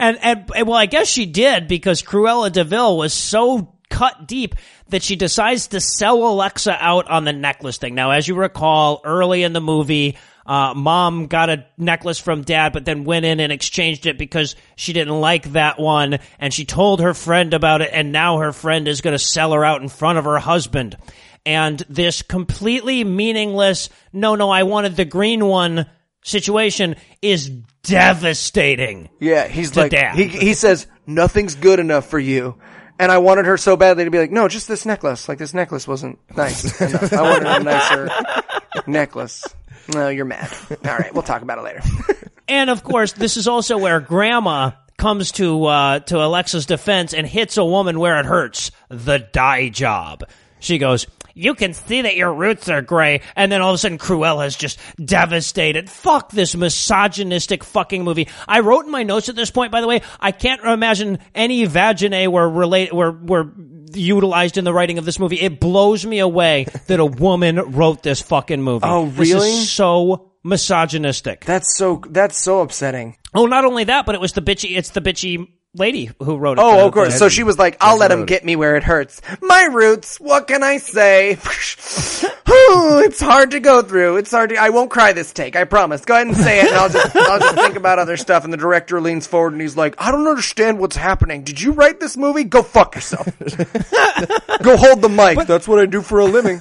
[0.00, 4.26] And, and and well, I guess she did because Cruella de Vil was so cut
[4.26, 4.54] deep
[4.88, 7.94] that she decides to sell Alexa out on the necklace thing.
[7.94, 12.72] Now, as you recall, early in the movie, uh, mom got a necklace from dad,
[12.72, 16.64] but then went in and exchanged it because she didn't like that one, and she
[16.64, 19.82] told her friend about it, and now her friend is going to sell her out
[19.82, 20.96] in front of her husband.
[21.46, 25.86] And this completely meaningless, no, no, I wanted the green one
[26.22, 27.50] situation is
[27.82, 29.08] devastating.
[29.20, 29.48] Yeah.
[29.48, 30.16] He's To like, dad.
[30.16, 32.56] he, he says, nothing's good enough for you.
[32.98, 35.26] And I wanted her so badly to be like, no, just this necklace.
[35.30, 37.10] Like this necklace wasn't nice enough.
[37.14, 38.08] I wanted a nicer
[38.86, 39.44] necklace.
[39.92, 40.50] No, you're mad.
[40.84, 41.12] All right.
[41.12, 41.80] We'll talk about it later.
[42.50, 47.24] And of course, this is also where Grandma comes to uh, to Alexa's defense and
[47.24, 48.72] hits a woman where it hurts.
[48.88, 50.24] The dye job.
[50.58, 53.78] She goes, "You can see that your roots are gray," and then all of a
[53.78, 55.88] sudden, Cruella's just devastated.
[55.88, 58.26] Fuck this misogynistic fucking movie.
[58.48, 61.68] I wrote in my notes at this point, by the way, I can't imagine any
[61.68, 63.44] vaginae were relate were were
[63.94, 65.40] utilized in the writing of this movie.
[65.40, 68.86] It blows me away that a woman wrote this fucking movie.
[68.86, 69.50] Oh, This really?
[69.50, 71.44] is so misogynistic.
[71.44, 73.16] That's so, that's so upsetting.
[73.34, 74.76] Oh, not only that, but it was the bitchy.
[74.76, 76.62] It's the bitchy lady who wrote it.
[76.62, 77.18] Oh, of course.
[77.18, 79.20] So she was like, I'll let him get me where it hurts.
[79.40, 81.32] My roots, what can I say?
[81.36, 84.16] it's hard to go through.
[84.16, 86.04] It's hard to, I won't cry this take, I promise.
[86.04, 88.44] Go ahead and say it and I'll just, I'll just think about other stuff.
[88.44, 91.44] And the director leans forward and he's like, I don't understand what's happening.
[91.44, 92.44] Did you write this movie?
[92.44, 93.26] Go fuck yourself.
[94.62, 95.46] go hold the mic.
[95.46, 96.60] That's what I do for a living.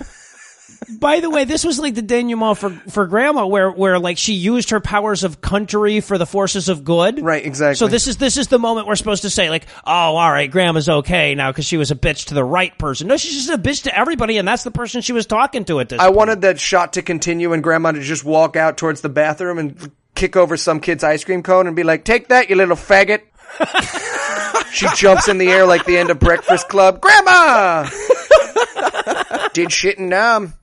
[0.98, 4.34] By the way, this was like the denouement for for Grandma, where where like she
[4.34, 7.24] used her powers of country for the forces of good.
[7.24, 7.76] Right, exactly.
[7.76, 10.50] So this is this is the moment we're supposed to say like, oh, all right,
[10.50, 13.08] Grandma's okay now because she was a bitch to the right person.
[13.08, 15.80] No, she's just a bitch to everybody, and that's the person she was talking to
[15.80, 16.00] at this.
[16.00, 16.18] I point.
[16.18, 19.92] wanted that shot to continue and grandma to just walk out towards the bathroom and
[20.16, 23.22] kick over some kid's ice cream cone and be like, take that, you little faggot.
[24.72, 27.02] she jumps in the air like the end of Breakfast Club.
[27.02, 27.90] Grandma!
[29.54, 30.54] Did shit and um.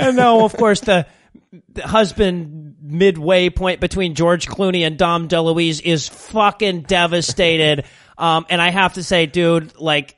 [0.08, 1.06] And no, of course, the,
[1.72, 7.84] the husband midway point between George Clooney and Dom DeLuise is fucking devastated.
[8.20, 10.14] Um, and I have to say, dude, like,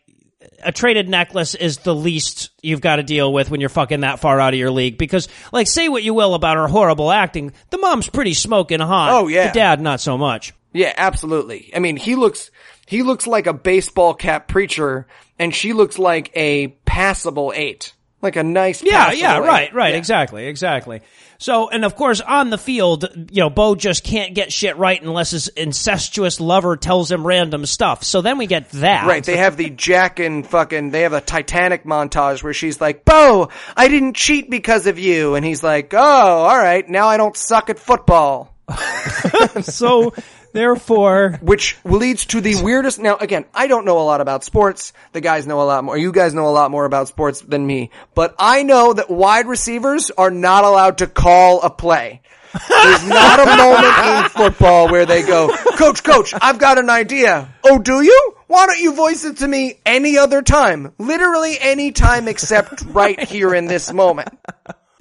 [0.64, 4.20] a traded necklace is the least you've got to deal with when you're fucking that
[4.20, 4.98] far out of your league.
[4.98, 9.12] Because, like, say what you will about her horrible acting, the mom's pretty smoking hot.
[9.12, 9.48] Oh, yeah.
[9.48, 10.52] The dad, not so much.
[10.72, 11.70] Yeah, absolutely.
[11.74, 12.50] I mean, he looks,
[12.86, 15.06] he looks like a baseball cap preacher
[15.38, 17.92] and she looks like a passable eight.
[18.22, 19.40] Like a nice Yeah, yeah, eight.
[19.40, 19.98] right, right, Yeah.
[19.98, 21.00] exactly, exactly.
[21.38, 25.02] So, and of course, on the field, you know, Bo just can't get shit right
[25.02, 28.04] unless his incestuous lover tells him random stuff.
[28.04, 29.08] So then we get that.
[29.08, 33.04] Right, they have the Jack and fucking, they have a Titanic montage where she's like,
[33.04, 35.34] Bo, I didn't cheat because of you.
[35.34, 35.98] And he's like, oh,
[36.44, 38.54] alright, now I don't suck at football.
[39.62, 40.14] so,
[40.52, 44.92] therefore, Which leads to the weirdest, now again, I don't know a lot about sports.
[45.12, 47.66] The guys know a lot more, you guys know a lot more about sports than
[47.66, 47.90] me.
[48.14, 52.22] But I know that wide receivers are not allowed to call a play.
[52.68, 55.48] There's not a moment in football where they go,
[55.78, 57.48] Coach, Coach, I've got an idea.
[57.64, 58.34] Oh, do you?
[58.46, 60.92] Why don't you voice it to me any other time?
[60.98, 64.28] Literally any time except right here in this moment.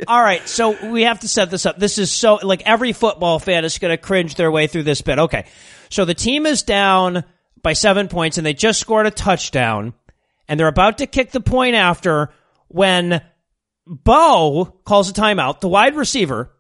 [0.08, 1.78] All right, so we have to set this up.
[1.78, 5.02] This is so, like, every football fan is going to cringe their way through this
[5.02, 5.20] bit.
[5.20, 5.46] Okay.
[5.90, 7.24] So the team is down
[7.62, 9.94] by seven points and they just scored a touchdown
[10.48, 12.32] and they're about to kick the point after
[12.68, 13.22] when
[13.86, 16.52] Bo calls a timeout, the wide receiver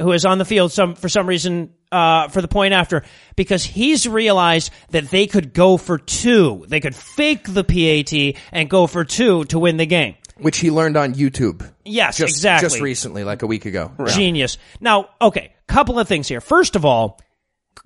[0.00, 3.04] who is on the field some for some reason uh, for the point after
[3.34, 6.64] because he's realized that they could go for two.
[6.68, 10.14] They could fake the PAT and go for two to win the game.
[10.38, 11.68] Which he learned on YouTube.
[11.84, 12.68] Yes, just, exactly.
[12.68, 13.92] Just recently, like a week ago.
[14.08, 14.58] Genius.
[14.80, 16.40] Now, okay, couple of things here.
[16.40, 17.20] First of all,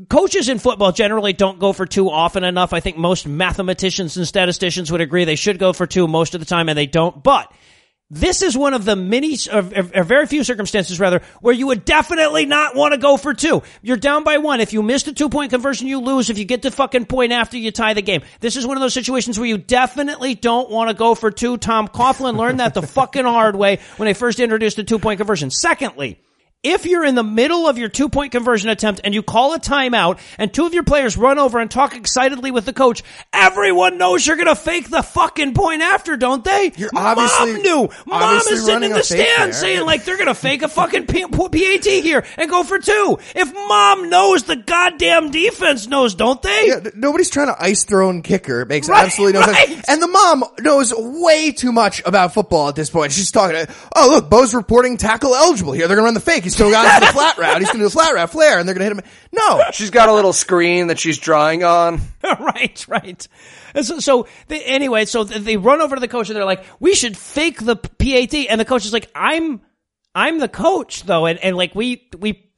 [0.08, 2.72] coaches in football generally don't go for two often enough.
[2.72, 6.40] I think most mathematicians and statisticians would agree they should go for two most of
[6.40, 7.22] the time and they don't.
[7.22, 7.52] But
[8.12, 9.64] this is one of the many, or,
[9.94, 13.62] or very few circumstances rather, where you would definitely not want to go for two.
[13.80, 14.60] You're down by one.
[14.60, 16.28] If you missed a two point conversion, you lose.
[16.28, 18.20] If you get the fucking point after, you tie the game.
[18.40, 21.56] This is one of those situations where you definitely don't want to go for two.
[21.56, 25.16] Tom Coughlin learned that the fucking hard way when they first introduced the two point
[25.16, 25.50] conversion.
[25.50, 26.20] Secondly,
[26.62, 29.58] if you're in the middle of your two point conversion attempt and you call a
[29.58, 33.02] timeout and two of your players run over and talk excitedly with the coach,
[33.32, 36.72] everyone knows you're gonna fake the fucking point after, don't they?
[36.76, 37.88] You're obviously- Mom knew.
[38.06, 41.84] Mom is sitting in the stand saying like they're gonna fake a fucking P- PAT
[41.84, 43.18] here and go for two.
[43.34, 46.68] If mom knows, the goddamn defense knows, don't they?
[46.68, 48.60] Yeah, nobody's trying to ice their own kicker.
[48.60, 49.68] It makes Right, absolutely no right.
[49.68, 49.88] sense.
[49.88, 53.12] And the mom knows way too much about football at this point.
[53.12, 53.66] She's talking,
[53.96, 55.88] oh look, Bo's reporting tackle eligible here.
[55.88, 56.44] They're gonna run the fake.
[56.44, 57.58] He's going out to the flat route.
[57.58, 59.04] He's gonna do a flat route flare and they're gonna hit him.
[59.32, 59.62] No.
[59.72, 62.00] She's got a little screen that she's drawing on.
[62.22, 63.28] right, right.
[63.82, 66.94] So, so they, anyway, so they run over to the coach and they're like, "We
[66.94, 69.62] should fake the PAT." And the coach is like, "I'm,
[70.14, 72.48] I'm the coach though, and and like we we."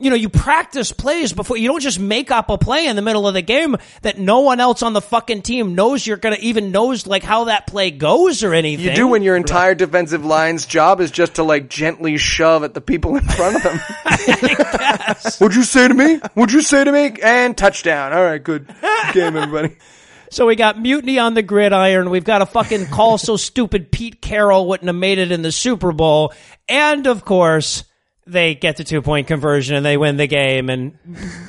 [0.00, 3.02] You know, you practice plays before, you don't just make up a play in the
[3.02, 6.38] middle of the game that no one else on the fucking team knows you're gonna,
[6.40, 8.86] even knows like how that play goes or anything.
[8.86, 12.74] You do when your entire defensive line's job is just to like gently shove at
[12.74, 13.78] the people in front of them.
[15.38, 16.16] What'd you say to me?
[16.34, 17.16] What'd you say to me?
[17.22, 18.12] And touchdown.
[18.12, 18.66] All right, good
[19.12, 19.76] game, everybody.
[20.32, 22.08] So we got mutiny on the gridiron.
[22.08, 25.50] We've got a fucking call so stupid Pete Carroll wouldn't have made it in the
[25.50, 26.32] Super Bowl.
[26.68, 27.82] And of course,
[28.30, 30.70] they get the two point conversion and they win the game.
[30.70, 30.96] And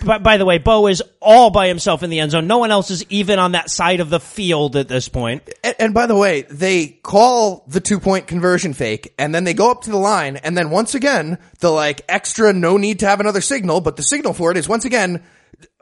[0.06, 2.48] by, by the way, Bo is all by himself in the end zone.
[2.48, 5.49] No one else is even on that side of the field at this point.
[5.64, 9.53] And, and by the way, they call the two point conversion fake and then they
[9.53, 13.08] go up to the line and then once again, the like extra no need to
[13.08, 15.24] have another signal, but the signal for it is once again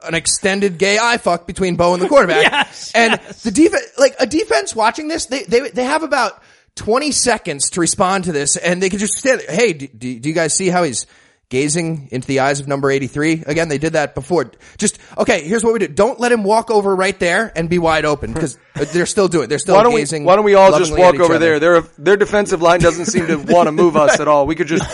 [0.02, 2.40] an extended gay eye fuck between Bo and the quarterback.
[2.50, 3.42] Yes, and yes.
[3.42, 6.42] the defense, like a defense watching this, they, they, they have about
[6.76, 9.42] 20 seconds to respond to this and they can just stand.
[9.48, 11.06] Hey, do, do, do you guys see how he's
[11.50, 13.42] gazing into the eyes of number 83?
[13.46, 14.52] Again, they did that before.
[14.78, 15.88] Just, okay, here's what we do.
[15.88, 18.56] Don't let him walk over right there and be wide open because
[18.92, 19.46] they're still doing it.
[19.48, 20.00] They're still Why don't we?
[20.00, 20.24] gazing.
[20.24, 21.38] Why don't we all just walk over other.
[21.38, 21.58] there?
[21.58, 24.46] Their their defensive line doesn't seem to want to move us at all.
[24.46, 24.84] We could just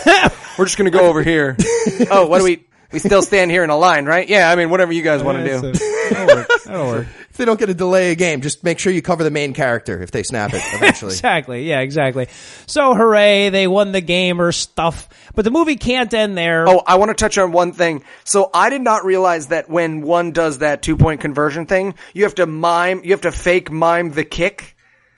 [0.57, 1.55] we're just gonna go over here.
[2.09, 2.63] Oh, what do we?
[2.91, 4.27] We still stand here in a line, right?
[4.27, 5.71] Yeah, I mean, whatever you guys want to do.
[6.09, 6.47] That'll work.
[6.65, 7.07] That'll work.
[7.37, 9.53] If they don't get a delay a game, just make sure you cover the main
[9.53, 11.11] character if they snap it eventually.
[11.11, 11.69] Exactly.
[11.69, 12.29] Yeah, exactly.
[12.65, 15.07] So hooray, they won the game or stuff.
[15.35, 16.67] But the movie can't end there.
[16.67, 18.03] Oh, I want to touch on one thing.
[18.23, 22.23] So I did not realize that when one does that two point conversion thing, you
[22.23, 24.75] have to mime, you have to fake mime the kick.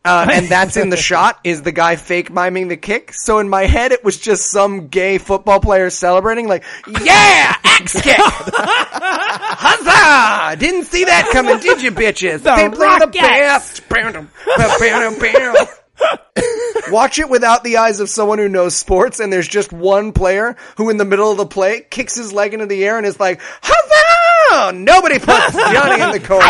[0.09, 3.13] Uh, and that's in the shot is the guy fake miming the kick.
[3.13, 6.63] So in my head, it was just some gay football player celebrating like,
[7.03, 8.15] yeah, X kick.
[9.61, 10.55] Huzzah!
[10.59, 12.41] Didn't see that coming, did you bitches?
[12.41, 13.87] The they play the best.
[14.57, 15.67] Bam, bam, bam, bam.
[16.91, 20.55] Watch it without the eyes of someone who knows sports, and there's just one player
[20.77, 23.19] who, in the middle of the play, kicks his leg into the air and is
[23.19, 26.43] like, "Huzzah!" Nobody puts Johnny in the corner.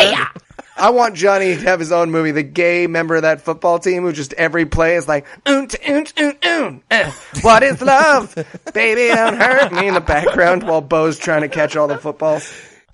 [0.80, 2.32] I want Johnny to have his own movie.
[2.32, 6.14] The gay member of that football team who just every play is like, oont, oont,
[6.14, 6.82] oont, oont.
[6.90, 7.12] Eh,
[7.42, 8.34] What is love?
[8.74, 12.52] Baby, don't hurt me in the background while Bo's trying to catch all the footballs.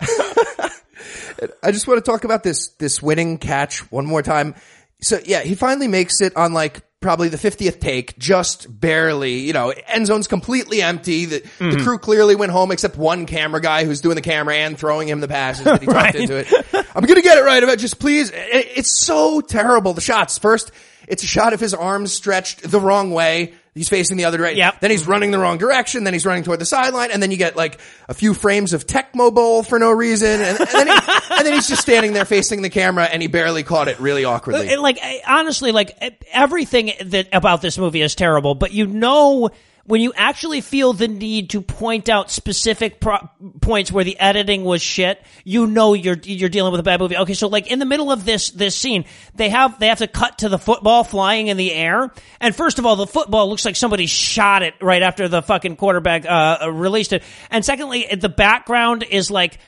[1.62, 4.54] I just want to talk about this this winning catch one more time.
[5.02, 9.52] So yeah, he finally makes it on like probably the 50th take, just barely, you
[9.52, 11.24] know, end zone's completely empty.
[11.24, 11.84] The, the mm-hmm.
[11.84, 15.20] crew clearly went home except one camera guy who's doing the camera and throwing him
[15.20, 16.52] the passes that he talked into it.
[16.96, 17.62] I'm going to get it right.
[17.62, 18.30] About just please.
[18.30, 19.92] It- it's so terrible.
[19.92, 20.72] The shots first,
[21.06, 23.54] it's a shot of his arms stretched the wrong way.
[23.76, 24.56] He's facing the other direction.
[24.56, 24.80] Yep.
[24.80, 26.04] Then he's running the wrong direction.
[26.04, 27.10] Then he's running toward the sideline.
[27.10, 27.78] And then you get like
[28.08, 30.40] a few frames of Tecmo Bowl for no reason.
[30.40, 30.92] And, and, then, he,
[31.30, 34.24] and then he's just standing there facing the camera and he barely caught it really
[34.24, 34.74] awkwardly.
[34.76, 34.98] Like
[35.28, 38.54] honestly, like everything that about this movie is terrible.
[38.54, 39.50] But you know,
[39.86, 43.28] when you actually feel the need to point out specific pro-
[43.60, 47.16] points where the editing was shit, you know you're you're dealing with a bad movie.
[47.16, 49.04] Okay, so like in the middle of this this scene,
[49.34, 52.78] they have they have to cut to the football flying in the air, and first
[52.78, 56.70] of all, the football looks like somebody shot it right after the fucking quarterback uh,
[56.70, 59.58] released it, and secondly, the background is like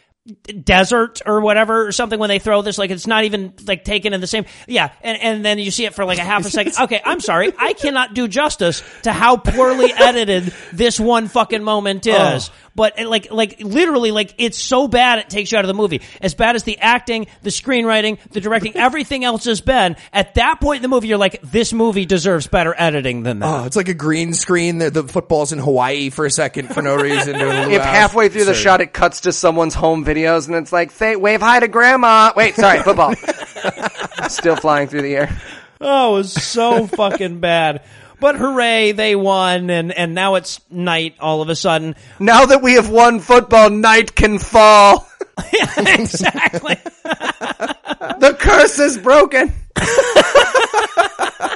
[0.63, 4.13] desert or whatever or something when they throw this like it's not even like taken
[4.13, 6.51] in the same yeah and and then you see it for like a half a
[6.51, 6.75] second.
[6.79, 7.53] Okay i'm sorry.
[7.59, 12.35] I cannot do justice to how poorly edited this one fucking moment oh.
[12.35, 15.69] is but it, like like literally like it's so bad it takes you out of
[15.69, 19.97] the movie as bad as the acting the screenwriting the directing everything else has been
[20.15, 23.49] at that point in the movie you're like this movie deserves better editing than that
[23.49, 24.79] Oh, it's like a green screen.
[24.79, 27.35] The, the football's in Hawaii for a second for no reason.
[27.69, 28.63] If halfway through the Absurd.
[28.63, 32.33] shot it cuts to someone's home videos, and it's like, say, wave hi to grandma.
[32.37, 33.15] Wait, sorry, football.
[34.29, 35.41] Still flying through the air.
[35.81, 37.83] Oh, it was so fucking bad.
[38.21, 41.95] But hooray, they won, and, and now it's night all of a sudden.
[42.19, 45.09] Now that we have won football, night can fall.
[45.77, 46.77] exactly.
[47.05, 49.53] The curse is broken.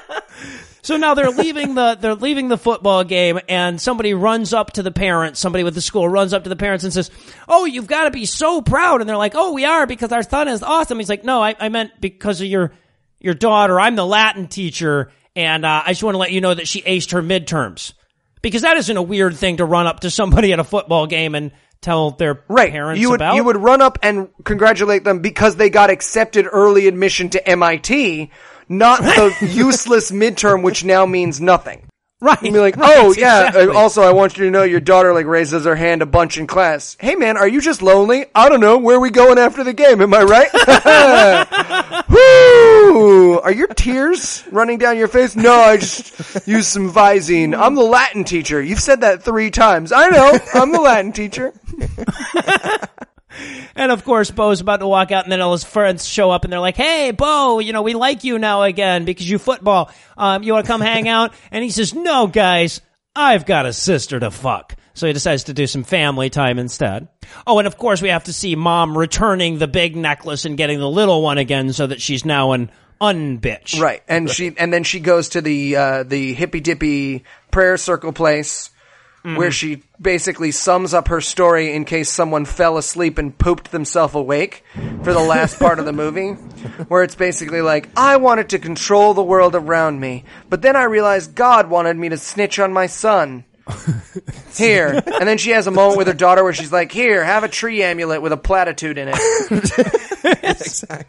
[0.84, 4.82] So now they're leaving the they're leaving the football game, and somebody runs up to
[4.82, 5.38] the parents.
[5.38, 7.08] Somebody with the school runs up to the parents and says,
[7.48, 10.24] "Oh, you've got to be so proud!" And they're like, "Oh, we are because our
[10.24, 12.72] son is awesome." He's like, "No, I, I meant because of your
[13.20, 13.78] your daughter.
[13.78, 16.82] I'm the Latin teacher, and uh, I just want to let you know that she
[16.82, 17.92] aced her midterms
[18.42, 21.34] because that isn't a weird thing to run up to somebody at a football game
[21.34, 22.70] and tell their Right.
[22.70, 26.46] parents you would about." you would run up and congratulate them because they got accepted
[26.50, 28.30] early admission to MIT,
[28.68, 31.82] not the useless midterm, which now means nothing.
[32.22, 32.42] Right?
[32.42, 33.48] You'd be like, right, oh yeah.
[33.48, 33.68] exactly.
[33.68, 36.38] uh, Also, I want you to know your daughter like raises her hand a bunch
[36.38, 36.96] in class.
[37.00, 38.24] Hey man, are you just lonely?
[38.34, 38.78] I don't know.
[38.78, 40.00] Where are we going after the game?
[40.00, 40.48] Am I right?
[42.08, 43.38] Woo!
[43.40, 45.34] Are your tears running down your face?
[45.36, 47.58] No, I just used some Visine.
[47.58, 48.62] I'm the Latin teacher.
[48.62, 49.92] You've said that three times.
[49.92, 50.38] I know.
[50.54, 51.52] I'm the Latin teacher.
[53.74, 56.44] And of course, Bo's about to walk out, and then all his friends show up,
[56.44, 59.90] and they're like, "Hey, Bo, you know we like you now again because you football.
[60.16, 62.80] Um, you want to come hang out?" And he says, "No, guys,
[63.14, 67.08] I've got a sister to fuck." So he decides to do some family time instead.
[67.46, 70.78] Oh, and of course, we have to see Mom returning the big necklace and getting
[70.78, 73.80] the little one again, so that she's now an unbitch.
[73.80, 78.12] Right, and she and then she goes to the uh, the hippy dippy prayer circle
[78.12, 78.70] place
[79.22, 79.50] where mm-hmm.
[79.50, 84.64] she basically sums up her story in case someone fell asleep and pooped themselves awake
[85.04, 86.30] for the last part of the movie,
[86.88, 90.84] where it's basically like I wanted to control the world around me, but then I
[90.84, 93.44] realized God wanted me to snitch on my son.
[94.56, 97.44] Here, and then she has a moment with her daughter where she's like, "Here, have
[97.44, 99.18] a tree amulet with a platitude in it."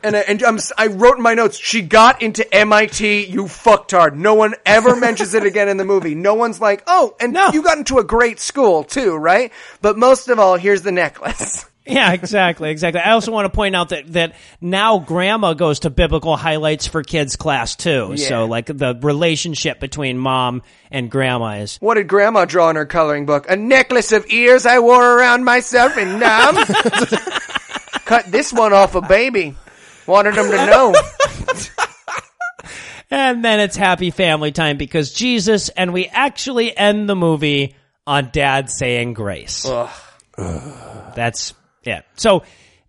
[0.03, 3.43] And, I- and I'm, s- I wrote in my notes, she got into MIT, you
[3.45, 4.15] fucktard.
[4.15, 6.15] No one ever mentions it again in the movie.
[6.15, 7.49] No one's like, oh, and No.
[7.53, 9.51] you got into a great school too, right?
[9.81, 11.65] But most of all, here's the necklace.
[11.85, 13.01] Yeah, exactly, exactly.
[13.01, 17.03] I also want to point out that that now grandma goes to biblical highlights for
[17.03, 18.13] kids class too.
[18.15, 18.27] Yeah.
[18.27, 20.61] So like the relationship between mom
[20.91, 23.49] and grandma is What did grandma draw in her coloring book?
[23.49, 26.55] A necklace of ears I wore around myself and numb.
[28.05, 29.55] Cut this one off a baby.
[30.07, 30.93] Wanted them to know.
[33.11, 37.75] And then it's happy family time because Jesus, and we actually end the movie
[38.07, 39.69] on dad saying grace.
[40.35, 41.53] That's
[41.83, 42.05] it.
[42.15, 42.43] So,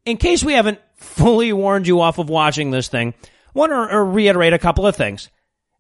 [0.04, 4.02] in case we haven't fully warned you off of watching this thing, I want to
[4.02, 5.30] reiterate a couple of things.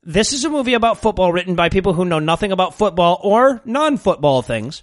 [0.02, 3.62] This is a movie about football written by people who know nothing about football or
[3.64, 4.82] non-football things.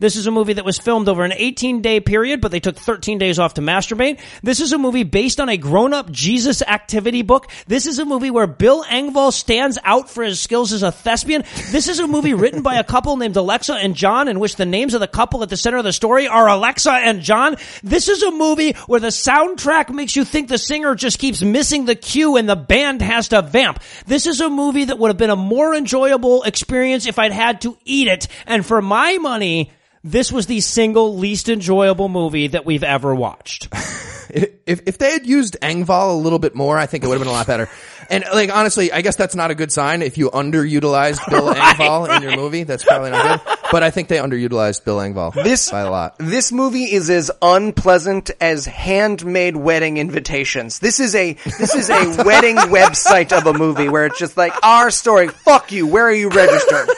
[0.00, 2.76] This is a movie that was filmed over an 18 day period, but they took
[2.76, 4.18] 13 days off to masturbate.
[4.42, 7.50] This is a movie based on a grown up Jesus activity book.
[7.66, 11.44] This is a movie where Bill Engvall stands out for his skills as a thespian.
[11.70, 14.64] This is a movie written by a couple named Alexa and John in which the
[14.64, 17.56] names of the couple at the center of the story are Alexa and John.
[17.82, 21.84] This is a movie where the soundtrack makes you think the singer just keeps missing
[21.84, 23.82] the cue and the band has to vamp.
[24.06, 27.60] This is a movie that would have been a more enjoyable experience if I'd had
[27.62, 28.28] to eat it.
[28.46, 29.70] And for my money,
[30.02, 33.68] this was the single least enjoyable movie that we've ever watched.
[34.32, 37.20] If if they had used Engvall a little bit more, I think it would have
[37.20, 37.68] been a lot better.
[38.08, 42.16] And like honestly, I guess that's not a good sign if you underutilized Bill Engvall
[42.16, 42.62] in your movie.
[42.62, 43.56] That's probably not good.
[43.72, 46.16] But I think they underutilized Bill Engvall This by a lot.
[46.18, 50.78] This movie is as unpleasant as handmade wedding invitations.
[50.78, 54.52] This is a this is a wedding website of a movie where it's just like
[54.62, 55.28] our story.
[55.28, 55.86] Fuck you.
[55.86, 56.88] Where are you registered?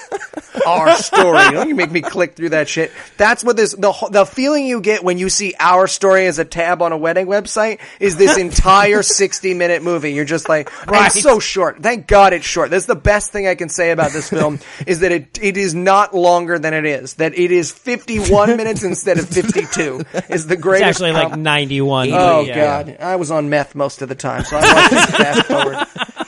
[0.66, 1.50] Our story.
[1.50, 2.92] Don't you make me click through that shit.
[3.16, 6.44] That's what this the the feeling you get when you see our story as a
[6.44, 10.12] tab on a wedding website is this entire 60 minute movie.
[10.12, 11.06] You're just like, Right.
[11.06, 11.82] it's so short.
[11.82, 12.70] Thank God it's short.
[12.70, 15.74] That's the best thing I can say about this film is that it it is
[15.74, 17.14] not longer than it is.
[17.14, 20.88] That it is 51 minutes instead of 52 is the It's greatest.
[21.00, 22.10] actually like 91.
[22.12, 22.54] Oh Yeah.
[22.82, 26.21] God, I was on meth most of the time, so I watched fast forward.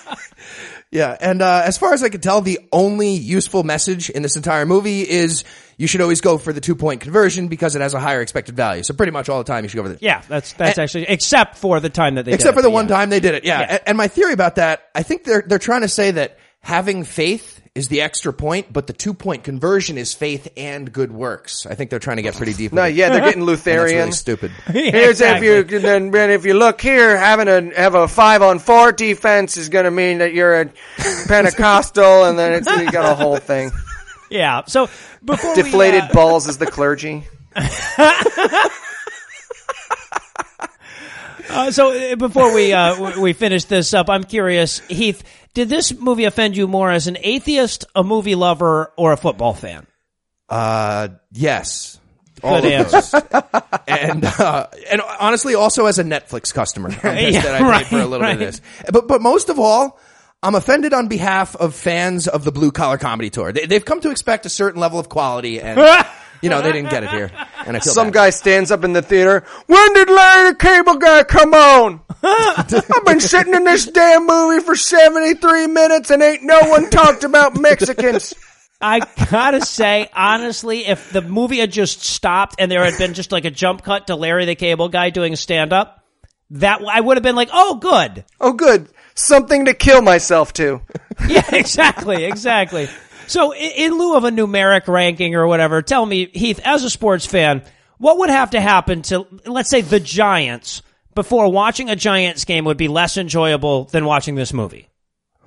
[0.95, 4.37] Yeah, and uh, as far as I can tell, the only useful message in this
[4.37, 5.43] entire movie is
[5.77, 8.55] you should always go for the two point conversion because it has a higher expected
[8.55, 8.85] value.
[8.85, 10.85] So pretty much all the time you should go for the Yeah, that's that's And-
[10.85, 12.95] actually except for the time that they did except it, for the one yeah.
[12.97, 13.45] time they did it.
[13.45, 13.59] Yeah.
[13.61, 13.67] Yeah.
[13.71, 17.03] And, and my theory about that, I think they're they're trying to say that having
[17.03, 21.67] faith is the extra point, but the two point conversion is faith and good works.
[21.67, 22.73] I think they're trying to get pretty deep.
[22.73, 23.95] No, yeah, they're getting And that's Lutheran.
[23.97, 24.53] really stupid.
[24.73, 25.49] Yeah, Here's exactly.
[25.49, 28.93] if you then then if you look here, having a have a five on four
[28.93, 30.71] defense is going to mean that you're a
[31.27, 33.73] Pentecostal, and then it's you got a whole thing.
[34.31, 34.63] Yeah.
[34.67, 34.89] So
[35.25, 37.25] before Deflated we, uh, balls is the clergy.
[41.51, 45.23] Uh, so uh, before we uh, we finish this up, I'm curious, Heath.
[45.55, 49.55] Did this movie offend you more as an atheist, a movie lover, or a football
[49.55, 49.87] fan?
[50.49, 51.99] Uh, yes.
[52.43, 53.15] All Good those.
[53.89, 57.87] and uh, and honestly, also as a Netflix customer, I'm pissed Yeah, that I paid
[57.87, 58.39] for a little right.
[58.39, 58.61] bit of this.
[58.93, 59.99] But but most of all,
[60.43, 63.53] I'm offended on behalf of fans of the Blue Collar Comedy Tour.
[63.53, 65.79] They, they've come to expect a certain level of quality, and
[66.45, 67.31] you know they didn't get it here.
[67.67, 68.15] And I feel Some bad.
[68.15, 69.43] guy stands up in the theater.
[69.67, 72.01] When did Larry the Cable Guy come on?
[72.23, 77.25] I've been sitting in this damn movie for 73 minutes and ain't no one talked
[77.25, 78.35] about Mexicans.
[78.81, 79.01] I
[79.31, 83.47] gotta say, honestly, if the movie had just stopped and there had been just like
[83.47, 86.05] a jump cut to Larry the Cable Guy doing a stand up,
[86.51, 88.25] that I would have been like, oh, good.
[88.41, 88.89] Oh, good.
[89.15, 90.83] Something to kill myself to.
[91.29, 92.89] Yeah, exactly, exactly.
[93.27, 96.91] So, in, in lieu of a numeric ranking or whatever, tell me, Heath, as a
[96.91, 97.63] sports fan,
[97.99, 100.83] what would have to happen to, let's say, the Giants
[101.15, 104.89] before watching a Giants game would be less enjoyable than watching this movie?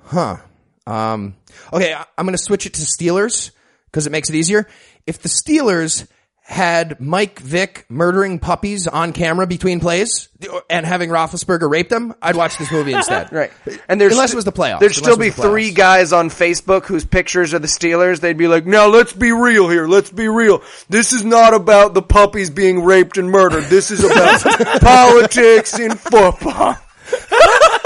[0.04, 0.38] Huh.
[0.86, 1.36] Um,
[1.72, 3.50] okay, I'm going to switch it to Steelers
[3.86, 4.66] because it makes it easier.
[5.06, 6.06] If the Steelers
[6.48, 10.30] had Mike Vick murdering puppies on camera between plays
[10.70, 13.30] and having Roethlisberger rape them, I'd watch this movie instead.
[13.38, 13.50] Right.
[13.86, 14.80] And there's unless st- it was the playoffs.
[14.80, 18.20] There'd still be the three guys on Facebook whose pictures are the Steelers.
[18.20, 19.86] They'd be like, now let's be real here.
[19.86, 20.62] Let's be real.
[20.88, 23.64] This is not about the puppies being raped and murdered.
[23.64, 24.40] This is about
[24.80, 26.76] politics in football.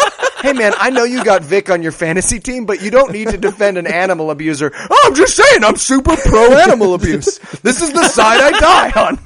[0.42, 3.28] hey man, I know you got Vick on your fantasy team, but you don't need
[3.28, 4.72] to defend an animal abuser.
[4.74, 7.38] Oh, I'm just saying, I'm super pro animal abuse.
[7.62, 9.18] This is the side I die on.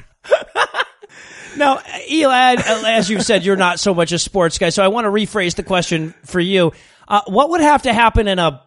[1.57, 1.81] Now,
[2.11, 2.57] Eli,
[2.87, 5.55] as you said, you're not so much a sports guy, so I want to rephrase
[5.55, 6.73] the question for you.
[7.09, 8.63] Uh, what would have to happen in a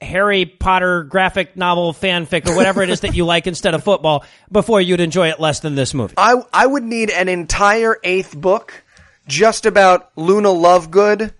[0.00, 4.24] Harry Potter graphic novel fanfic or whatever it is that you like instead of football
[4.50, 6.14] before you'd enjoy it less than this movie?
[6.16, 8.82] I I would need an entire eighth book
[9.28, 11.32] just about Luna Lovegood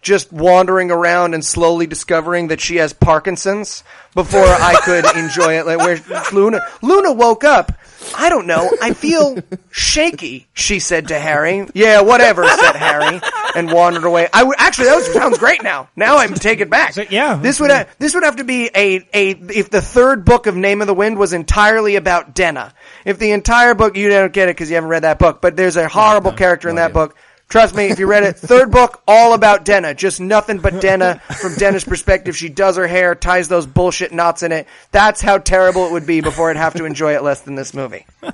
[0.00, 3.82] just wandering around and slowly discovering that she has Parkinson's
[4.14, 5.66] before I could enjoy it.
[5.66, 6.00] Like where
[6.32, 7.72] Luna Luna woke up.
[8.16, 8.70] I don't know.
[8.80, 9.38] I feel
[9.70, 11.66] shaky, she said to Harry.
[11.74, 13.20] Yeah, whatever, said Harry,
[13.56, 14.28] and wandered away.
[14.32, 15.88] I would actually that was, sounds great now.
[15.96, 16.94] Now I'm take it back.
[17.10, 17.34] yeah.
[17.36, 20.56] This would ha- this would have to be a a if the third book of
[20.56, 22.72] Name of the Wind was entirely about Denna.
[23.04, 25.56] If the entire book you don't get it because you haven't read that book, but
[25.56, 27.16] there's a horrible character in that book.
[27.48, 31.18] Trust me, if you read it, third book all about Denna, just nothing but Denna
[31.40, 32.36] from Denna's perspective.
[32.36, 34.66] She does her hair, ties those bullshit knots in it.
[34.90, 37.72] That's how terrible it would be before I'd have to enjoy it less than this
[37.74, 38.04] movie.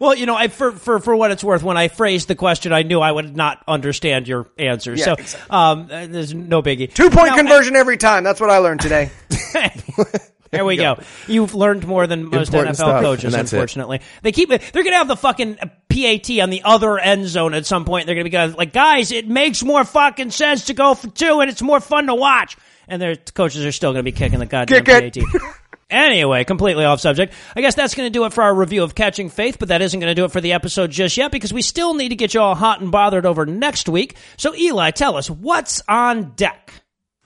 [0.00, 2.72] Well, you know, I, for, for, for what it's worth, when I phrased the question,
[2.72, 4.94] I knew I would not understand your answer.
[4.94, 5.50] Yeah, so, exactly.
[5.50, 6.92] um, uh, there's no biggie.
[6.92, 8.24] Two point Now, conversion every time.
[8.24, 9.10] That's what I learned today.
[10.50, 10.98] There we go.
[11.26, 13.56] You've learned more than most Important NFL stuff, coaches, and that's it.
[13.56, 14.00] unfortunately.
[14.22, 15.56] They keep it, they're going to have the fucking
[15.88, 18.06] PAT on the other end zone at some point.
[18.06, 21.08] They're going to be going, like, guys, it makes more fucking sense to go for
[21.08, 22.56] two and it's more fun to watch.
[22.88, 25.30] And their coaches are still going to be kicking the goddamn Kick it.
[25.32, 25.42] PAT.
[25.90, 27.34] Anyway, completely off subject.
[27.56, 29.82] I guess that's going to do it for our review of Catching Faith, but that
[29.82, 32.14] isn't going to do it for the episode just yet because we still need to
[32.14, 34.16] get you all hot and bothered over next week.
[34.36, 36.72] So, Eli, tell us what's on deck.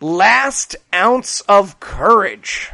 [0.01, 2.71] Last ounce of courage.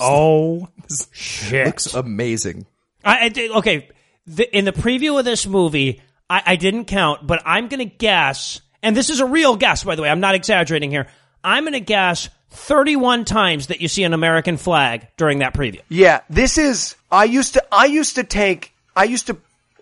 [0.00, 0.68] Oh,
[1.12, 1.66] shit.
[1.66, 2.66] Looks amazing.
[3.04, 3.88] I, I did, okay.
[4.26, 7.94] The, in the preview of this movie, I, I didn't count, but I'm going to
[7.96, 10.10] guess, and this is a real guess, by the way.
[10.10, 11.06] I'm not exaggerating here.
[11.44, 15.80] I'm going to guess 31 times that you see an American flag during that preview.
[15.88, 16.96] Yeah, this is.
[17.10, 17.64] I used to.
[17.70, 18.72] I used to take.
[18.96, 19.36] I used to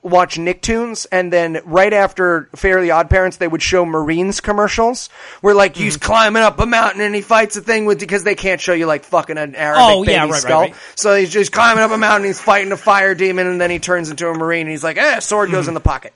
[0.04, 5.08] watch Nicktoons, and then right after Fairly Odd Parents, they would show Marines commercials
[5.40, 5.82] where like Mm-hmm.
[5.82, 8.74] he's climbing up a mountain and he fights a thing with because they can't show
[8.74, 10.60] you like fucking an Arabic Oh, baby yeah, right, right, skull.
[10.60, 10.74] right.
[10.94, 12.26] So he's just climbing up a mountain.
[12.26, 14.62] He's fighting a fire demon, and then he turns into a Marine.
[14.62, 16.12] and He's like, eh, sword goes in the pocket.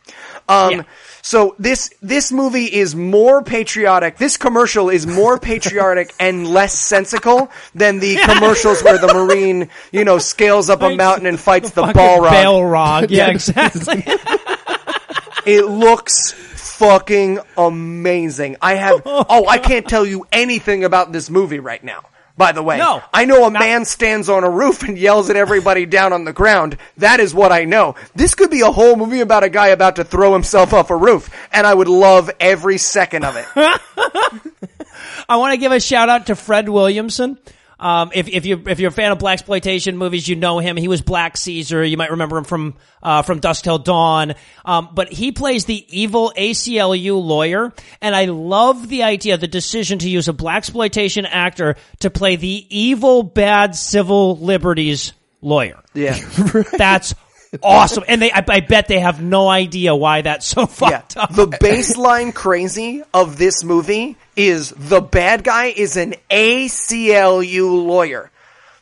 [0.49, 0.81] Um, Mm-hmm.
[0.81, 0.85] Yeah.
[1.29, 4.17] So this this movie is more patriotic.
[4.17, 10.07] This commercial is more patriotic and less sensical than the commercials where the Marine, you
[10.07, 12.31] know, scales up a mountain and fights the, Fucking Balrog.
[12.31, 13.11] Balrog.
[13.19, 14.05] Yeah, exactly.
[15.45, 18.57] It looks fucking amazing.
[18.63, 19.03] I have.
[19.05, 22.07] Oh, oh, I can't tell you anything about this movie right now.
[22.39, 23.03] By the way, No.
[23.13, 26.33] I know a man stands on a roof and yells at everybody down on the
[26.33, 26.79] ground.
[26.99, 27.97] That is what I know.
[28.15, 30.97] This could be a whole movie about a guy about to throw himself off a
[30.97, 33.47] roof, and I would love every second of it.
[35.29, 37.39] I want to give a shout out to Fred Williamson.
[37.81, 40.77] Um, if, if you if you're a fan of black exploitation movies, you know him.
[40.77, 41.85] He was Black Caesar.
[41.85, 44.35] You might remember him from uh, from Dusk Till Dawn.
[44.65, 50.01] Um, but he plays the evil ACLU lawyer, and I love the idea, the decision
[50.01, 55.81] to use a black exploitation actor to play the evil, bad civil liberties lawyer.
[55.95, 56.19] Yeah.
[56.77, 57.15] That's
[57.63, 58.05] awesome.
[58.09, 60.67] And they, I, I bet they have no idea why that's so Yeah.
[60.67, 61.35] fucked up.
[61.35, 68.31] The baseline crazy of this movie is the bad guy is an ACLU lawyer.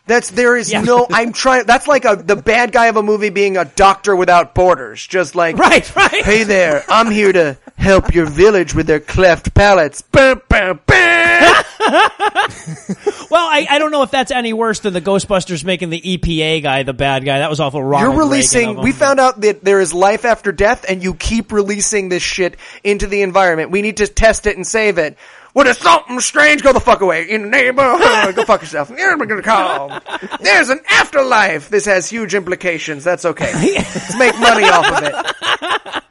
[0.07, 0.83] That's there is Yeah.
[0.83, 1.07] no.
[1.13, 1.67] I'm trying.
[1.67, 5.05] That's like a the bad guy of a movie being a doctor without borders.
[5.07, 6.25] Just like Right, right.
[6.25, 10.03] Hey there, I'm here to help your village with their cleft palates.
[10.03, 11.26] Bah, bah, bah.
[13.31, 16.63] Well, I, I don't know if that's any worse than the Ghostbusters making the EPA
[16.63, 17.41] guy the bad guy.
[17.41, 17.83] That was awful.
[17.83, 18.81] Ronald You're releasing.
[18.81, 22.57] We found out that there is life after death, and you keep releasing this shit
[22.85, 23.71] into the environment.
[23.71, 25.19] We need to test it and save it.
[25.55, 26.63] What is something strange?
[26.63, 27.29] Go the fuck away.
[27.29, 28.91] In the neighborhood, go fuck yourself.
[28.91, 30.01] We're gonna call.
[30.41, 31.71] There's an afterlife.
[31.71, 33.05] This has huge implications.
[33.05, 33.53] That's okay.
[33.55, 36.03] Let's make money off of it.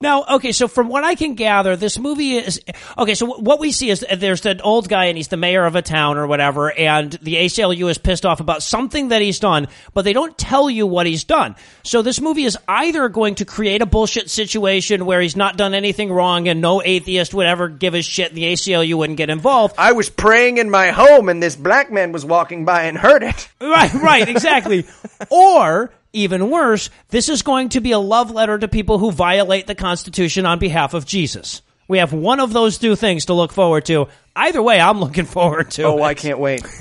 [0.00, 2.60] Now, okay, so from what I can gather, this movie is
[2.96, 3.16] okay.
[3.16, 5.82] So what we see is there's an old guy and he's the mayor of a
[5.82, 10.02] town or whatever, and the ACLU is pissed off about something that he's done, but
[10.02, 11.56] they don't tell you what he's done.
[11.82, 15.74] So this movie is either going to create a bullshit situation where he's not done
[15.74, 19.30] anything wrong and no atheist would ever give a shit, and the ACLU wouldn't get
[19.30, 19.74] involved.
[19.78, 23.24] I was praying in my home, and this black man was walking by and heard
[23.24, 23.48] it.
[23.60, 24.86] Right, right, exactly.
[25.28, 29.66] or even worse, this is going to be a love letter to people who violate
[29.66, 31.62] the Constitution on behalf of Jesus.
[31.88, 34.08] We have one of those two things to look forward to.
[34.36, 35.84] Either way, I'm looking forward to.
[35.84, 36.02] Oh, it.
[36.02, 36.62] I can't wait.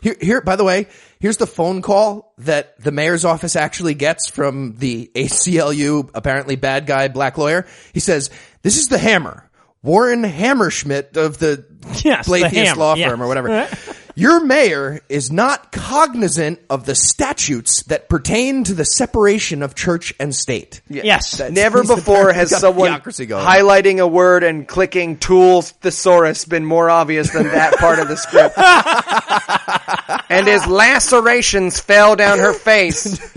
[0.00, 0.86] Here, here, by the way,
[1.18, 6.86] here's the phone call that the mayor's office actually gets from the ACLU, apparently bad
[6.86, 7.66] guy, black lawyer.
[7.92, 8.30] He says,
[8.62, 9.50] this is the hammer.
[9.82, 11.64] Warren Hammerschmidt of the
[12.04, 13.08] Yes, the law yeah.
[13.08, 13.48] firm or whatever.
[14.18, 20.12] Your mayor is not cognizant of the statutes that pertain to the separation of church
[20.18, 20.80] and state.
[20.88, 21.38] Yes.
[21.38, 23.46] Never He's the before part has who got someone theocracy going.
[23.46, 28.16] highlighting a word and clicking tools thesaurus been more obvious than that part of the
[28.16, 28.58] script.
[30.28, 33.20] and as lacerations fell down her face,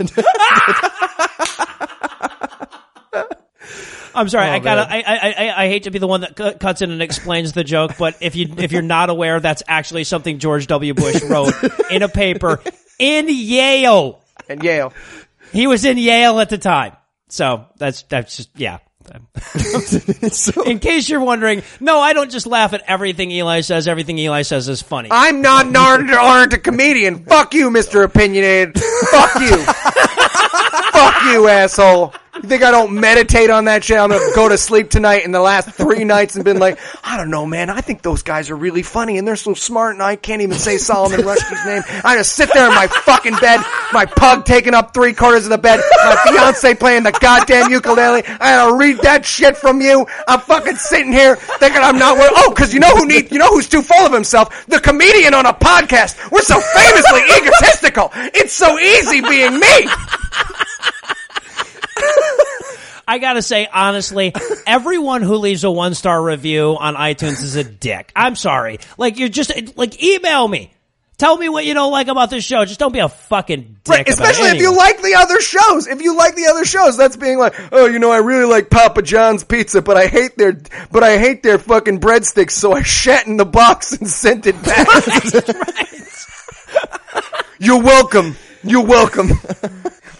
[4.14, 4.48] I'm sorry.
[4.48, 4.86] Oh, I gotta.
[4.90, 7.52] I, I I I hate to be the one that cu- cuts in and explains
[7.52, 10.94] the joke, but if you if you're not aware, that's actually something George W.
[10.94, 11.54] Bush wrote
[11.90, 12.60] in a paper
[12.98, 14.22] in Yale.
[14.48, 14.92] and Yale.
[15.52, 16.96] He was in Yale at the time,
[17.28, 18.78] so that's that's just yeah.
[20.66, 23.88] in case you're wondering, no, I don't just laugh at everything Eli says.
[23.88, 25.08] Everything Eli says is funny.
[25.10, 27.24] I'm not an art- aren't a comedian.
[27.24, 28.04] Fuck you, Mr.
[28.04, 28.78] Opinionated.
[29.10, 29.64] Fuck you.
[30.92, 32.14] Fuck you, asshole.
[32.34, 33.98] You think I don't meditate on that shit?
[33.98, 37.18] I'm gonna go to sleep tonight in the last three nights and been like, I
[37.18, 37.68] don't know, man.
[37.68, 40.56] I think those guys are really funny and they're so smart and I can't even
[40.56, 41.82] say Solomon Rushdie's name.
[42.04, 43.60] I just sit there in my fucking bed,
[43.92, 48.22] my pug taking up three quarters of the bed, my fiance playing the goddamn ukulele.
[48.26, 50.06] I gotta read that shit from you.
[50.26, 52.16] I'm fucking sitting here thinking I'm not.
[52.16, 54.66] wor- Oh, cause you know who need, you know who's too full of himself?
[54.68, 56.16] The comedian on a podcast.
[56.30, 58.10] We're so famously egotistical.
[58.34, 59.86] It's so easy being me.
[63.08, 64.32] I gotta say, honestly,
[64.66, 68.12] everyone who leaves a one star review on iTunes is a dick.
[68.14, 68.78] I'm sorry.
[68.96, 70.72] Like, you're just, like, email me.
[71.18, 72.64] Tell me what you don't like about this show.
[72.64, 73.94] Just don't be a fucking dick.
[73.94, 75.86] Right, especially if you like the other shows.
[75.86, 78.70] If you like the other shows, that's being like, oh, you know, I really like
[78.70, 80.60] Papa John's pizza, but I hate their,
[80.90, 84.60] but I hate their fucking breadsticks, so I shat in the box and sent it
[84.64, 84.88] back.
[87.60, 88.36] You're welcome.
[88.64, 89.30] You're welcome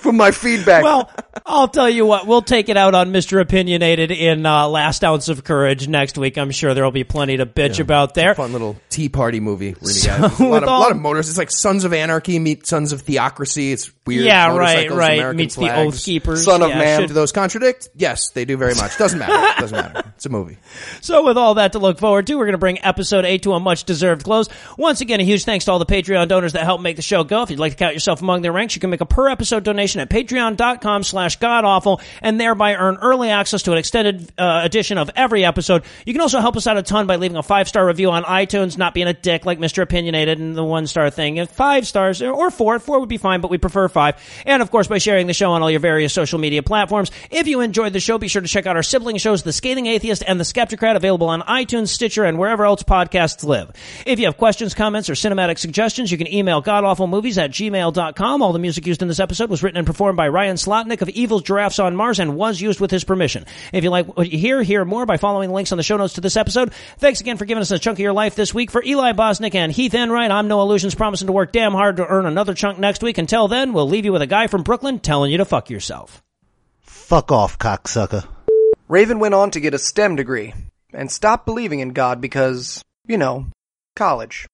[0.02, 0.82] for my feedback.
[0.84, 1.10] Well,
[1.46, 3.40] I'll tell you what, we'll take it out on Mr.
[3.40, 6.36] Opinionated in uh, Last Ounce of Courage next week.
[6.38, 8.34] I'm sure there'll be plenty to bitch about there.
[8.34, 9.74] Fun little tea party movie.
[9.80, 11.28] Really So, a lot of, all- lot of motors.
[11.28, 13.72] It's like Sons of Anarchy meet Sons of Theocracy.
[13.72, 14.24] It's weird.
[14.26, 15.18] yeah, right, right.
[15.18, 15.74] American Meets the.
[15.74, 16.44] Oath Keepers.
[16.44, 17.00] Son of Yeah, Man.
[17.00, 17.88] should- Do those contradict?
[17.94, 18.98] Yes, they do very much.
[18.98, 19.32] Doesn't matter.
[19.60, 20.12] Doesn't matter.
[20.16, 20.58] It's a movie.
[21.00, 23.52] So with all that to look forward to, we're going to bring episode 8 to
[23.54, 24.48] a much deserved close.
[24.76, 27.24] Once again, a huge thanks to all the Patreon donors that help make the show
[27.24, 27.42] go.
[27.42, 29.64] If you'd like to count yourself among their ranks, you can make a per episode
[29.64, 34.98] donation at patreon.com slash godawful and thereby earn early access to an extended uh, edition
[34.98, 35.82] of every episode.
[36.06, 38.24] You can also help us out a ton by leaving a five star review on
[38.24, 39.82] iTunes, not being a dick like Mr.
[39.82, 41.44] Opinionated and the one star thing.
[41.46, 44.16] Five stars or four, four would be fine, but we prefer five.
[44.46, 47.10] And of course, by sharing the show on all your various social media platforms.
[47.30, 49.86] If you enjoyed the show, be sure to check out our sibling shows, The Scathing
[49.86, 53.72] Atheist and The Skeptocrat, available on iTunes, Stitcher, and wherever else podcasts live.
[54.06, 58.42] If you have questions, comments, or cinematic suggestions, you can email godawfulmovies at gmail.com.
[58.42, 61.08] All the music used in this episode was written and performed by Ryan Slotnick of
[61.08, 63.46] Evil Giraffes on Mars and was used with his permission.
[63.72, 65.96] If you like what you hear, hear more by following the links on the show
[65.96, 66.72] notes to this episode.
[66.98, 68.70] Thanks again for giving us a chunk of your life this week.
[68.70, 72.06] For Eli Bosnick and Heath Enright, I'm Noah Lugeons, promising to work damn hard to
[72.06, 73.18] earn another chunk next week.
[73.18, 76.22] Until then, we'll leave you with a guy from Brooklyn telling you to fuck yourself.
[76.82, 78.24] Fuck off, cocksucker.
[78.86, 80.54] Raven went on to get a STEM degree
[80.94, 83.46] and stopped believing in God because, you know,
[83.96, 84.46] college.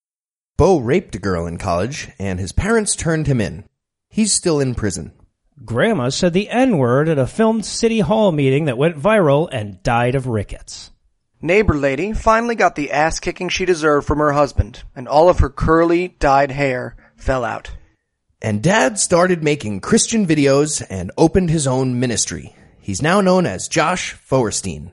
[0.57, 3.65] Bo raped a girl in college, and his parents turned him in.
[4.11, 5.13] He's still in prison.
[5.65, 9.83] Grandma said the N word at a filmed city hall meeting that went viral and
[9.83, 10.91] died of rickets.
[11.41, 15.39] Neighbor lady finally got the ass kicking she deserved from her husband, and all of
[15.39, 17.71] her curly, dyed hair fell out.
[18.41, 22.55] And dad started making Christian videos and opened his own ministry.
[22.79, 24.93] He's now known as Josh Feuerstein.